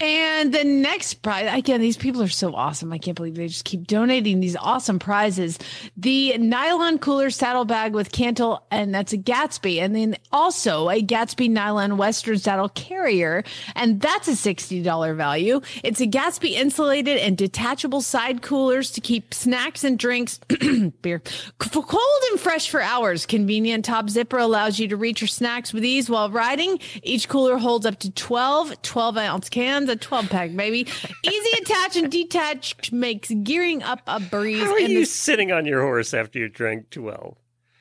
And 0.00 0.52
the 0.52 0.64
next 0.64 1.22
prize, 1.22 1.48
again, 1.56 1.80
these 1.80 1.96
people 1.96 2.20
are 2.20 2.28
so 2.28 2.52
awesome. 2.54 2.92
I 2.92 2.98
can't 2.98 3.16
believe 3.16 3.36
they 3.36 3.46
just 3.46 3.64
keep 3.64 3.86
donating 3.86 4.40
these 4.40 4.56
awesome 4.56 4.98
prizes. 4.98 5.58
The 5.96 6.36
nylon 6.36 6.98
cooler 6.98 7.30
saddle 7.30 7.64
bag 7.64 7.94
with 7.94 8.10
cantle, 8.10 8.66
and 8.72 8.92
that's 8.92 9.12
a 9.12 9.18
Gatsby. 9.18 9.78
And 9.78 9.94
then 9.94 10.16
also 10.32 10.90
a 10.90 11.00
Gatsby 11.00 11.48
nylon 11.48 11.96
Western 11.96 12.38
saddle 12.38 12.68
carrier, 12.70 13.44
and 13.76 14.00
that's 14.00 14.26
a 14.26 14.32
$60 14.32 15.16
value. 15.16 15.60
It's 15.84 16.00
a 16.00 16.06
Gatsby 16.06 16.50
insulated 16.50 17.18
and 17.18 17.38
detachable 17.38 18.02
side 18.02 18.42
coolers 18.42 18.90
to 18.92 19.00
keep 19.00 19.32
snacks 19.32 19.84
and 19.84 19.96
drinks, 19.96 20.40
beer, 21.02 21.22
cold 21.58 22.22
and 22.30 22.40
fresh 22.40 22.68
for 22.68 22.80
hours. 22.82 23.26
Convenient 23.26 23.84
top 23.84 24.10
zipper 24.10 24.38
allows 24.38 24.78
you 24.78 24.88
to 24.88 24.96
reach 24.96 25.20
your 25.20 25.28
snacks 25.28 25.72
with 25.72 25.84
ease 25.84 26.10
while 26.10 26.30
riding. 26.30 26.80
Each 27.04 27.28
cooler 27.28 27.58
holds 27.58 27.86
up 27.86 28.00
to 28.00 28.10
12 28.10 28.82
12 28.82 29.16
ounce 29.16 29.48
cans, 29.48 29.83
a 29.88 29.96
12 29.96 30.30
pack, 30.30 30.54
baby. 30.54 30.86
Easy 31.22 31.62
attach 31.62 31.96
and 31.96 32.10
detach 32.10 32.92
makes 32.92 33.30
gearing 33.42 33.82
up 33.82 34.02
a 34.06 34.20
breeze. 34.20 34.62
How 34.62 34.74
are 34.74 34.78
and 34.78 34.88
you 34.88 35.00
the 35.00 35.06
sitting 35.06 35.52
on 35.52 35.66
your 35.66 35.82
horse 35.82 36.14
after 36.14 36.38
you 36.38 36.48
drank 36.48 36.90
12? 36.90 37.36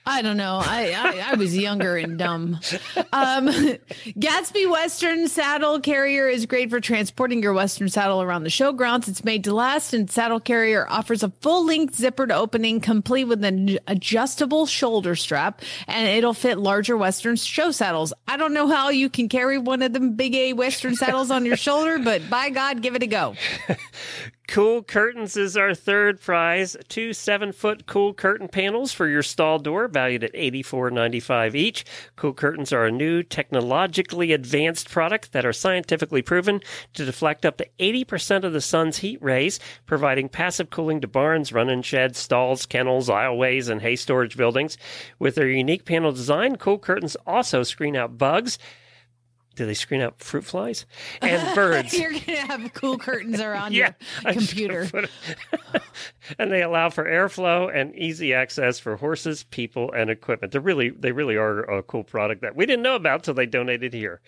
I 0.05 0.21
don't 0.21 0.35
know. 0.35 0.59
I, 0.61 0.91
I, 0.91 1.31
I 1.31 1.35
was 1.35 1.57
younger 1.57 1.95
and 1.95 2.17
dumb. 2.17 2.59
Um, 3.13 3.47
Gatsby 3.47 4.69
Western 4.69 5.29
Saddle 5.29 5.79
Carrier 5.79 6.27
is 6.27 6.45
great 6.45 6.69
for 6.69 6.81
transporting 6.81 7.41
your 7.41 7.53
Western 7.53 7.87
saddle 7.87 8.21
around 8.21 8.43
the 8.43 8.49
showgrounds. 8.49 9.07
It's 9.07 9.23
made 9.23 9.45
to 9.45 9.53
last, 9.53 9.93
and 9.93 10.11
Saddle 10.11 10.41
Carrier 10.41 10.85
offers 10.89 11.23
a 11.23 11.29
full 11.41 11.65
length 11.65 11.97
zippered 11.97 12.31
opening 12.31 12.81
complete 12.81 13.25
with 13.25 13.43
an 13.45 13.77
adjustable 13.87 14.65
shoulder 14.65 15.15
strap, 15.15 15.61
and 15.87 16.07
it'll 16.07 16.33
fit 16.33 16.57
larger 16.57 16.97
Western 16.97 17.37
show 17.37 17.71
saddles. 17.71 18.13
I 18.27 18.35
don't 18.35 18.53
know 18.53 18.67
how 18.67 18.89
you 18.89 19.09
can 19.09 19.29
carry 19.29 19.57
one 19.57 19.81
of 19.81 19.93
them 19.93 20.15
big 20.15 20.35
A 20.35 20.53
Western 20.53 20.95
saddles 20.95 21.31
on 21.31 21.45
your 21.45 21.57
shoulder, 21.57 21.97
but 21.99 22.29
by 22.29 22.49
God, 22.49 22.81
give 22.81 22.95
it 22.95 23.03
a 23.03 23.07
go. 23.07 23.35
Cool 24.47 24.83
Curtains 24.83 25.37
is 25.37 25.55
our 25.55 25.73
third 25.73 26.19
prize. 26.19 26.75
Two 26.89 27.13
seven 27.13 27.51
foot 27.53 27.85
cool 27.85 28.13
curtain 28.13 28.49
panels 28.49 28.91
for 28.91 29.07
your 29.07 29.23
stall 29.23 29.57
door, 29.57 29.87
valued 29.87 30.23
at 30.23 30.33
$84.95 30.33 31.55
each. 31.55 31.85
Cool 32.17 32.33
Curtains 32.33 32.73
are 32.73 32.85
a 32.85 32.91
new, 32.91 33.23
technologically 33.23 34.33
advanced 34.33 34.89
product 34.89 35.31
that 35.31 35.45
are 35.45 35.53
scientifically 35.53 36.21
proven 36.21 36.59
to 36.93 37.05
deflect 37.05 37.45
up 37.45 37.57
to 37.57 37.67
80% 37.79 38.43
of 38.43 38.53
the 38.53 38.61
sun's 38.61 38.97
heat 38.97 39.21
rays, 39.23 39.59
providing 39.85 40.27
passive 40.29 40.69
cooling 40.69 40.99
to 41.01 41.07
barns, 41.07 41.53
run 41.53 41.69
in 41.69 41.81
sheds, 41.81 42.19
stalls, 42.19 42.65
kennels, 42.65 43.09
aisleways, 43.09 43.69
and 43.69 43.81
hay 43.81 43.95
storage 43.95 44.35
buildings. 44.35 44.77
With 45.19 45.35
their 45.35 45.49
unique 45.49 45.85
panel 45.85 46.11
design, 46.11 46.57
Cool 46.57 46.79
Curtains 46.79 47.15
also 47.25 47.63
screen 47.63 47.95
out 47.95 48.17
bugs. 48.17 48.59
Do 49.55 49.65
they 49.65 49.73
screen 49.73 50.01
out 50.01 50.19
fruit 50.19 50.43
flies 50.45 50.85
and 51.21 51.55
birds? 51.55 51.93
You're 51.93 52.11
gonna 52.11 52.39
have 52.47 52.73
cool 52.73 52.97
curtains 52.97 53.39
around 53.39 53.73
Yeah, 53.75 53.93
your 54.23 54.33
computer. 54.33 54.87
put 54.89 55.09
and 56.39 56.51
they 56.51 56.61
allow 56.63 56.89
for 56.89 57.03
airflow 57.05 57.69
and 57.73 57.95
easy 57.95 58.33
access 58.33 58.79
for 58.79 58.97
horses, 58.97 59.43
people, 59.43 59.91
and 59.91 60.09
equipment. 60.09 60.53
They 60.53 60.59
really, 60.59 60.89
they 60.89 61.11
really 61.11 61.35
are 61.35 61.59
a 61.59 61.83
cool 61.83 62.03
product 62.03 62.41
that 62.41 62.55
we 62.55 62.65
didn't 62.65 62.83
know 62.83 62.95
about 62.95 63.23
till 63.23 63.33
they 63.33 63.45
donated 63.45 63.93
here. 63.93 64.21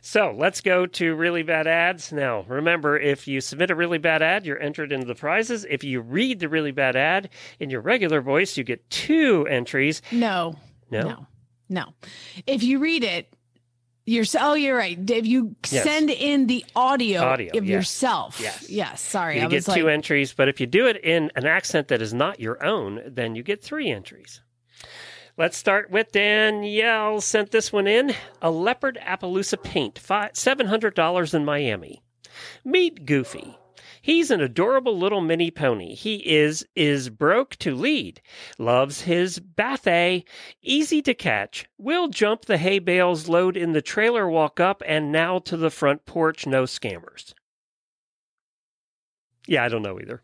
So 0.00 0.34
let's 0.36 0.60
go 0.60 0.86
to 0.86 1.14
really 1.14 1.42
bad 1.42 1.66
ads 1.66 2.12
now. 2.12 2.44
Remember, 2.48 2.98
if 2.98 3.26
you 3.26 3.40
submit 3.40 3.70
a 3.70 3.74
really 3.74 3.98
bad 3.98 4.22
ad, 4.22 4.44
you're 4.46 4.60
entered 4.60 4.92
into 4.92 5.06
the 5.06 5.14
prizes. 5.14 5.64
If 5.68 5.82
you 5.82 6.00
read 6.00 6.40
the 6.40 6.48
really 6.48 6.72
bad 6.72 6.94
ad 6.96 7.30
in 7.58 7.70
your 7.70 7.80
regular 7.80 8.20
voice, 8.20 8.56
you 8.56 8.64
get 8.64 8.88
two 8.90 9.46
entries. 9.48 10.02
No, 10.12 10.56
No, 10.90 11.02
no, 11.02 11.26
no. 11.68 11.84
If 12.46 12.62
you 12.62 12.78
read 12.78 13.04
it, 13.04 13.32
oh, 14.40 14.54
you're 14.54 14.76
right. 14.76 14.98
If 15.10 15.26
you 15.26 15.56
Yes. 15.70 15.84
send 15.84 16.10
in 16.10 16.46
the 16.46 16.64
audio, 16.74 17.22
Audio, 17.22 17.56
of 17.56 17.64
yes. 17.64 17.70
yourself, 17.70 18.40
Yes. 18.40 18.68
yes. 18.70 19.00
Sorry, 19.00 19.38
you 19.38 19.44
I 19.44 19.48
get 19.48 19.64
two 19.64 19.84
like, 19.84 19.92
entries. 19.92 20.32
But 20.32 20.48
if 20.48 20.60
you 20.60 20.66
do 20.66 20.86
it 20.86 20.96
in 21.04 21.30
an 21.36 21.46
accent 21.46 21.88
that 21.88 22.00
is 22.02 22.14
not 22.14 22.40
your 22.40 22.62
own, 22.64 23.02
then 23.06 23.34
you 23.34 23.42
get 23.42 23.62
three 23.62 23.90
entries. 23.90 24.40
Let's 25.36 25.56
start 25.56 25.90
with 25.90 26.10
Danielle. 26.12 27.20
Sent 27.20 27.52
this 27.52 27.72
one 27.72 27.86
in. 27.86 28.12
A 28.42 28.50
leopard 28.50 28.98
Appaloosa 29.06 29.62
paint, 29.62 29.98
five, 29.98 30.32
$700 30.32 31.34
in 31.34 31.44
Miami. 31.44 32.02
Meet 32.64 33.04
Goofy. 33.06 33.56
He's 34.08 34.30
an 34.30 34.40
adorable 34.40 34.96
little 34.96 35.20
mini 35.20 35.50
pony. 35.50 35.94
He 35.94 36.26
is 36.26 36.66
is 36.74 37.10
broke 37.10 37.56
to 37.56 37.74
lead, 37.74 38.22
loves 38.58 39.02
his 39.02 39.38
bathe, 39.38 40.22
easy 40.62 41.02
to 41.02 41.12
catch, 41.12 41.66
will 41.76 42.08
jump 42.08 42.46
the 42.46 42.56
hay 42.56 42.78
bales, 42.78 43.28
load 43.28 43.54
in 43.54 43.72
the 43.72 43.82
trailer, 43.82 44.26
walk 44.26 44.60
up, 44.60 44.82
and 44.86 45.12
now 45.12 45.40
to 45.40 45.58
the 45.58 45.68
front 45.68 46.06
porch, 46.06 46.46
no 46.46 46.62
scammers. 46.62 47.34
Yeah, 49.46 49.62
I 49.62 49.68
don't 49.68 49.82
know 49.82 50.00
either. 50.00 50.22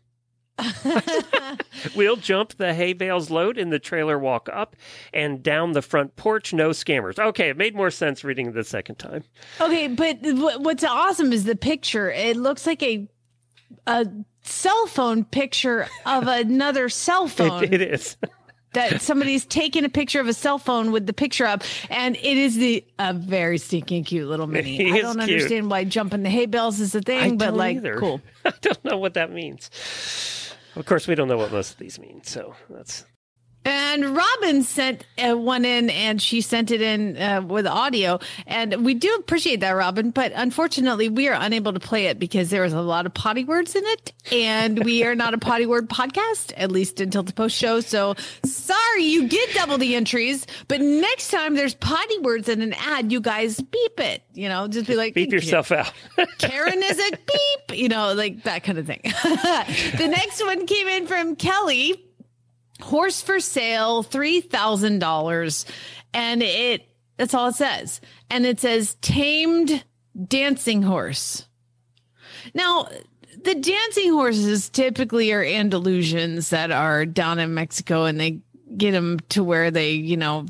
We'll 1.95 2.15
jump 2.15 2.55
the 2.55 2.73
hay 2.73 2.93
bales 2.93 3.29
load 3.29 3.57
in 3.57 3.69
the 3.69 3.79
trailer, 3.79 4.17
walk 4.17 4.49
up 4.51 4.75
and 5.13 5.43
down 5.43 5.73
the 5.73 5.81
front 5.81 6.15
porch, 6.15 6.53
no 6.53 6.69
scammers. 6.69 7.19
Okay, 7.19 7.49
it 7.49 7.57
made 7.57 7.75
more 7.75 7.91
sense 7.91 8.23
reading 8.23 8.47
it 8.47 8.53
the 8.55 8.63
second 8.63 8.95
time. 8.95 9.23
okay, 9.61 9.87
but 9.87 10.17
what's 10.59 10.83
awesome 10.83 11.31
is 11.31 11.43
the 11.43 11.55
picture. 11.55 12.09
It 12.09 12.37
looks 12.37 12.65
like 12.65 12.81
a 12.81 13.07
a 13.87 14.07
cell 14.43 14.87
phone 14.87 15.23
picture 15.23 15.87
of 16.05 16.27
another 16.27 16.89
cell 16.89 17.27
phone. 17.27 17.63
It, 17.63 17.73
it 17.73 17.81
is. 17.81 18.17
that 18.73 19.01
somebody's 19.01 19.45
taken 19.45 19.85
a 19.85 19.89
picture 19.89 20.19
of 20.19 20.27
a 20.27 20.33
cell 20.33 20.57
phone 20.57 20.91
with 20.91 21.05
the 21.07 21.13
picture 21.13 21.45
up, 21.45 21.63
and 21.89 22.15
it 22.17 22.37
is 22.37 22.55
the 22.55 22.85
a 22.99 23.13
very 23.13 23.57
stinking 23.57 24.03
cute 24.03 24.27
little 24.27 24.47
mini. 24.47 24.75
He 24.77 24.91
I 24.91 25.01
don't 25.01 25.17
cute. 25.17 25.29
understand 25.29 25.71
why 25.71 25.83
jumping 25.85 26.23
the 26.23 26.29
hay 26.29 26.45
bales 26.45 26.79
is 26.79 26.93
a 26.93 27.01
thing, 27.01 27.37
but 27.37 27.45
don't 27.47 27.57
like 27.57 27.77
either. 27.77 27.97
cool. 27.97 28.21
I 28.45 28.53
don't 28.61 28.83
know 28.85 28.97
what 28.97 29.13
that 29.15 29.31
means. 29.31 29.69
Of 30.75 30.85
course, 30.85 31.07
we 31.07 31.15
don't 31.15 31.29
know 31.29 31.37
what 31.37 31.51
most 31.53 31.71
of 31.71 31.77
these 31.77 31.97
mean, 31.99 32.21
so 32.23 32.53
that's 32.69 33.05
And 33.65 34.15
Robin 34.15 34.61
sent 34.61 35.03
uh, 35.17 35.33
one 35.33 35.65
in, 35.65 35.89
and 35.89 36.21
she 36.21 36.41
sent 36.41 36.69
it 36.69 36.81
in 36.81 37.17
uh, 37.19 37.41
with 37.41 37.65
audio, 37.65 38.19
and 38.45 38.85
we 38.85 38.93
do 38.93 39.15
appreciate 39.15 39.61
that, 39.61 39.71
Robin. 39.71 40.11
But 40.11 40.33
unfortunately, 40.35 41.09
we 41.09 41.27
are 41.29 41.37
unable 41.39 41.73
to 41.73 41.79
play 41.79 42.05
it 42.05 42.19
because 42.19 42.51
there 42.51 42.61
was 42.61 42.73
a 42.73 42.81
lot 42.81 43.07
of 43.07 43.13
potty 43.15 43.43
words 43.43 43.75
in 43.75 43.83
it, 43.83 44.13
and 44.31 44.83
we 44.83 45.03
are 45.03 45.15
not 45.15 45.33
a 45.33 45.39
potty 45.39 45.65
word 45.65 45.89
podcast, 45.89 46.53
at 46.57 46.71
least 46.71 47.01
until 47.01 47.23
the 47.23 47.33
post 47.33 47.57
show. 47.57 47.79
So 47.79 48.13
sorry, 48.43 49.03
you 49.03 49.27
get 49.27 49.51
double 49.55 49.79
the 49.79 49.95
entries, 49.95 50.45
but 50.67 50.79
next 50.79 51.31
time 51.31 51.55
there's 51.55 51.73
potty 51.73 52.19
words 52.19 52.47
in 52.47 52.61
an 52.61 52.73
ad, 52.73 53.11
you 53.11 53.19
guys 53.19 53.59
beep 53.59 53.99
it. 53.99 54.21
You 54.33 54.47
know, 54.47 54.67
just 54.67 54.85
be 54.85 54.95
like 54.95 55.15
beep 55.15 55.31
yourself 55.31 55.71
out. 55.71 55.91
Karen 56.37 56.83
is 56.83 56.99
a 56.99 57.11
beep, 57.11 57.79
you 57.79 57.89
know, 57.89 58.13
like 58.13 58.43
that 58.43 58.63
kind 58.63 58.77
of 58.77 58.85
thing. 58.85 59.01
the 59.23 60.07
next 60.07 60.43
one 60.43 60.67
came 60.67 60.87
in 60.87 61.07
from 61.07 61.35
Kelly. 61.35 62.04
Horse 62.81 63.21
for 63.21 63.39
sale, 63.39 64.03
$3,000. 64.03 65.65
And 66.13 66.43
it, 66.43 66.87
that's 67.17 67.33
all 67.33 67.49
it 67.49 67.55
says. 67.55 68.01
And 68.29 68.45
it 68.45 68.59
says 68.59 68.95
tamed 69.01 69.83
dancing 70.27 70.81
horse. 70.83 71.47
Now, 72.53 72.87
the 73.43 73.55
dancing 73.55 74.11
horses 74.11 74.69
typically 74.69 75.31
are 75.31 75.43
Andalusians 75.43 76.49
that 76.49 76.71
are 76.71 77.05
down 77.05 77.39
in 77.39 77.53
Mexico 77.53 78.05
and 78.05 78.19
they 78.19 78.39
get 78.77 78.91
them 78.91 79.19
to 79.29 79.43
where 79.43 79.71
they, 79.71 79.91
you 79.91 80.17
know, 80.17 80.45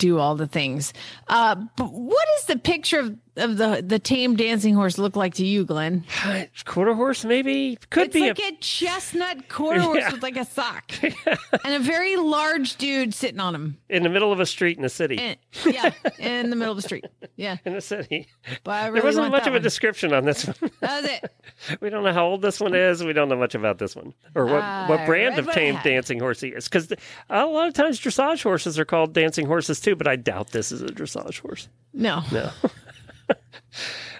do 0.00 0.18
all 0.18 0.34
the 0.34 0.48
things. 0.48 0.92
Uh, 1.28 1.54
but 1.76 1.92
what 1.92 2.26
does 2.36 2.46
the 2.46 2.58
picture 2.58 2.98
of, 2.98 3.16
of 3.36 3.56
the, 3.56 3.84
the 3.86 3.98
tame 4.00 4.34
dancing 4.34 4.74
horse 4.74 4.98
look 4.98 5.14
like 5.14 5.34
to 5.34 5.46
you, 5.46 5.64
Glenn? 5.64 6.04
Quarter 6.64 6.94
horse, 6.94 7.24
maybe 7.24 7.78
could 7.90 8.06
it's 8.06 8.14
be 8.14 8.20
like 8.28 8.40
a, 8.40 8.48
a, 8.48 8.56
chestnut 8.56 9.48
quarter 9.48 9.80
horse 9.80 9.98
Yeah. 9.98 10.12
with 10.12 10.22
like 10.22 10.36
a 10.36 10.44
sock 10.44 10.90
and 11.02 11.74
a 11.74 11.78
very 11.78 12.16
large 12.16 12.76
dude 12.76 13.14
sitting 13.14 13.38
on 13.40 13.54
him. 13.54 13.76
in 13.88 14.02
the 14.02 14.08
middle 14.08 14.32
of 14.32 14.40
a 14.40 14.46
street 14.46 14.76
in 14.76 14.82
the 14.82 14.88
city. 14.88 15.18
And, 15.18 15.36
yeah, 15.66 15.92
in 16.18 16.50
the 16.50 16.56
middle 16.56 16.72
of 16.72 16.76
the 16.76 16.82
street. 16.82 17.04
Yeah, 17.36 17.58
in 17.64 17.74
the 17.74 17.80
city. 17.80 18.26
but 18.64 18.86
really 18.86 19.00
there 19.00 19.08
wasn't 19.08 19.30
much 19.30 19.46
of 19.46 19.54
a 19.54 19.60
description 19.60 20.12
on 20.12 20.24
this 20.24 20.46
one. 20.46 20.56
That 20.80 21.02
was 21.02 21.10
it. 21.10 21.32
we 21.80 21.90
don't 21.90 22.02
know 22.02 22.12
how 22.12 22.26
old 22.26 22.42
this 22.42 22.58
one 22.58 22.74
is. 22.74 23.04
We 23.04 23.12
don't 23.12 23.28
know 23.28 23.36
much 23.36 23.54
about 23.54 23.78
this 23.78 23.94
one 23.94 24.14
or 24.34 24.46
what, 24.46 24.88
what 24.88 25.06
brand 25.06 25.36
read 25.36 25.38
of 25.46 25.52
tame 25.52 25.78
dancing 25.84 26.18
horse 26.18 26.40
he 26.40 26.48
is. 26.48 26.64
Because 26.68 26.92
a 27.28 27.44
lot 27.46 27.68
of 27.68 27.74
times 27.74 28.00
dressage 28.00 28.42
horses 28.42 28.78
are 28.78 28.84
called 28.84 29.12
dancing 29.12 29.46
horses 29.46 29.80
too, 29.80 29.89
but 29.94 30.06
I 30.06 30.16
doubt 30.16 30.48
this 30.50 30.72
is 30.72 30.82
a 30.82 30.86
dressage 30.86 31.40
horse. 31.40 31.68
No. 31.92 32.22
No. 32.32 32.50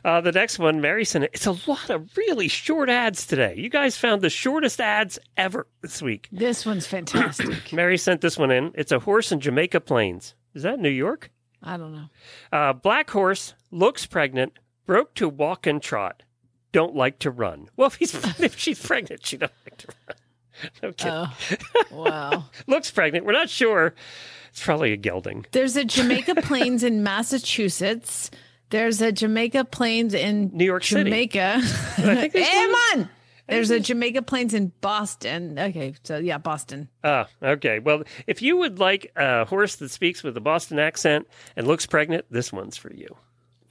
Uh, 0.05 0.21
the 0.21 0.33
next 0.33 0.59
one, 0.59 0.81
Mary 0.81 1.05
sent 1.05 1.25
it. 1.25 1.31
It's 1.35 1.47
a 1.47 1.53
lot 1.69 1.91
of 1.91 2.17
really 2.17 2.49
short 2.49 2.89
ads 2.89 3.27
today. 3.27 3.55
You 3.57 3.69
guys 3.69 3.99
found 3.99 4.23
the 4.23 4.31
shortest 4.31 4.81
ads 4.81 5.19
ever 5.37 5.67
this 5.83 6.01
week. 6.01 6.29
This 6.33 6.65
one's 6.65 6.87
fantastic. 6.87 7.71
Mary 7.73 7.99
sent 7.99 8.23
this 8.23 8.39
one 8.39 8.51
in. 8.51 8.73
It's 8.77 8.93
a 8.93 9.01
horse 9.01 9.31
in 9.31 9.41
Jamaica 9.41 9.81
Plains. 9.81 10.35
Is 10.55 10.63
that 10.63 10.79
New 10.79 10.89
York? 10.89 11.31
I 11.63 11.77
don't 11.77 11.93
know. 11.93 12.07
Uh, 12.51 12.73
black 12.73 13.11
horse 13.11 13.53
looks 13.71 14.07
pregnant, 14.07 14.59
broke 14.87 15.15
to 15.17 15.29
walk 15.29 15.67
and 15.67 15.83
trot, 15.83 16.23
don't 16.73 16.97
like 16.97 17.19
to 17.19 17.31
run. 17.31 17.69
Well, 17.77 17.89
if 17.89 17.97
he's 17.97 18.15
if 18.41 18.59
she's 18.59 18.81
pregnant, 18.81 19.27
she 19.27 19.37
don't 19.37 19.53
like 19.67 19.77
to 19.79 19.89
run. 19.89 20.17
No 20.83 20.93
kidding. 20.93 21.13
Oh, 21.15 21.35
wow. 21.91 22.45
Looks 22.67 22.91
pregnant. 22.91 23.25
We're 23.25 23.33
not 23.33 23.49
sure. 23.49 23.95
It's 24.51 24.63
probably 24.65 24.93
a 24.93 24.97
gelding. 24.97 25.47
There's 25.53 25.77
a 25.77 25.85
Jamaica 25.85 26.35
Plains 26.43 26.83
in 26.85 27.03
Massachusetts. 27.03 28.31
There's 28.71 29.01
a 29.01 29.11
Jamaica 29.13 29.65
Plains 29.65 30.15
in 30.15 30.51
New 30.53 30.65
York 30.65 30.85
City. 30.85 31.05
Jamaica. 31.05 31.61
think 31.63 32.33
there's 32.33 32.49
Come 32.49 32.71
one- 32.73 33.01
on. 33.03 33.09
There's 33.49 33.71
a 33.73 33.81
Jamaica 33.81 34.23
Plains 34.23 34.55
in 34.55 34.71
Boston. 34.81 35.59
Okay, 35.59 35.95
so 36.05 36.19
yeah, 36.19 36.39
Boston. 36.39 36.89
Ah, 37.03 37.27
okay. 37.43 37.81
Well, 37.81 38.05
if 38.29 38.43
you 38.43 38.57
would 38.59 38.79
like 38.79 39.11
a 39.17 39.45
horse 39.45 39.75
that 39.77 39.91
speaks 39.91 40.23
with 40.23 40.37
a 40.37 40.41
Boston 40.41 40.79
accent 40.79 41.27
and 41.57 41.67
looks 41.67 41.85
pregnant, 41.85 42.27
this 42.31 42.53
one's 42.53 42.77
for 42.77 42.93
you. 42.93 43.17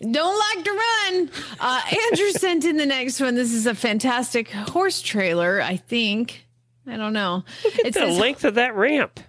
Don't 0.02 0.38
like 0.56 0.66
to 0.66 0.72
run. 0.72 1.30
Uh, 1.62 1.82
Andrew 2.12 2.30
sent 2.32 2.66
in 2.66 2.76
the 2.76 2.86
next 2.86 3.22
one. 3.22 3.36
This 3.36 3.54
is 3.54 3.66
a 3.68 3.74
fantastic 3.76 4.50
horse 4.50 5.02
trailer, 5.02 5.62
I 5.62 5.78
think. 5.78 6.46
I 6.86 6.98
don't 6.98 7.14
know. 7.14 7.46
It 7.64 7.94
The 7.94 8.00
says 8.02 8.18
length 8.18 8.44
of 8.44 8.56
that 8.56 8.76
ramp. 8.76 9.22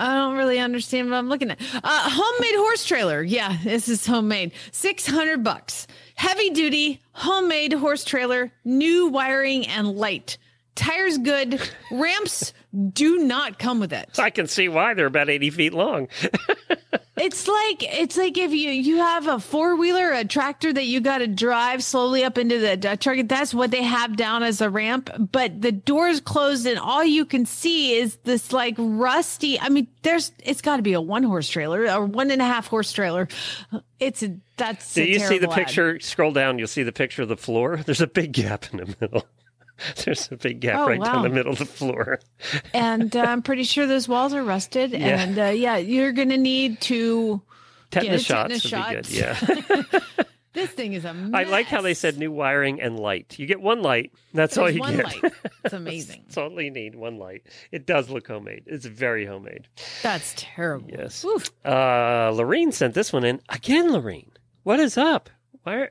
I 0.00 0.14
don't 0.14 0.36
really 0.36 0.58
understand 0.58 1.10
what 1.10 1.16
I'm 1.16 1.28
looking 1.28 1.50
at. 1.50 1.60
Uh, 1.60 1.80
homemade 1.84 2.56
horse 2.56 2.84
trailer. 2.86 3.22
Yeah, 3.22 3.58
this 3.62 3.88
is 3.88 4.06
homemade. 4.06 4.52
600 4.72 5.44
bucks. 5.44 5.86
Heavy 6.14 6.50
duty 6.50 7.00
homemade 7.12 7.74
horse 7.74 8.02
trailer, 8.04 8.50
new 8.64 9.08
wiring 9.08 9.66
and 9.66 9.96
light. 9.96 10.38
Tires 10.74 11.18
good. 11.18 11.60
Ramps 11.90 12.54
do 12.92 13.18
not 13.18 13.58
come 13.58 13.78
with 13.78 13.92
it. 13.92 14.18
I 14.18 14.30
can 14.30 14.46
see 14.46 14.68
why 14.68 14.94
they're 14.94 15.06
about 15.06 15.28
80 15.28 15.50
feet 15.50 15.74
long. 15.74 16.08
It's 17.20 17.46
like 17.46 17.82
it's 17.82 18.16
like 18.16 18.38
if 18.38 18.52
you 18.52 18.70
you 18.70 18.96
have 18.96 19.26
a 19.26 19.38
four 19.38 19.76
wheeler, 19.76 20.10
a 20.10 20.24
tractor 20.24 20.72
that 20.72 20.86
you 20.86 21.00
got 21.00 21.18
to 21.18 21.26
drive 21.26 21.84
slowly 21.84 22.24
up 22.24 22.38
into 22.38 22.58
the 22.58 22.96
truck. 22.96 23.18
That's 23.26 23.52
what 23.52 23.70
they 23.70 23.82
have 23.82 24.16
down 24.16 24.42
as 24.42 24.62
a 24.62 24.70
ramp, 24.70 25.10
but 25.30 25.60
the 25.60 25.70
doors 25.70 26.20
closed 26.20 26.66
and 26.66 26.78
all 26.78 27.04
you 27.04 27.26
can 27.26 27.44
see 27.44 27.94
is 27.94 28.16
this 28.24 28.54
like 28.54 28.74
rusty. 28.78 29.60
I 29.60 29.68
mean, 29.68 29.88
there's 30.00 30.32
it's 30.42 30.62
got 30.62 30.78
to 30.78 30.82
be 30.82 30.94
a 30.94 31.00
one 31.00 31.22
horse 31.22 31.46
trailer 31.46 31.90
or 31.90 32.06
one 32.06 32.30
and 32.30 32.40
a 32.40 32.46
half 32.46 32.68
horse 32.68 32.90
trailer. 32.90 33.28
It's 33.98 34.22
a 34.22 34.36
that's. 34.56 34.94
Do 34.94 35.04
you 35.04 35.18
see 35.18 35.36
the 35.36 35.50
ad. 35.50 35.54
picture? 35.54 36.00
Scroll 36.00 36.32
down, 36.32 36.58
you'll 36.58 36.68
see 36.68 36.84
the 36.84 36.92
picture 36.92 37.20
of 37.20 37.28
the 37.28 37.36
floor. 37.36 37.76
There's 37.84 38.00
a 38.00 38.06
big 38.06 38.32
gap 38.32 38.72
in 38.72 38.78
the 38.78 38.96
middle. 38.98 39.26
There's 40.04 40.30
a 40.30 40.36
big 40.36 40.60
gap 40.60 40.80
Oh, 40.80 40.86
right 40.86 41.02
down 41.02 41.22
the 41.22 41.28
middle 41.28 41.52
of 41.52 41.58
the 41.58 41.66
floor. 41.66 42.20
and 42.74 43.14
uh, 43.14 43.20
I'm 43.20 43.42
pretty 43.42 43.64
sure 43.64 43.86
those 43.86 44.08
walls 44.08 44.34
are 44.34 44.42
rusted. 44.42 44.92
Yeah. 44.92 45.20
And 45.20 45.38
uh, 45.38 45.44
yeah, 45.46 45.76
you're 45.76 46.12
gonna 46.12 46.36
need 46.36 46.80
to. 46.82 47.42
Tetanus 47.90 48.22
Get 48.28 48.60
shots 48.62 48.70
tetanus 48.70 49.08
good. 49.08 49.16
Yeah. 49.16 50.00
This 50.52 50.70
thing 50.70 50.94
is 50.94 51.04
a. 51.04 51.30
I 51.32 51.44
like 51.44 51.66
how 51.66 51.80
they 51.80 51.94
said 51.94 52.18
new 52.18 52.32
wiring 52.32 52.80
and 52.80 52.98
light. 52.98 53.38
You 53.38 53.46
get 53.46 53.60
one 53.60 53.82
light. 53.82 54.12
That's 54.34 54.58
all 54.58 54.64
There's 54.64 54.74
you 54.74 54.80
one 54.80 54.96
get. 54.96 55.04
light. 55.04 55.32
It's 55.64 55.74
amazing. 55.74 56.22
That's 56.26 56.38
all 56.38 56.60
you 56.60 56.72
need. 56.72 56.96
One 56.96 57.18
light. 57.18 57.44
It 57.70 57.86
does 57.86 58.10
look 58.10 58.26
homemade. 58.26 58.64
It's 58.66 58.84
very 58.84 59.24
homemade. 59.24 59.68
That's 60.02 60.34
terrible. 60.36 60.90
Yes. 60.90 61.24
Oof. 61.24 61.50
Uh, 61.64 62.32
Lorene 62.34 62.72
sent 62.72 62.94
this 62.94 63.12
one 63.12 63.24
in 63.24 63.40
again. 63.48 63.92
Lorene, 63.92 64.32
what 64.64 64.80
is 64.80 64.98
up? 64.98 65.30
Why 65.62 65.74
are, 65.74 65.90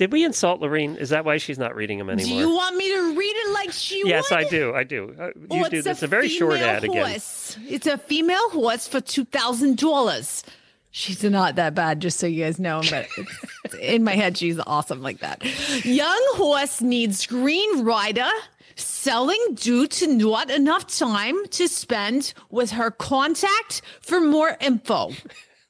did 0.00 0.12
we 0.12 0.24
insult 0.24 0.62
Lorene? 0.62 0.96
Is 0.96 1.10
that 1.10 1.26
why 1.26 1.36
she's 1.36 1.58
not 1.58 1.76
reading 1.76 1.98
them 1.98 2.08
anymore? 2.08 2.30
Do 2.30 2.34
you 2.48 2.54
want 2.54 2.74
me 2.74 2.90
to 2.90 3.14
read 3.18 3.34
it 3.36 3.52
like 3.52 3.70
she 3.70 4.00
yes, 4.06 4.30
would? 4.30 4.38
I 4.38 4.48
do. 4.48 4.74
I 4.74 4.82
do. 4.82 5.14
Uh, 5.20 5.26
you 5.26 5.32
Oh, 5.50 5.68
do. 5.68 5.76
it's 5.76 5.84
That's 5.84 6.02
a, 6.02 6.06
very 6.06 6.30
short 6.30 6.54
female 6.54 6.68
ad 6.70 6.84
again. 6.84 7.06
horse. 7.06 7.58
It's 7.68 7.86
a 7.86 7.98
female 7.98 8.48
horse 8.48 8.88
for 8.88 9.02
two 9.02 9.26
thousand 9.26 9.76
dollars. 9.76 10.42
She's 10.90 11.22
not 11.22 11.56
that 11.56 11.74
bad, 11.74 12.00
just 12.00 12.18
so 12.18 12.26
you 12.26 12.42
guys 12.44 12.58
know. 12.58 12.80
But 12.88 13.08
it's, 13.66 13.74
in 13.74 14.02
my 14.02 14.14
head, 14.14 14.38
she's 14.38 14.58
awesome 14.66 15.02
like 15.02 15.18
that. 15.20 15.44
Young 15.84 16.26
horse 16.30 16.80
needs 16.80 17.26
green 17.26 17.84
rider. 17.84 18.30
Selling 18.76 19.38
due 19.52 19.86
to 19.86 20.06
not 20.06 20.50
enough 20.50 20.86
time 20.86 21.44
to 21.48 21.68
spend 21.68 22.32
with 22.48 22.70
her 22.70 22.90
contact 22.90 23.82
for 24.00 24.18
more 24.18 24.56
info. 24.62 25.10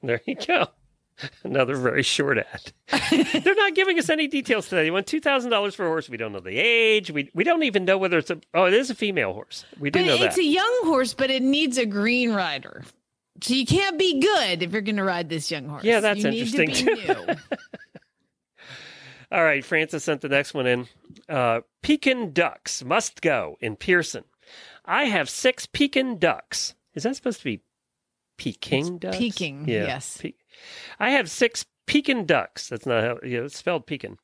There 0.02 0.20
you 0.24 0.34
go. 0.36 0.68
Another 1.44 1.76
very 1.76 2.02
short 2.02 2.38
ad. 2.38 2.72
They're 3.44 3.54
not 3.54 3.74
giving 3.74 3.98
us 3.98 4.08
any 4.10 4.26
details 4.28 4.68
today. 4.68 4.84
They 4.84 4.90
want 4.90 5.06
two 5.06 5.20
thousand 5.20 5.50
dollars 5.50 5.74
for 5.74 5.84
a 5.86 5.88
horse. 5.88 6.08
We 6.08 6.16
don't 6.16 6.32
know 6.32 6.40
the 6.40 6.58
age. 6.58 7.10
We 7.10 7.30
we 7.34 7.44
don't 7.44 7.62
even 7.62 7.84
know 7.84 7.98
whether 7.98 8.18
it's 8.18 8.30
a. 8.30 8.40
Oh, 8.54 8.64
it 8.64 8.74
is 8.74 8.90
a 8.90 8.94
female 8.94 9.32
horse. 9.32 9.64
We 9.78 9.90
do 9.90 10.00
But 10.00 10.06
know 10.06 10.14
it's 10.24 10.36
that. 10.36 10.42
a 10.42 10.44
young 10.44 10.80
horse, 10.84 11.14
but 11.14 11.30
it 11.30 11.42
needs 11.42 11.78
a 11.78 11.86
green 11.86 12.32
rider. 12.32 12.84
So 13.42 13.54
you 13.54 13.64
can't 13.64 13.98
be 13.98 14.20
good 14.20 14.62
if 14.62 14.72
you're 14.72 14.82
going 14.82 14.96
to 14.96 15.04
ride 15.04 15.28
this 15.30 15.50
young 15.50 15.66
horse. 15.66 15.82
Yeah, 15.84 16.00
that's 16.00 16.22
you 16.22 16.30
need 16.30 16.50
to 16.50 16.62
interesting, 16.62 16.94
be 16.94 17.00
too. 17.06 17.14
new. 17.26 17.34
All 19.32 19.44
right, 19.44 19.64
Francis 19.64 20.04
sent 20.04 20.20
the 20.22 20.28
next 20.28 20.54
one 20.54 20.66
in. 20.66 20.88
Uh, 21.28 21.60
Pekin 21.82 22.32
ducks 22.32 22.82
must 22.84 23.20
go 23.22 23.56
in 23.60 23.76
Pearson. 23.76 24.24
I 24.84 25.04
have 25.04 25.30
six 25.30 25.66
Pekin 25.66 26.18
ducks. 26.18 26.74
Is 26.94 27.04
that 27.04 27.14
supposed 27.14 27.38
to 27.38 27.44
be 27.44 27.62
Peking 28.36 28.98
ducks? 28.98 29.16
Peking, 29.16 29.68
yes. 29.68 30.18
Pe- 30.20 30.32
I 30.98 31.10
have 31.10 31.30
six 31.30 31.64
Pekin 31.86 32.24
ducks. 32.24 32.68
That's 32.68 32.86
not 32.86 33.02
how 33.02 33.18
you 33.24 33.38
know, 33.38 33.44
it's 33.46 33.58
spelled 33.58 33.86
Pekin. 33.86 34.16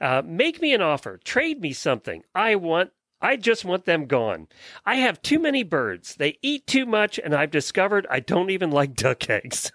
Uh, 0.00 0.22
make 0.24 0.62
me 0.62 0.72
an 0.72 0.80
offer. 0.80 1.18
Trade 1.24 1.60
me 1.60 1.72
something. 1.72 2.22
I 2.34 2.54
want. 2.54 2.90
I 3.22 3.36
just 3.36 3.66
want 3.66 3.84
them 3.84 4.06
gone. 4.06 4.48
I 4.86 4.94
have 4.96 5.20
too 5.20 5.38
many 5.38 5.62
birds. 5.62 6.14
They 6.14 6.38
eat 6.40 6.66
too 6.66 6.86
much, 6.86 7.18
and 7.22 7.34
I've 7.34 7.50
discovered 7.50 8.06
I 8.08 8.20
don't 8.20 8.48
even 8.48 8.70
like 8.70 8.94
duck 8.94 9.28
eggs. 9.28 9.70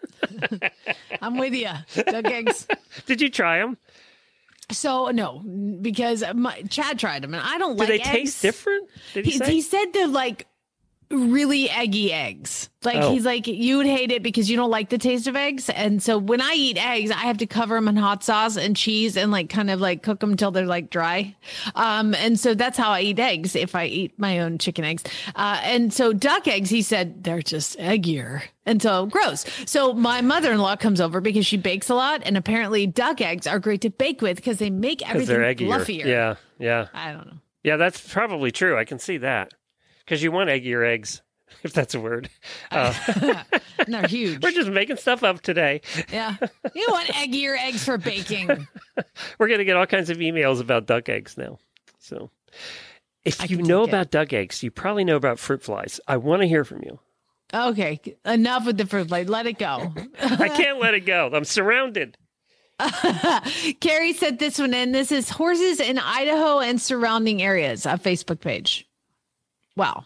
I'm 1.21 1.37
with 1.37 1.53
you. 1.53 1.69
Duck 1.95 2.25
eggs. 2.25 2.67
Did 3.05 3.21
you 3.21 3.29
try 3.29 3.59
them? 3.59 3.77
So 4.71 5.09
no, 5.11 5.43
because 5.79 6.23
my, 6.33 6.63
Chad 6.63 6.97
tried 6.97 7.21
them, 7.21 7.35
and 7.35 7.43
I 7.45 7.59
don't 7.59 7.75
Do 7.75 7.81
like. 7.81 7.87
Do 7.89 7.93
they 7.97 8.01
eggs. 8.03 8.09
taste 8.11 8.41
different? 8.41 8.89
Did 9.13 9.25
he, 9.25 9.31
He, 9.33 9.37
say? 9.37 9.51
he 9.51 9.61
said 9.61 9.85
they're 9.93 10.07
like 10.07 10.47
really 11.15 11.69
eggy 11.69 12.11
eggs. 12.13 12.69
Like 12.83 12.97
Oh. 12.97 13.11
he's 13.11 13.25
like 13.25 13.47
you 13.47 13.77
would 13.77 13.87
hate 13.87 14.11
it 14.11 14.21
because 14.21 14.47
you 14.49 14.55
don't 14.57 14.69
like 14.69 14.89
the 14.89 14.99
taste 14.99 15.25
of 15.27 15.35
eggs, 15.35 15.69
and 15.71 16.03
so 16.03 16.19
when 16.19 16.39
I 16.39 16.53
eat 16.55 16.77
eggs, 16.77 17.09
I 17.09 17.15
have 17.25 17.37
to 17.39 17.47
cover 17.47 17.73
them 17.73 17.87
in 17.87 17.95
hot 17.95 18.23
sauce 18.23 18.57
and 18.57 18.75
cheese 18.77 19.17
and 19.17 19.31
like 19.31 19.49
kind 19.49 19.71
of 19.71 19.81
like 19.81 20.03
cook 20.03 20.19
them 20.19 20.37
till 20.37 20.51
they're 20.51 20.67
like 20.67 20.91
dry. 20.91 21.35
Um, 21.73 22.13
and 22.13 22.39
so 22.39 22.53
that's 22.53 22.77
how 22.77 22.91
I 22.91 23.01
eat 23.01 23.17
eggs 23.19 23.55
if 23.55 23.73
I 23.73 23.85
eat 23.85 24.13
my 24.19 24.39
own 24.39 24.59
chicken 24.59 24.85
eggs. 24.85 25.03
Uh, 25.35 25.59
and 25.63 25.91
so 25.91 26.13
duck 26.13 26.47
eggs, 26.47 26.69
he 26.69 26.83
said 26.83 27.23
they're 27.23 27.41
just 27.41 27.77
eggier. 27.79 28.43
And 28.67 28.81
so 28.81 29.05
gross. 29.07 29.45
So 29.65 29.93
my 29.93 30.21
mother-in-law 30.21 30.75
comes 30.77 30.99
over 31.01 31.21
because 31.21 31.45
she 31.45 31.57
bakes 31.57 31.89
a 31.89 31.95
lot, 31.95 32.21
and 32.23 32.37
apparently 32.37 32.85
duck 32.87 33.19
eggs 33.21 33.47
are 33.47 33.59
great 33.59 33.81
to 33.81 33.89
bake 33.89 34.21
with 34.21 34.37
because 34.37 34.57
they 34.59 34.69
make 34.69 35.07
everything 35.07 35.37
fluffier. 35.37 36.05
Yeah, 36.05 36.35
yeah. 36.59 36.87
I 36.93 37.13
don't 37.13 37.25
know. 37.27 37.37
Yeah, 37.63 37.77
that's 37.77 37.99
probably 38.13 38.51
true. 38.51 38.77
I 38.77 38.85
can 38.85 38.99
see 38.99 39.17
that. 39.17 39.53
Because 40.05 40.21
you 40.21 40.31
want 40.31 40.49
eggier 40.49 40.85
eggs, 40.87 41.21
if 41.63 41.73
that's 41.73 41.95
a 41.95 41.99
word. 41.99 42.29
Uh, 42.71 42.93
they're 43.87 44.07
huge. 44.07 44.41
we're 44.41 44.51
just 44.51 44.69
making 44.69 44.97
stuff 44.97 45.23
up 45.23 45.39
today. 45.41 45.81
Yeah. 46.11 46.35
You 46.73 46.87
want 46.89 47.07
eggier 47.09 47.57
eggs 47.57 47.85
for 47.85 47.97
baking. 47.97 48.49
We're 49.39 49.47
going 49.47 49.59
to 49.59 49.65
get 49.65 49.77
all 49.77 49.85
kinds 49.85 50.09
of 50.09 50.17
emails 50.17 50.59
about 50.59 50.87
duck 50.87 51.07
eggs 51.07 51.37
now. 51.37 51.59
So 51.99 52.31
if 53.23 53.39
I 53.41 53.45
you 53.45 53.57
know 53.61 53.81
take 53.85 53.89
it. 53.89 53.91
about 53.91 54.11
duck 54.11 54.33
eggs, 54.33 54.61
you 54.63 54.71
probably 54.71 55.03
know 55.05 55.15
about 55.15 55.39
fruit 55.39 55.63
flies. 55.63 56.01
I 56.07 56.17
want 56.17 56.41
to 56.41 56.47
hear 56.47 56.65
from 56.65 56.81
you. 56.83 56.99
Okay. 57.53 58.01
Enough 58.25 58.65
with 58.65 58.77
the 58.77 58.87
fruit 58.87 59.07
fly. 59.07 59.23
Let 59.23 59.45
it 59.45 59.57
go. 59.59 59.93
I 60.19 60.49
can't 60.49 60.79
let 60.79 60.95
it 60.95 61.05
go. 61.05 61.29
I'm 61.33 61.45
surrounded. 61.45 62.17
Carrie 63.79 64.13
sent 64.13 64.39
this 64.39 64.59
one 64.59 64.73
in. 64.73 64.91
This 64.91 65.11
is 65.11 65.29
horses 65.29 65.79
in 65.79 65.97
Idaho 65.99 66.59
and 66.59 66.81
surrounding 66.81 67.41
areas, 67.41 67.85
a 67.85 67.91
Facebook 67.91 68.41
page. 68.41 68.85
Wow. 69.75 70.05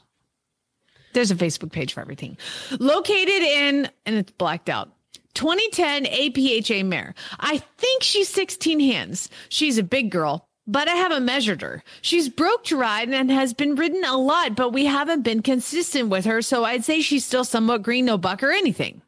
There's 1.13 1.31
a 1.31 1.35
Facebook 1.35 1.71
page 1.71 1.93
for 1.93 2.01
everything. 2.01 2.37
Located 2.79 3.41
in, 3.41 3.89
and 4.05 4.15
it's 4.15 4.31
blacked 4.31 4.69
out. 4.69 4.91
2010 5.33 6.05
APHA 6.05 6.85
mare. 6.85 7.13
I 7.39 7.59
think 7.77 8.03
she's 8.03 8.29
16 8.29 8.79
hands. 8.79 9.29
She's 9.49 9.77
a 9.77 9.83
big 9.83 10.11
girl, 10.11 10.47
but 10.67 10.87
I 10.87 10.93
haven't 10.93 11.25
measured 11.25 11.61
her. 11.61 11.83
She's 12.01 12.29
broke 12.29 12.65
to 12.65 12.77
ride 12.77 13.09
and 13.09 13.31
has 13.31 13.53
been 13.53 13.75
ridden 13.75 14.03
a 14.03 14.17
lot, 14.17 14.55
but 14.55 14.73
we 14.73 14.85
haven't 14.85 15.21
been 15.21 15.41
consistent 15.41 16.09
with 16.09 16.25
her. 16.25 16.41
So 16.41 16.65
I'd 16.65 16.83
say 16.83 17.01
she's 17.01 17.25
still 17.25 17.45
somewhat 17.45 17.83
green, 17.83 18.05
no 18.05 18.17
buck 18.17 18.43
or 18.43 18.51
anything. 18.51 19.01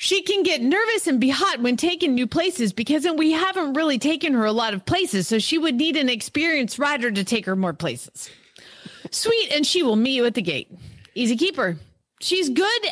She 0.00 0.22
can 0.22 0.42
get 0.44 0.62
nervous 0.62 1.06
and 1.06 1.20
be 1.20 1.28
hot 1.28 1.60
when 1.60 1.76
taking 1.76 2.14
new 2.14 2.26
places 2.26 2.72
because 2.72 3.06
we 3.16 3.32
haven't 3.32 3.74
really 3.74 3.98
taken 3.98 4.32
her 4.34 4.44
a 4.44 4.52
lot 4.52 4.72
of 4.72 4.86
places. 4.86 5.26
So 5.26 5.38
she 5.38 5.58
would 5.58 5.74
need 5.74 5.96
an 5.96 6.08
experienced 6.08 6.78
rider 6.78 7.10
to 7.10 7.24
take 7.24 7.46
her 7.46 7.56
more 7.56 7.72
places. 7.72 8.30
Sweet, 9.10 9.50
and 9.52 9.66
she 9.66 9.82
will 9.82 9.96
meet 9.96 10.12
you 10.14 10.24
at 10.26 10.34
the 10.34 10.42
gate. 10.42 10.70
Easy 11.14 11.36
keeper. 11.36 11.76
She's 12.20 12.48
good 12.48 12.82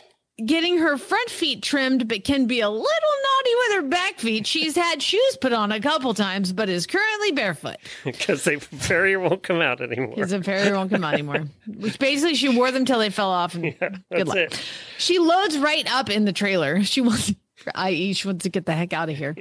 getting 0.45 0.79
her 0.79 0.99
front 0.99 1.31
feet 1.31 1.62
trimmed, 1.62 2.09
but 2.09 2.25
can 2.25 2.47
be 2.47 2.61
a 2.61 2.69
little 2.69 2.83
naughty 2.83 3.51
with 3.55 3.77
her 3.77 3.89
back 3.89 4.19
feet. 4.19 4.47
She's 4.47 4.77
had 4.77 5.03
shoes 5.03 5.39
put 5.41 5.53
on 5.53 5.73
a 5.73 5.81
couple 5.81 6.12
times, 6.14 6.53
but 6.53 6.69
is 6.69 6.87
currently 6.87 7.33
barefoot. 7.33 7.77
Because 8.05 8.45
the 8.45 8.57
very 8.73 9.17
won't 9.17 9.43
come 9.43 9.61
out 9.62 9.81
anymore. 9.81 10.14
Because 10.14 10.31
the 10.33 10.43
farrier 10.43 10.75
won't 10.75 10.91
come 10.91 11.05
out 11.05 11.14
anymore. 11.14 11.47
Which 11.67 11.99
basically 11.99 12.35
she 12.35 12.51
wore 12.51 12.71
them 12.71 12.85
till 12.85 12.99
they 12.99 13.11
fell 13.11 13.31
off. 13.31 13.55
And 13.55 13.62
good 13.81 14.03
That's 14.11 14.29
luck. 14.29 14.37
it. 14.37 14.62
She 14.99 15.19
loads 15.19 15.57
right 15.59 15.91
up 15.95 16.11
in 16.11 16.25
the 16.25 16.33
trailer. 16.33 16.83
She 16.87 17.01
wants, 17.01 17.35
i.e., 17.75 18.12
she 18.14 18.29
wants 18.29 18.45
to 18.45 18.49
get 18.49 18.64
the 18.64 18.73
heck 18.73 18.93
out 18.93 19.09
of 19.11 19.17
here. 19.17 19.35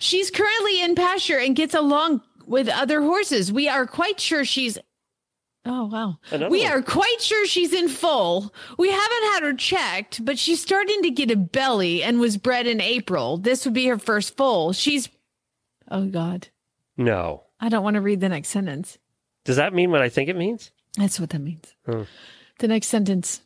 She's 0.00 0.30
currently 0.30 0.80
in 0.82 0.94
pasture 0.94 1.38
and 1.38 1.54
gets 1.54 1.74
along 1.74 2.22
with 2.46 2.68
other 2.68 3.00
horses. 3.00 3.52
We 3.52 3.68
are 3.68 3.86
quite 3.86 4.18
sure 4.18 4.44
she's. 4.44 4.78
Oh 5.66 5.86
wow! 5.86 6.18
Another 6.30 6.50
we 6.50 6.62
one. 6.62 6.72
are 6.72 6.82
quite 6.82 7.20
sure 7.20 7.44
she's 7.46 7.72
in 7.72 7.88
full. 7.88 8.54
We 8.78 8.90
haven't 8.90 9.22
had 9.32 9.42
her 9.42 9.52
checked, 9.52 10.24
but 10.24 10.38
she's 10.38 10.62
starting 10.62 11.02
to 11.02 11.10
get 11.10 11.30
a 11.30 11.36
belly 11.36 12.02
and 12.02 12.20
was 12.20 12.36
bred 12.36 12.66
in 12.66 12.80
April. 12.80 13.36
This 13.36 13.64
would 13.64 13.74
be 13.74 13.86
her 13.86 13.98
first 13.98 14.36
full. 14.36 14.72
She's. 14.72 15.08
Oh 15.90 16.06
God! 16.06 16.48
No. 16.96 17.42
I 17.58 17.68
don't 17.68 17.82
want 17.82 17.94
to 17.94 18.00
read 18.00 18.20
the 18.20 18.28
next 18.28 18.48
sentence. 18.48 18.98
Does 19.44 19.56
that 19.56 19.74
mean 19.74 19.90
what 19.90 20.02
I 20.02 20.08
think 20.08 20.28
it 20.28 20.36
means? 20.36 20.70
That's 20.96 21.18
what 21.18 21.30
that 21.30 21.40
means. 21.40 21.74
Hmm. 21.86 22.02
The 22.58 22.68
next 22.68 22.86
sentence 22.88 23.42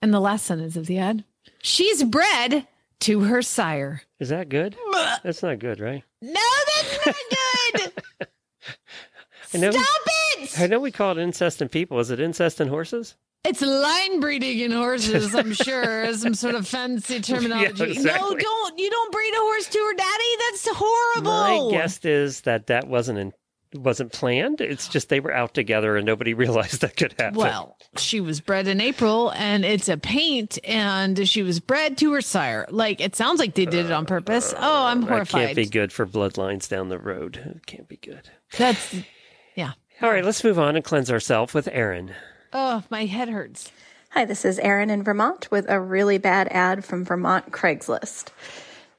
and 0.00 0.12
the 0.12 0.20
last 0.20 0.44
sentence 0.46 0.76
of 0.76 0.86
the 0.86 0.98
ad. 0.98 1.24
She's 1.62 2.02
bred 2.04 2.66
to 3.00 3.20
her 3.20 3.42
sire. 3.42 4.02
Is 4.18 4.28
that 4.30 4.48
good? 4.48 4.76
That's 5.22 5.42
not 5.42 5.58
good, 5.58 5.80
right? 5.80 6.02
No, 6.20 6.32
that's 6.76 7.06
not 7.06 7.14
good. 7.30 7.38
I 9.54 9.58
know, 9.58 9.70
Stop 9.70 9.84
it! 10.38 10.60
I 10.60 10.66
know 10.66 10.80
we 10.80 10.90
call 10.90 11.12
it 11.12 11.18
incest 11.18 11.62
in 11.62 11.68
people. 11.68 11.98
Is 12.00 12.10
it 12.10 12.20
incest 12.20 12.60
in 12.60 12.68
horses? 12.68 13.14
It's 13.44 13.60
line 13.60 14.20
breeding 14.20 14.58
in 14.60 14.70
horses, 14.72 15.34
I'm 15.34 15.52
sure, 15.66 16.12
some 16.14 16.32
sort 16.34 16.54
of 16.54 16.66
fancy 16.66 17.20
terminology. 17.20 17.92
exactly. 17.92 18.36
No, 18.36 18.40
don't 18.40 18.78
you 18.78 18.90
don't 18.90 19.12
breed 19.12 19.32
a 19.34 19.40
horse 19.40 19.66
to 19.68 19.78
her 19.78 19.94
daddy. 19.94 20.36
That's 20.50 20.68
horrible. 20.70 21.70
My 21.70 21.76
guess 21.76 22.02
is 22.06 22.40
that 22.42 22.68
that 22.68 22.88
wasn't 22.88 23.18
in, 23.18 23.32
wasn't 23.74 24.12
planned. 24.12 24.62
It's 24.62 24.88
just 24.88 25.10
they 25.10 25.20
were 25.20 25.34
out 25.34 25.52
together 25.52 25.96
and 25.98 26.06
nobody 26.06 26.32
realized 26.44 26.80
that 26.80 26.96
could 26.96 27.14
happen. 27.18 27.38
Well, 27.38 27.76
she 27.98 28.18
was 28.22 28.40
bred 28.40 28.66
in 28.66 28.80
April 28.80 29.30
and 29.36 29.62
it's 29.62 29.90
a 29.90 29.98
paint 29.98 30.58
and 30.64 31.28
she 31.28 31.42
was 31.42 31.60
bred 31.60 31.98
to 31.98 32.14
her 32.14 32.22
sire. 32.22 32.66
Like 32.70 33.02
it 33.02 33.14
sounds 33.14 33.40
like 33.40 33.54
they 33.54 33.66
did 33.66 33.84
it 33.86 33.92
on 33.92 34.06
purpose. 34.06 34.54
Oh, 34.56 34.86
I'm 34.86 35.02
that 35.02 35.10
horrified. 35.10 35.46
can't 35.48 35.56
be 35.56 35.66
good 35.66 35.92
for 35.92 36.06
bloodlines 36.06 36.66
down 36.66 36.88
the 36.88 36.98
road. 36.98 37.36
It 37.56 37.66
can't 37.66 37.88
be 37.88 37.98
good. 37.98 38.30
That's 38.56 38.94
yeah. 38.94 39.02
All 40.02 40.10
right, 40.10 40.24
let's 40.24 40.42
move 40.42 40.58
on 40.58 40.74
and 40.74 40.84
cleanse 40.84 41.08
ourselves 41.08 41.54
with 41.54 41.68
Aaron. 41.70 42.12
Oh, 42.52 42.82
my 42.90 43.04
head 43.04 43.28
hurts. 43.28 43.70
Hi, 44.10 44.24
this 44.24 44.44
is 44.44 44.58
Erin 44.58 44.90
in 44.90 45.04
Vermont 45.04 45.48
with 45.52 45.66
a 45.68 45.78
really 45.78 46.18
bad 46.18 46.48
ad 46.50 46.84
from 46.84 47.04
Vermont 47.04 47.52
Craigslist. 47.52 48.30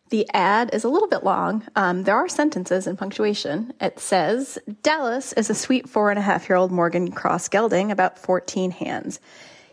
The 0.10 0.26
ad 0.34 0.70
is 0.74 0.86
a 0.86 0.89
little 0.89 1.10
bit 1.10 1.26
long. 1.26 1.68
Um, 1.76 2.04
there 2.04 2.16
are 2.16 2.30
sentences 2.30 2.88
and 2.88 2.98
punctuation. 2.98 3.74
It 3.82 4.00
says 4.00 4.58
Dallas 4.84 5.34
is 5.34 5.50
a 5.50 5.54
sweet 5.54 5.89
four 5.89 6.12
and 6.12 6.18
a 6.18 6.22
half 6.22 6.48
year 6.48 6.56
old 6.56 6.72
Morgan 6.72 7.12
Cross 7.12 7.50
gelding, 7.50 7.91
about 7.91 8.18
14 8.18 8.72
hands. 8.72 9.20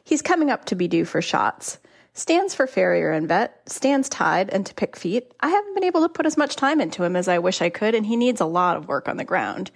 He's 0.02 0.22
coming 0.22 0.50
up 0.50 0.64
to 0.66 0.74
be 0.74 0.88
due 0.88 1.04
for 1.04 1.22
shots. 1.22 1.78
Stands 2.14 2.52
for 2.52 2.66
farrier 2.66 3.12
and 3.12 3.28
vet, 3.28 3.62
stands 3.66 4.08
tied 4.08 4.50
and 4.50 4.66
to 4.66 4.74
pick 4.74 4.96
feet. 4.96 5.32
I 5.38 5.50
haven't 5.50 5.74
been 5.74 5.84
able 5.84 6.02
to 6.02 6.08
put 6.08 6.26
as 6.26 6.36
much 6.36 6.56
time 6.56 6.80
into 6.80 7.04
him 7.04 7.14
as 7.14 7.28
I 7.28 7.38
wish 7.38 7.62
I 7.62 7.70
could, 7.70 7.94
and 7.94 8.04
he 8.04 8.16
needs 8.16 8.40
a 8.40 8.44
lot 8.44 8.76
of 8.76 8.88
work 8.88 9.08
on 9.08 9.18
the 9.18 9.24
ground. 9.24 9.70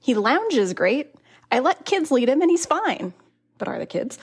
He 0.00 0.14
lounges 0.14 0.72
great. 0.72 1.14
I 1.50 1.60
let 1.60 1.84
kids 1.84 2.10
lead 2.10 2.28
him, 2.28 2.42
and 2.42 2.50
he's 2.50 2.66
fine. 2.66 3.12
But 3.58 3.68
are 3.68 3.78
the 3.78 3.86
kids? 3.86 4.18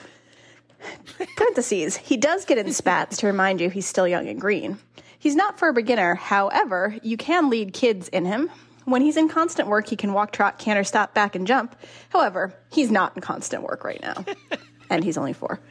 Parentheses. 1.38 1.98
He 1.98 2.18
does 2.18 2.46
get 2.46 2.58
in 2.58 2.74
spats 2.74 3.18
to 3.18 3.28
remind 3.28 3.62
you 3.62 3.70
he's 3.70 3.88
still 3.88 4.08
young 4.08 4.28
and 4.28 4.40
green. 4.40 4.78
He's 5.18 5.36
not 5.36 5.58
for 5.58 5.70
a 5.70 5.74
beginner. 5.74 6.16
However, 6.16 6.98
you 7.02 7.16
can 7.16 7.50
lead 7.50 7.74
kids 7.74 8.10
in 8.10 8.26
him. 8.26 8.50
When 8.86 9.02
he's 9.02 9.16
in 9.16 9.30
constant 9.30 9.70
work, 9.70 9.88
he 9.88 9.96
can 9.96 10.12
walk, 10.12 10.34
trot, 10.34 10.60
canter, 10.60 10.84
stop, 10.84 11.14
back, 11.14 11.36
and 11.36 11.48
jump. 11.48 11.78
However, 12.10 12.54
he's 12.70 12.92
not 12.92 13.16
in 13.16 13.22
constant 13.22 13.64
work 13.64 13.86
right 13.86 14.02
now. 14.02 14.26
and 14.90 15.04
he's 15.04 15.18
only 15.18 15.32
four. 15.32 15.62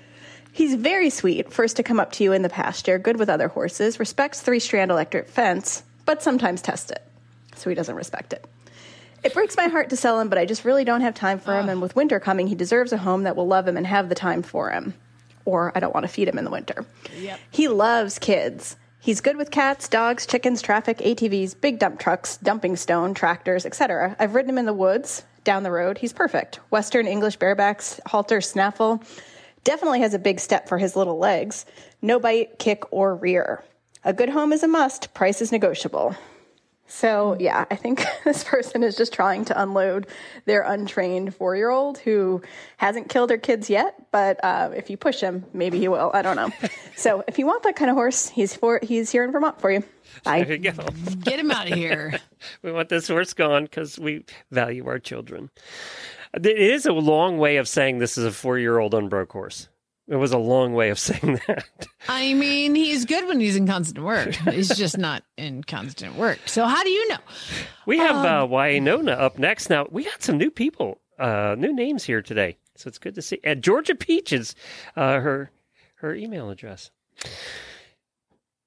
He's 0.53 0.75
very 0.75 1.11
sweet, 1.11 1.53
first 1.53 1.77
to 1.77 1.83
come 1.83 2.01
up 2.01 2.13
to 2.13 2.25
you 2.25 2.33
in 2.33 2.43
the 2.43 2.49
pasture, 2.49 2.99
good 2.99 3.19
with 3.19 3.29
other 3.29 3.49
horses, 3.49 3.99
respects 3.99 4.41
three 4.41 4.59
strand 4.59 4.91
electric 4.91 5.29
fence, 5.29 5.83
but 6.05 6.23
sometimes 6.23 6.61
tests 6.61 6.91
it. 6.91 7.03
So 7.55 7.71
he 7.71 7.77
doesn't 7.77 7.95
respect 7.95 8.33
it. 8.33 8.47
It 9.23 9.35
breaks 9.35 9.57
my 9.57 9.69
heart 9.69 9.91
to 9.91 9.97
sell 9.97 10.19
him, 10.21 10.29
but 10.29 10.39
I 10.39 10.45
just 10.45 10.65
really 10.65 10.85
don't 10.85 11.01
have 11.01 11.15
time 11.15 11.39
for 11.39 11.57
him. 11.59 11.69
Ah. 11.69 11.73
And 11.73 11.83
with 11.83 11.95
winter 11.95 12.19
coming, 12.19 12.49
he 12.49 12.55
deserves 12.55 12.93
a 12.93 12.99
home 12.99 13.23
that 13.23 13.37
will 13.37 13.47
love 13.47 13.69
him 13.69 13.77
and 13.77 13.87
have 13.87 14.09
the 14.09 14.15
time 14.15 14.43
for 14.43 14.71
him. 14.71 14.95
Or 15.45 15.73
I 15.75 15.81
don't 15.81 15.95
want 15.95 16.05
to 16.05 16.13
feed 16.13 16.29
him 16.29 16.39
in 16.39 16.45
the 16.45 16.51
winter. 16.51 16.85
Yep. 17.17 17.39
He 17.51 17.69
loves 17.69 18.19
kids. 18.19 18.77
He's 19.01 19.21
good 19.21 19.37
with 19.37 19.51
cats, 19.51 19.89
dogs, 19.89 20.27
chickens, 20.27 20.63
traffic, 20.63 20.99
ATVs, 20.99 21.61
big 21.61 21.81
dump 21.81 21.99
trucks, 21.99 22.37
dumping 22.37 22.77
stone, 22.77 23.15
tractors, 23.15 23.67
etc. 23.67 24.15
I've 24.19 24.35
ridden 24.35 24.51
him 24.51 24.59
in 24.59 24.67
the 24.67 24.73
woods, 24.73 25.25
down 25.43 25.65
the 25.65 25.73
road. 25.73 25.99
He's 25.99 26.13
perfect. 26.13 26.61
Western 26.71 27.09
English 27.09 27.39
barebacks, 27.39 27.99
halter, 28.07 28.41
snaffle. 28.41 29.03
Definitely 29.65 30.01
has 30.01 30.15
a 30.15 30.21
big 30.21 30.39
step 30.39 30.69
for 30.69 30.79
his 30.79 30.95
little 30.95 31.19
legs. 31.19 31.67
No 32.01 32.21
bite, 32.21 32.59
kick, 32.61 32.93
or 32.93 33.17
rear. 33.17 33.65
A 34.05 34.13
good 34.13 34.29
home 34.29 34.53
is 34.53 34.63
a 34.63 34.69
must. 34.69 35.15
Price 35.15 35.43
is 35.43 35.53
negotiable. 35.53 36.17
So, 36.87 37.37
yeah, 37.41 37.65
I 37.71 37.77
think 37.77 38.05
this 38.25 38.45
person 38.45 38.83
is 38.83 38.97
just 38.97 39.13
trying 39.13 39.45
to 39.47 39.63
unload 39.63 40.07
their 40.45 40.63
untrained 40.63 41.35
four 41.35 41.57
year 41.57 41.71
old 41.71 41.99
who 41.99 42.43
hasn't 42.77 43.09
killed 43.09 43.31
her 43.31 43.39
kids 43.39 43.71
yet, 43.71 43.95
but 44.11 44.43
uh, 44.45 44.71
if 44.77 44.91
you 44.91 44.97
push 44.97 45.21
him, 45.21 45.45
maybe 45.53 45.79
he 45.79 45.89
will. 45.89 46.11
I 46.13 46.23
don't 46.23 46.37
know. 46.37 46.51
so, 46.97 47.25
if 47.27 47.39
you 47.39 47.47
want 47.47 47.63
that 47.63 47.77
kind 47.77 47.91
of 47.91 47.97
horse, 47.97 48.29
he's 48.29 48.55
for 48.55 48.79
he's 48.83 49.11
here 49.11 49.25
in 49.25 49.33
Vermont 49.33 49.61
for 49.61 49.71
you. 49.71 49.83
Bye. 50.25 50.45
There 50.45 50.57
you 50.57 50.71
go. 50.71 50.87
Get 51.21 51.41
him 51.41 51.51
out 51.51 51.71
of 51.71 51.75
here. 51.75 52.21
we 52.63 52.73
want 52.73 52.89
this 52.89 53.09
horse 53.09 53.33
gone 53.33 53.65
because 53.65 53.99
we 53.99 54.25
value 54.51 54.87
our 54.87 54.99
children. 54.99 55.51
It 56.35 56.47
is 56.47 56.87
a 56.87 56.93
long 56.93 57.39
way 57.39 57.57
of 57.57 57.69
saying 57.69 57.99
this 57.99 58.17
is 58.17 58.25
a 58.25 58.33
four 58.33 58.59
year 58.59 58.79
old 58.79 58.95
unbroke 58.95 59.33
horse. 59.33 59.69
It 60.09 60.17
was 60.17 60.33
a 60.33 60.39
long 60.39 60.75
way 60.75 60.91
of 60.91 60.99
saying 60.99 61.41
that. 61.47 61.67
I 62.09 62.35
mean, 62.35 62.75
he's 62.75 63.05
good 63.05 63.27
when 63.29 63.41
he's 63.41 63.57
in 63.57 63.67
constant 63.67 64.05
work. 64.05 64.35
He's 64.35 64.69
just 64.77 64.99
not 64.99 65.25
in 65.37 65.65
constant 65.65 66.17
work. 66.17 66.41
So 66.47 66.65
how 66.65 66.83
do 66.83 66.91
you 66.91 67.09
know? 67.09 67.19
We 67.87 67.99
have 67.99 68.17
uh, 68.17 68.47
Wynonna 68.47 69.19
up 69.19 69.39
next. 69.39 69.71
Now, 69.71 69.87
we 69.91 70.05
got 70.05 70.23
some 70.23 70.39
new 70.39 70.51
people, 70.51 71.01
uh, 71.19 71.55
new 71.59 71.73
names 71.73 72.05
here 72.05 72.23
today. 72.23 72.59
So 72.77 72.89
it's 72.89 72.99
good 72.99 73.15
to 73.15 73.23
see. 73.23 73.39
And 73.45 73.63
Georgia 73.63 73.95
Peach 73.95 74.33
is 74.33 74.55
uh, 74.97 75.21
her, 75.21 75.51
her 75.97 76.15
email 76.15 76.51
address. 76.51 76.91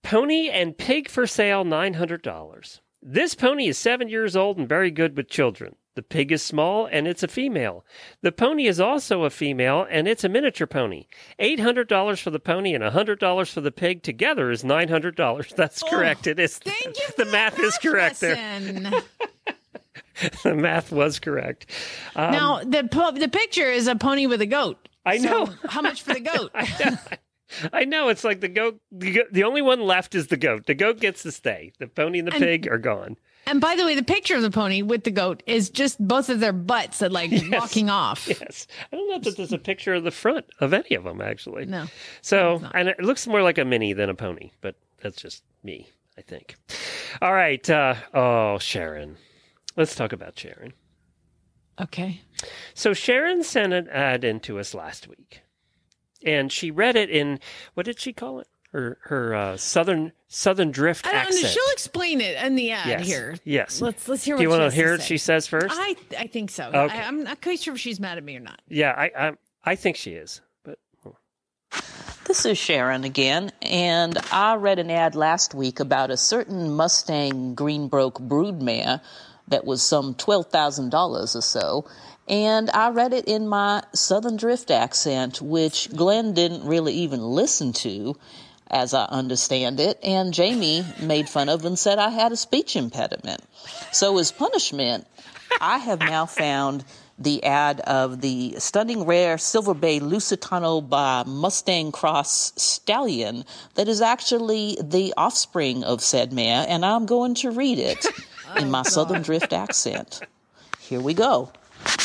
Pony 0.03 0.49
and 0.49 0.77
pig 0.77 1.09
for 1.09 1.25
sale, 1.25 1.65
$900. 1.65 2.79
This 3.01 3.35
pony 3.35 3.67
is 3.67 3.77
seven 3.77 4.07
years 4.07 4.35
old 4.35 4.57
and 4.57 4.69
very 4.69 4.91
good 4.91 5.17
with 5.17 5.29
children. 5.29 5.75
The 5.95 6.03
pig 6.03 6.31
is 6.31 6.41
small 6.43 6.85
and 6.85 7.07
it's 7.07 7.23
a 7.23 7.27
female. 7.27 7.85
The 8.21 8.31
pony 8.33 8.67
is 8.67 8.79
also 8.81 9.23
a 9.23 9.29
female 9.29 9.87
and 9.89 10.07
it's 10.07 10.23
a 10.25 10.29
miniature 10.29 10.67
pony. 10.67 11.07
$800 11.39 12.21
for 12.21 12.29
the 12.31 12.39
pony 12.39 12.73
and 12.73 12.83
$100 12.83 13.51
for 13.53 13.61
the 13.61 13.71
pig 13.71 14.03
together 14.03 14.51
is 14.51 14.61
$900. 14.63 15.49
That's 15.55 15.81
correct. 15.83 16.27
It 16.27 16.37
is. 16.39 16.59
Oh, 16.65 16.69
Thank 16.69 16.97
you. 16.97 17.05
The 17.17 17.31
math 17.31 17.59
is 17.59 17.77
correct 17.77 18.19
there. 18.19 18.35
The 20.43 20.55
math 20.55 20.91
was 20.93 21.19
correct. 21.19 21.69
Um, 22.15 22.31
now 22.31 22.61
the 22.63 22.87
po- 22.89 23.11
the 23.11 23.27
picture 23.27 23.69
is 23.69 23.87
a 23.87 23.95
pony 23.97 24.27
with 24.27 24.39
a 24.41 24.45
goat. 24.45 24.87
I 25.05 25.17
So 25.17 25.23
know. 25.45 25.53
how 25.67 25.81
much 25.81 26.03
for 26.03 26.13
the 26.13 26.21
goat? 26.21 26.51
I 27.73 27.83
know 27.83 28.07
it's 28.07 28.23
like 28.23 28.39
the 28.39 28.47
goat. 28.47 28.79
The, 28.93 29.11
go- 29.11 29.23
the 29.31 29.43
only 29.43 29.61
one 29.61 29.81
left 29.81 30.15
is 30.15 30.27
the 30.27 30.37
goat. 30.37 30.67
The 30.67 30.73
goat 30.73 31.01
gets 31.01 31.21
to 31.23 31.33
stay. 31.33 31.73
The 31.79 31.87
pony 31.87 32.19
and 32.19 32.27
the 32.29 32.33
And- 32.33 32.41
pig 32.43 32.67
are 32.69 32.77
gone. 32.77 33.17
And 33.47 33.61
by 33.61 33.75
the 33.75 33.85
way, 33.85 33.95
the 33.95 34.03
picture 34.03 34.35
of 34.35 34.41
the 34.41 34.51
pony 34.51 34.81
with 34.81 35.03
the 35.03 35.11
goat 35.11 35.43
is 35.45 35.69
just 35.69 36.05
both 36.05 36.29
of 36.29 36.39
their 36.39 36.53
butts 36.53 36.99
that 36.99 37.11
like 37.11 37.31
walking 37.51 37.89
off. 37.89 38.27
Yes, 38.27 38.67
I 38.91 38.95
don't 38.95 39.09
know 39.09 39.19
that 39.19 39.37
there's 39.37 39.53
a 39.53 39.57
picture 39.57 39.93
of 39.93 40.03
the 40.03 40.11
front 40.11 40.45
of 40.59 40.73
any 40.73 40.95
of 40.95 41.03
them 41.03 41.21
actually. 41.21 41.65
No. 41.65 41.85
So, 42.21 42.61
and 42.73 42.87
it 42.87 42.99
looks 42.99 43.27
more 43.27 43.41
like 43.41 43.57
a 43.57 43.65
mini 43.65 43.93
than 43.93 44.09
a 44.09 44.15
pony, 44.15 44.51
but 44.61 44.75
that's 45.01 45.21
just 45.21 45.43
me, 45.63 45.89
I 46.17 46.21
think. 46.21 46.55
All 47.21 47.33
right. 47.33 47.67
Uh, 47.69 47.95
oh, 48.13 48.57
Sharon. 48.59 49.17
Let's 49.75 49.95
talk 49.95 50.13
about 50.13 50.37
Sharon. 50.39 50.73
Okay. 51.79 52.21
So 52.73 52.93
Sharon 52.93 53.43
sent 53.43 53.73
an 53.73 53.89
ad 53.89 54.23
in 54.23 54.39
to 54.41 54.59
us 54.59 54.73
last 54.73 55.07
week, 55.07 55.41
and 56.23 56.51
she 56.51 56.71
read 56.71 56.95
it 56.95 57.09
in 57.09 57.39
what 57.73 57.85
did 57.85 57.99
she 57.99 58.13
call 58.13 58.39
it? 58.39 58.47
Her 58.75 58.97
her 59.03 59.33
uh, 59.33 59.55
southern 59.55 60.11
southern 60.27 60.71
drift 60.71 61.07
I 61.07 61.13
don't 61.13 61.21
know. 61.21 61.27
accent. 61.27 61.47
She'll 61.53 61.71
explain 61.71 62.19
it 62.19 62.35
in 62.43 62.55
the 62.55 62.71
ad 62.71 62.87
yes. 62.87 63.07
here. 63.07 63.35
Yes. 63.45 63.79
Let's 63.79 64.05
let's 64.09 64.25
hear. 64.25 64.35
Do 64.35 64.43
you 64.43 64.49
want 64.49 64.69
to 64.69 64.75
hear 64.75 64.91
what 64.91 65.01
she 65.01 65.17
says 65.17 65.47
first? 65.47 65.73
I 65.73 65.95
I 66.19 66.27
think 66.27 66.51
so. 66.51 66.65
Okay. 66.67 66.77
I, 66.99 67.07
I'm 67.07 67.23
not 67.23 67.41
quite 67.41 67.61
sure 67.61 67.73
if 67.73 67.79
she's 67.79 68.01
mad 68.01 68.17
at 68.17 68.23
me 68.25 68.35
or 68.35 68.41
not. 68.41 68.61
yeah, 68.67 68.91
I, 68.91 69.11
I 69.17 69.31
I 69.63 69.75
think 69.75 69.95
she 69.95 70.11
is, 70.11 70.41
but 70.65 70.77
This 72.27 72.45
is 72.45 72.57
Sharon 72.57 73.05
again, 73.05 73.53
and 73.61 74.17
I 74.29 74.55
read 74.55 74.79
an 74.79 74.91
ad 74.91 75.15
last 75.15 75.55
week 75.55 75.79
about 75.79 76.11
a 76.11 76.17
certain 76.17 76.73
Mustang 76.73 77.55
Greenbroke 77.55 78.27
broodmare 78.27 78.99
that 79.47 79.63
was 79.63 79.81
some 79.83 80.15
$12,000 80.15 81.35
or 81.35 81.41
so. 81.41 81.85
And 82.27 82.71
I 82.71 82.89
read 82.89 83.13
it 83.13 83.25
in 83.25 83.47
my 83.47 83.83
Southern 83.93 84.37
Drift 84.37 84.71
accent, 84.71 85.41
which 85.41 85.95
Glenn 85.95 86.33
didn't 86.33 86.65
really 86.65 86.93
even 86.95 87.21
listen 87.21 87.71
to, 87.73 88.17
as 88.69 88.93
I 88.93 89.05
understand 89.05 89.79
it. 89.79 89.99
And 90.03 90.33
Jamie 90.33 90.85
made 91.01 91.29
fun 91.29 91.49
of 91.49 91.65
and 91.65 91.77
said 91.77 91.99
I 91.99 92.09
had 92.09 92.31
a 92.31 92.37
speech 92.37 92.75
impediment. 92.75 93.41
So, 93.91 94.17
as 94.17 94.31
punishment, 94.31 95.07
I 95.61 95.77
have 95.77 95.99
now 95.99 96.25
found 96.25 96.83
the 97.17 97.43
ad 97.45 97.79
of 97.81 98.21
the 98.21 98.55
stunning 98.57 99.05
rare 99.05 99.37
Silver 99.37 99.73
Bay 99.73 99.99
Lusitano 99.99 100.87
by 100.87 101.23
Mustang 101.25 101.91
Cross 101.91 102.53
Stallion 102.57 103.45
that 103.75 103.87
is 103.87 104.01
actually 104.01 104.77
the 104.81 105.13
offspring 105.15 105.83
of 105.83 106.01
said 106.01 106.33
mare, 106.33 106.65
and 106.67 106.85
I'm 106.85 107.05
going 107.05 107.35
to 107.35 107.51
read 107.51 107.79
it 107.79 108.05
in 108.57 108.69
my 108.69 108.81
oh, 108.81 108.83
Southern 108.83 109.21
Drift 109.21 109.53
accent. 109.53 110.21
Here 110.79 110.99
we 110.99 111.13
go. 111.13 111.51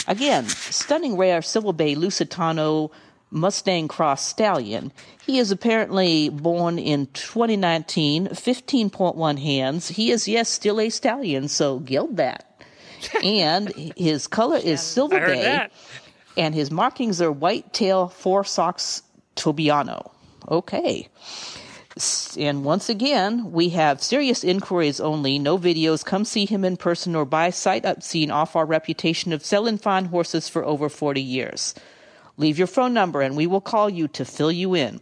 Again, 0.06 0.46
stunning 0.46 1.16
rare 1.16 1.42
Silver 1.42 1.72
Bay 1.72 1.94
Lusitano 1.94 2.90
Mustang 3.30 3.88
Cross 3.88 4.26
Stallion. 4.26 4.92
He 5.24 5.38
is 5.38 5.50
apparently 5.50 6.28
born 6.28 6.78
in 6.78 7.06
2019, 7.08 8.28
15.1 8.28 9.38
hands. 9.38 9.88
He 9.88 10.10
is, 10.10 10.26
yes, 10.26 10.48
still 10.48 10.80
a 10.80 10.90
stallion, 10.90 11.48
so 11.48 11.78
gild 11.78 12.16
that. 12.16 12.46
And 13.24 13.70
his 13.96 14.26
color 14.26 14.58
is 14.58 14.82
Silver 14.82 15.20
Bay, 15.20 15.42
that. 15.42 15.72
and 16.36 16.54
his 16.54 16.70
markings 16.70 17.22
are 17.22 17.32
white 17.32 17.72
tail, 17.72 18.08
four 18.08 18.44
socks, 18.44 19.02
Tobiano. 19.36 20.10
Okay. 20.46 21.08
And 22.38 22.64
once 22.64 22.88
again, 22.88 23.52
we 23.52 23.70
have 23.70 24.02
serious 24.02 24.44
inquiries 24.44 25.00
only, 25.00 25.38
no 25.38 25.58
videos. 25.58 26.04
Come 26.04 26.24
see 26.24 26.46
him 26.46 26.64
in 26.64 26.76
person 26.76 27.16
or 27.16 27.24
buy 27.24 27.50
sight 27.50 27.84
up 27.84 27.96
unseen 27.96 28.30
off 28.30 28.54
our 28.54 28.66
reputation 28.66 29.32
of 29.32 29.44
selling 29.44 29.78
fine 29.78 30.06
horses 30.06 30.48
for 30.48 30.64
over 30.64 30.88
40 30.88 31.20
years. 31.20 31.74
Leave 32.40 32.56
your 32.56 32.66
phone 32.66 32.94
number 32.94 33.20
and 33.20 33.36
we 33.36 33.46
will 33.46 33.60
call 33.60 33.90
you 33.90 34.08
to 34.08 34.24
fill 34.24 34.50
you 34.50 34.74
in. 34.74 34.98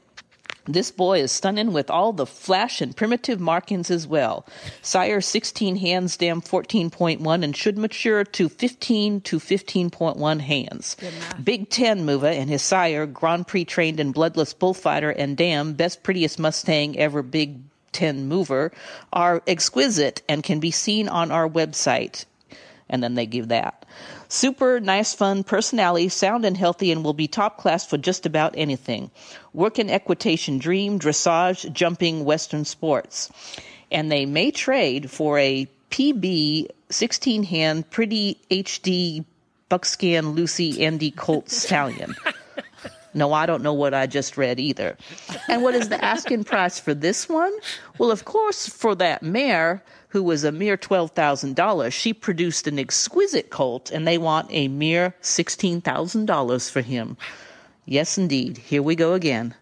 This 0.67 0.91
boy 0.91 1.21
is 1.21 1.31
stunning 1.31 1.73
with 1.73 1.89
all 1.89 2.13
the 2.13 2.27
flash 2.27 2.81
and 2.81 2.97
primitive 2.97 3.39
markings 3.39 3.93
as 3.93 4.09
well. 4.09 4.45
Sire 4.83 5.21
16 5.21 5.77
hands, 5.77 6.17
dam 6.17 6.43
14.1, 6.43 7.45
and 7.45 7.57
should 7.57 7.79
mature 7.79 8.25
to 8.25 8.49
15 8.49 9.21
to 9.21 9.39
15.1 9.39 10.41
hands. 10.41 10.97
Big 11.43 11.71
10 11.71 12.05
mover 12.05 12.27
and 12.27 12.51
his 12.51 12.61
sire, 12.61 13.07
Grand 13.07 13.47
Prix 13.47 13.65
trained 13.67 14.01
and 14.01 14.13
bloodless 14.13 14.53
bullfighter 14.53 15.11
and 15.11 15.37
dam, 15.37 15.75
best 15.75 16.03
prettiest 16.03 16.41
Mustang 16.41 16.99
ever 16.99 17.23
Big 17.23 17.61
10 17.93 18.27
mover, 18.27 18.73
are 19.13 19.45
exquisite 19.47 20.23
and 20.29 20.43
can 20.43 20.59
be 20.59 20.73
seen 20.73 21.09
on 21.09 21.31
our 21.31 21.49
website. 21.49 22.25
And 22.89 23.01
then 23.01 23.15
they 23.15 23.27
give 23.27 23.47
that. 23.49 23.78
Super 24.29 24.81
nice, 24.81 25.15
fun 25.15 25.45
personality, 25.45 26.09
sound 26.09 26.45
and 26.45 26.57
healthy, 26.57 26.93
and 26.93 27.05
will 27.05 27.15
be 27.15 27.29
top 27.29 27.59
class 27.59 27.87
for 27.87 27.97
just 27.97 28.27
about 28.27 28.55
anything. 28.57 29.11
Work 29.53 29.79
in 29.79 29.89
equitation, 29.89 30.59
dream, 30.59 30.99
dressage, 30.99 31.73
jumping, 31.73 32.25
Western 32.25 32.65
sports. 32.65 33.31
And 33.91 34.13
they 34.13 34.27
may 34.27 34.51
trade 34.51 35.11
for 35.11 35.39
a 35.39 35.67
PB 35.91 36.69
16 36.91 37.43
hand, 37.45 37.91
pretty 37.91 38.39
HD 38.51 39.25
buckskin 39.69 40.31
Lucy 40.31 40.85
Andy 40.85 41.11
Colt 41.11 41.49
stallion. 41.51 42.15
No, 43.15 43.33
I 43.33 43.47
don't 43.47 43.63
know 43.63 43.73
what 43.73 43.95
I 43.95 44.07
just 44.07 44.37
read 44.37 44.61
either. 44.61 44.97
And 45.49 45.63
what 45.63 45.75
is 45.75 45.89
the 45.89 46.03
asking 46.05 46.45
price 46.45 46.79
for 46.79 46.95
this 46.95 47.29
one? 47.29 47.53
Well, 47.99 48.11
of 48.11 48.25
course, 48.25 48.69
for 48.69 48.95
that 48.97 49.23
mare, 49.23 49.83
who 50.09 50.23
was 50.23 50.45
a 50.45 50.53
mere 50.53 50.77
$12,000, 50.77 51.93
she 51.93 52.13
produced 52.13 52.67
an 52.67 52.79
exquisite 52.79 53.51
colt, 53.51 53.91
and 53.91 54.07
they 54.07 54.19
want 54.19 54.49
a 54.51 54.69
mere 54.69 55.15
$16,000 55.23 56.71
for 56.71 56.81
him. 56.81 57.17
Yes, 57.85 58.19
indeed. 58.19 58.59
Here 58.59 58.83
we 58.83 58.95
go 58.95 59.15
again. 59.15 59.55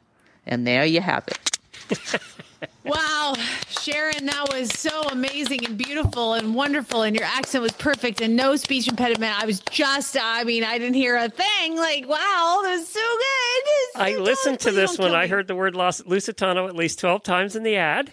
And 0.47 0.66
there 0.66 0.84
you 0.84 1.01
have 1.01 1.26
it. 1.28 2.20
Wow, 2.84 3.34
Sharon, 3.68 4.26
that 4.26 4.47
was 4.53 4.70
so 4.70 5.03
amazing 5.09 5.64
and 5.66 5.76
beautiful 5.76 6.34
and 6.34 6.55
wonderful, 6.55 7.03
and 7.03 7.16
your 7.16 7.24
accent 7.24 7.62
was 7.62 7.72
perfect 7.72 8.20
and 8.20 8.36
no 8.36 8.55
speech 8.55 8.86
impediment. 8.86 9.42
I 9.42 9.44
was 9.44 9.59
just, 9.70 10.16
I 10.20 10.44
mean, 10.44 10.62
I 10.62 10.78
didn't 10.78 10.94
hear 10.94 11.16
a 11.16 11.28
thing. 11.28 11.76
Like, 11.76 12.09
wow, 12.09 12.61
that 12.62 12.76
was 12.78 12.88
so 12.88 13.01
good. 13.01 14.03
I 14.03 14.16
listened 14.18 14.61
to 14.61 14.72
this 14.72 14.99
one. 14.99 15.16
I 15.16 15.26
heard 15.26 15.49
the 15.49 15.57
word 15.57 15.74
Lusitano 15.74 16.68
at 16.68 16.76
least 16.76 17.01
12 17.01 17.24
times 17.24 17.57
in 17.57 17.64
the 17.64 17.76
ad. 17.76 18.12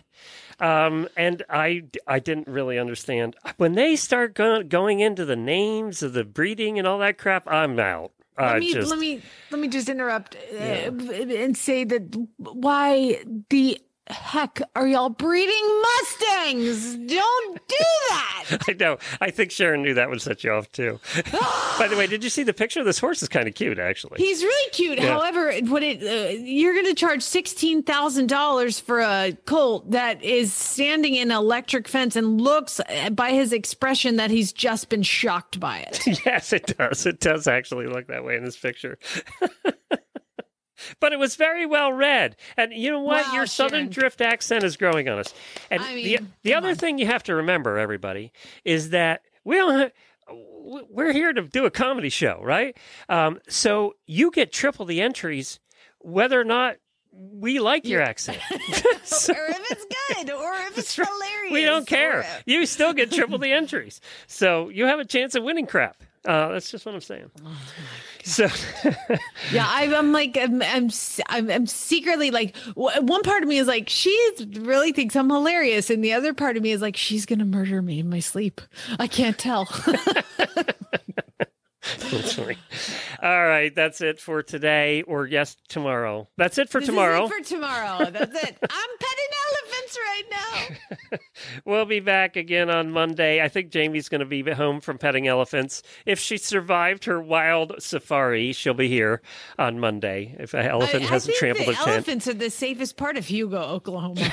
Um, 0.60 1.08
and 1.18 1.43
I, 1.49 1.84
I 2.08 2.20
didn't 2.20 2.47
really 2.47 2.78
understand. 2.80 3.36
When 3.58 3.74
they 3.74 3.95
start 3.95 4.36
go- 4.36 4.64
going 4.64 4.99
into 4.99 5.26
the 5.26 5.36
names 5.36 6.04
of 6.04 6.14
the 6.14 6.24
breeding 6.24 6.78
and 6.78 6.88
all 6.88 6.99
that 6.99 7.18
crap, 7.18 7.47
I'm 7.47 7.80
out. 7.80 8.12
Let 8.38 8.56
Uh, 8.56 8.60
me 8.60 8.74
just, 8.74 8.89
let 8.89 8.99
me 8.99 9.22
let 9.51 9.62
me 9.62 9.68
just 9.68 9.89
interrupt 9.89 10.36
uh, 10.54 10.56
and 10.64 11.56
say 11.56 11.84
that 11.84 12.16
why 12.38 13.24
the 13.49 13.80
heck 14.08 14.60
are 14.76 14.88
y'all 14.88 15.10
breeding 15.10 15.82
mustangs? 15.82 16.95
Don't 16.95 17.68
do. 17.68 17.76
I 18.68 18.74
know. 18.74 18.97
I 19.22 19.32
think 19.32 19.51
Sharon 19.51 19.82
knew 19.82 19.93
that 19.93 20.10
would 20.10 20.22
set 20.22 20.43
you 20.43 20.51
off 20.51 20.72
too. 20.72 20.99
By 21.80 21.88
the 21.89 21.95
way, 21.97 22.08
did 22.08 22.24
you 22.24 22.30
see 22.30 22.43
the 22.43 22.54
picture? 22.54 22.84
This 22.84 22.99
horse 22.99 23.22
is 23.22 23.30
kind 23.30 23.47
of 23.47 23.56
cute, 23.56 23.80
actually. 23.80 24.18
He's 24.18 24.43
really 24.43 24.72
cute. 24.72 24.99
Yeah. 24.99 25.14
However, 25.14 25.54
what 25.64 25.84
it 25.84 26.01
uh, 26.04 26.30
you're 26.32 26.74
going 26.74 26.86
to 26.86 26.93
charge 26.93 27.22
sixteen 27.22 27.84
thousand 27.84 28.28
dollars 28.28 28.80
for 28.80 28.99
a 28.99 29.38
colt 29.45 29.91
that 29.91 30.24
is 30.24 30.54
standing 30.54 31.16
in 31.16 31.32
electric 31.32 31.88
fence 31.88 32.16
and 32.16 32.39
looks 32.41 32.80
uh, 32.80 33.10
by 33.12 33.32
his 33.32 33.54
expression 33.54 34.18
that 34.18 34.32
he's 34.32 34.54
just 34.54 34.89
been 34.89 35.04
shocked 35.04 35.60
by 35.60 35.80
it. 35.80 36.08
yes, 36.26 36.54
it 36.54 36.78
does. 36.78 37.06
It 37.06 37.20
does 37.20 37.47
actually 37.47 37.88
look 37.88 38.08
that 38.08 38.24
way 38.24 38.36
in 38.36 38.43
this 38.43 38.58
picture. 38.58 38.97
but 40.99 41.13
it 41.13 41.19
was 41.19 41.36
very 41.36 41.65
well 41.65 41.91
read. 41.93 42.36
And 42.57 42.73
you 42.73 42.91
know 42.91 43.01
what? 43.01 43.25
Wow, 43.27 43.34
Your 43.36 43.45
Southern 43.45 43.79
Sharon. 43.81 43.89
Drift 43.91 44.21
accent 44.21 44.63
is 44.63 44.77
growing 44.77 45.07
on 45.09 45.19
us. 45.19 45.34
And 45.71 45.81
I 45.81 45.95
the, 45.95 46.03
mean, 46.17 46.34
the 46.43 46.53
other 46.53 46.75
thing 46.75 46.97
you 46.97 47.05
have 47.07 47.23
to 47.23 47.36
remember, 47.36 47.77
everybody, 47.77 48.31
is 48.65 48.89
that 48.91 49.21
we 49.43 49.55
don't. 49.55 49.79
Have, 49.79 49.91
we're 50.29 51.11
here 51.11 51.34
to 51.34 51.41
do 51.41 51.65
a 51.65 51.71
comedy 51.71 52.09
show, 52.09 52.39
right? 52.41 52.77
Um, 53.09 53.39
so 53.49 53.95
you 54.07 54.31
get 54.31 54.53
triple 54.53 54.86
the 54.86 55.01
entries, 55.01 55.59
whether 55.99 56.39
or 56.39 56.45
not 56.45 56.77
we 57.11 57.59
like 57.59 57.86
your 57.86 58.01
accent. 58.01 58.39
So- 59.03 59.34
or 59.34 59.45
if 59.49 59.71
it's 59.71 59.86
good, 60.15 60.31
or 60.31 60.53
if 60.53 60.77
it's 60.77 60.95
hilarious. 60.95 61.51
we 61.51 61.65
don't 61.65 61.86
care. 61.86 62.19
or- 62.21 62.25
You 62.45 62.65
still 62.65 62.93
get 62.93 63.11
triple 63.11 63.38
the 63.38 63.51
entries. 63.51 63.99
So 64.27 64.69
you 64.69 64.86
have 64.86 64.99
a 64.99 65.05
chance 65.05 65.36
of 65.36 65.43
winning 65.43 65.67
crap. 65.67 66.01
Uh, 66.25 66.53
that's 66.53 66.71
just 66.71 66.86
what 66.86 66.95
I'm 66.95 67.01
saying. 67.01 67.29
So 68.24 68.47
Yeah, 69.51 69.65
I, 69.67 69.93
I'm 69.95 70.11
like, 70.11 70.38
I'm, 70.39 70.61
I'm, 70.61 70.89
I'm, 71.30 71.49
I'm 71.51 71.67
secretly 71.67 72.32
like, 72.32 72.55
w- 72.76 73.01
one 73.01 73.21
part 73.24 73.43
of 73.43 73.49
me 73.49 73.57
is 73.57 73.67
like, 73.67 73.89
she 73.89 74.11
really 74.59 74.91
thinks 74.91 75.15
I'm 75.15 75.30
hilarious, 75.30 75.89
and 75.89 76.03
the 76.03 76.13
other 76.13 76.34
part 76.34 76.57
of 76.57 76.63
me 76.63 76.71
is 76.71 76.82
like, 76.82 76.95
she's 76.97 77.26
gonna 77.26 77.45
murder 77.45 77.82
me 77.82 77.99
in 77.99 78.09
my 78.09 78.19
sleep. 78.19 78.61
I 78.99 79.07
can't 79.07 79.38
tell. 79.38 79.67
All 83.21 83.45
right, 83.45 83.73
that's 83.73 84.01
it 84.01 84.19
for 84.19 84.41
today, 84.43 85.01
or 85.03 85.27
yes, 85.27 85.57
tomorrow. 85.67 86.29
That's 86.38 86.57
it 86.57 86.69
for 86.69 86.79
This 86.79 86.89
is 86.89 86.93
tomorrow. 86.93 87.25
it 87.25 87.31
for 87.31 87.43
tomorrow. 87.43 88.09
That's 88.09 88.43
it. 88.43 88.57
I'm 88.69 88.89
petting 88.99 89.31
elephants 89.51 89.97
right 89.97 90.23
now. 90.31 91.17
we'll 91.65 91.86
be 91.86 91.99
back 91.99 92.36
again 92.36 92.69
on 92.69 92.91
Monday. 92.91 93.41
I 93.41 93.49
think 93.49 93.71
Jamie's 93.71 94.09
going 94.09 94.19
to 94.19 94.25
be 94.25 94.41
home 94.51 94.81
from 94.81 94.97
petting 94.97 95.27
elephants. 95.27 95.84
If 96.05 96.19
she 96.19 96.38
survived 96.38 97.05
her 97.05 97.21
wild 97.21 97.75
safari, 97.79 98.53
she'll 98.53 98.73
be 98.73 98.88
here 98.88 99.21
on 99.59 99.79
Monday. 99.79 100.36
If 100.39 100.53
an 100.53 100.65
elephant 100.65 101.03
I, 101.03 101.07
hasn't 101.07 101.36
I 101.36 101.39
trampled 101.39 101.67
the 101.67 101.73
her 101.73 101.84
tent, 101.84 101.95
elephants 101.95 102.27
are 102.27 102.34
the 102.34 102.49
safest 102.49 102.97
part 102.97 103.17
of 103.17 103.25
Hugo, 103.25 103.61
Oklahoma. 103.61 104.15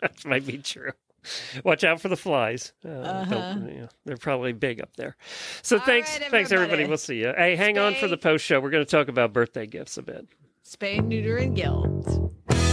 that 0.00 0.24
might 0.24 0.46
be 0.46 0.58
true. 0.58 0.92
Watch 1.64 1.84
out 1.84 2.00
for 2.00 2.08
the 2.08 2.16
flies. 2.16 2.72
Uh, 2.84 2.88
Uh-huh. 2.88 3.24
don't- 3.34 3.68
you 3.68 3.80
know, 3.82 3.88
they're 4.04 4.16
probably 4.16 4.52
big 4.52 4.80
up 4.80 4.96
there. 4.96 5.16
So 5.62 5.78
thanks, 5.78 6.10
right, 6.20 6.30
thanks 6.30 6.52
everybody. 6.52 6.72
everybody. 6.82 6.88
We'll 6.88 6.98
see 6.98 7.16
you. 7.20 7.32
Hey, 7.36 7.56
hang 7.56 7.78
on 7.78 7.94
for 7.94 8.08
the 8.08 8.16
post 8.16 8.44
show. 8.44 8.60
We're 8.60 8.70
going 8.70 8.84
to 8.84 8.90
talk 8.90 9.08
about 9.08 9.32
birthday 9.32 9.66
gifts 9.66 9.96
a 9.98 10.02
bit. 10.02 10.26
Spay, 10.64 11.02
neuter, 11.04 11.36
and 11.38 11.56
guilt. 11.56 12.67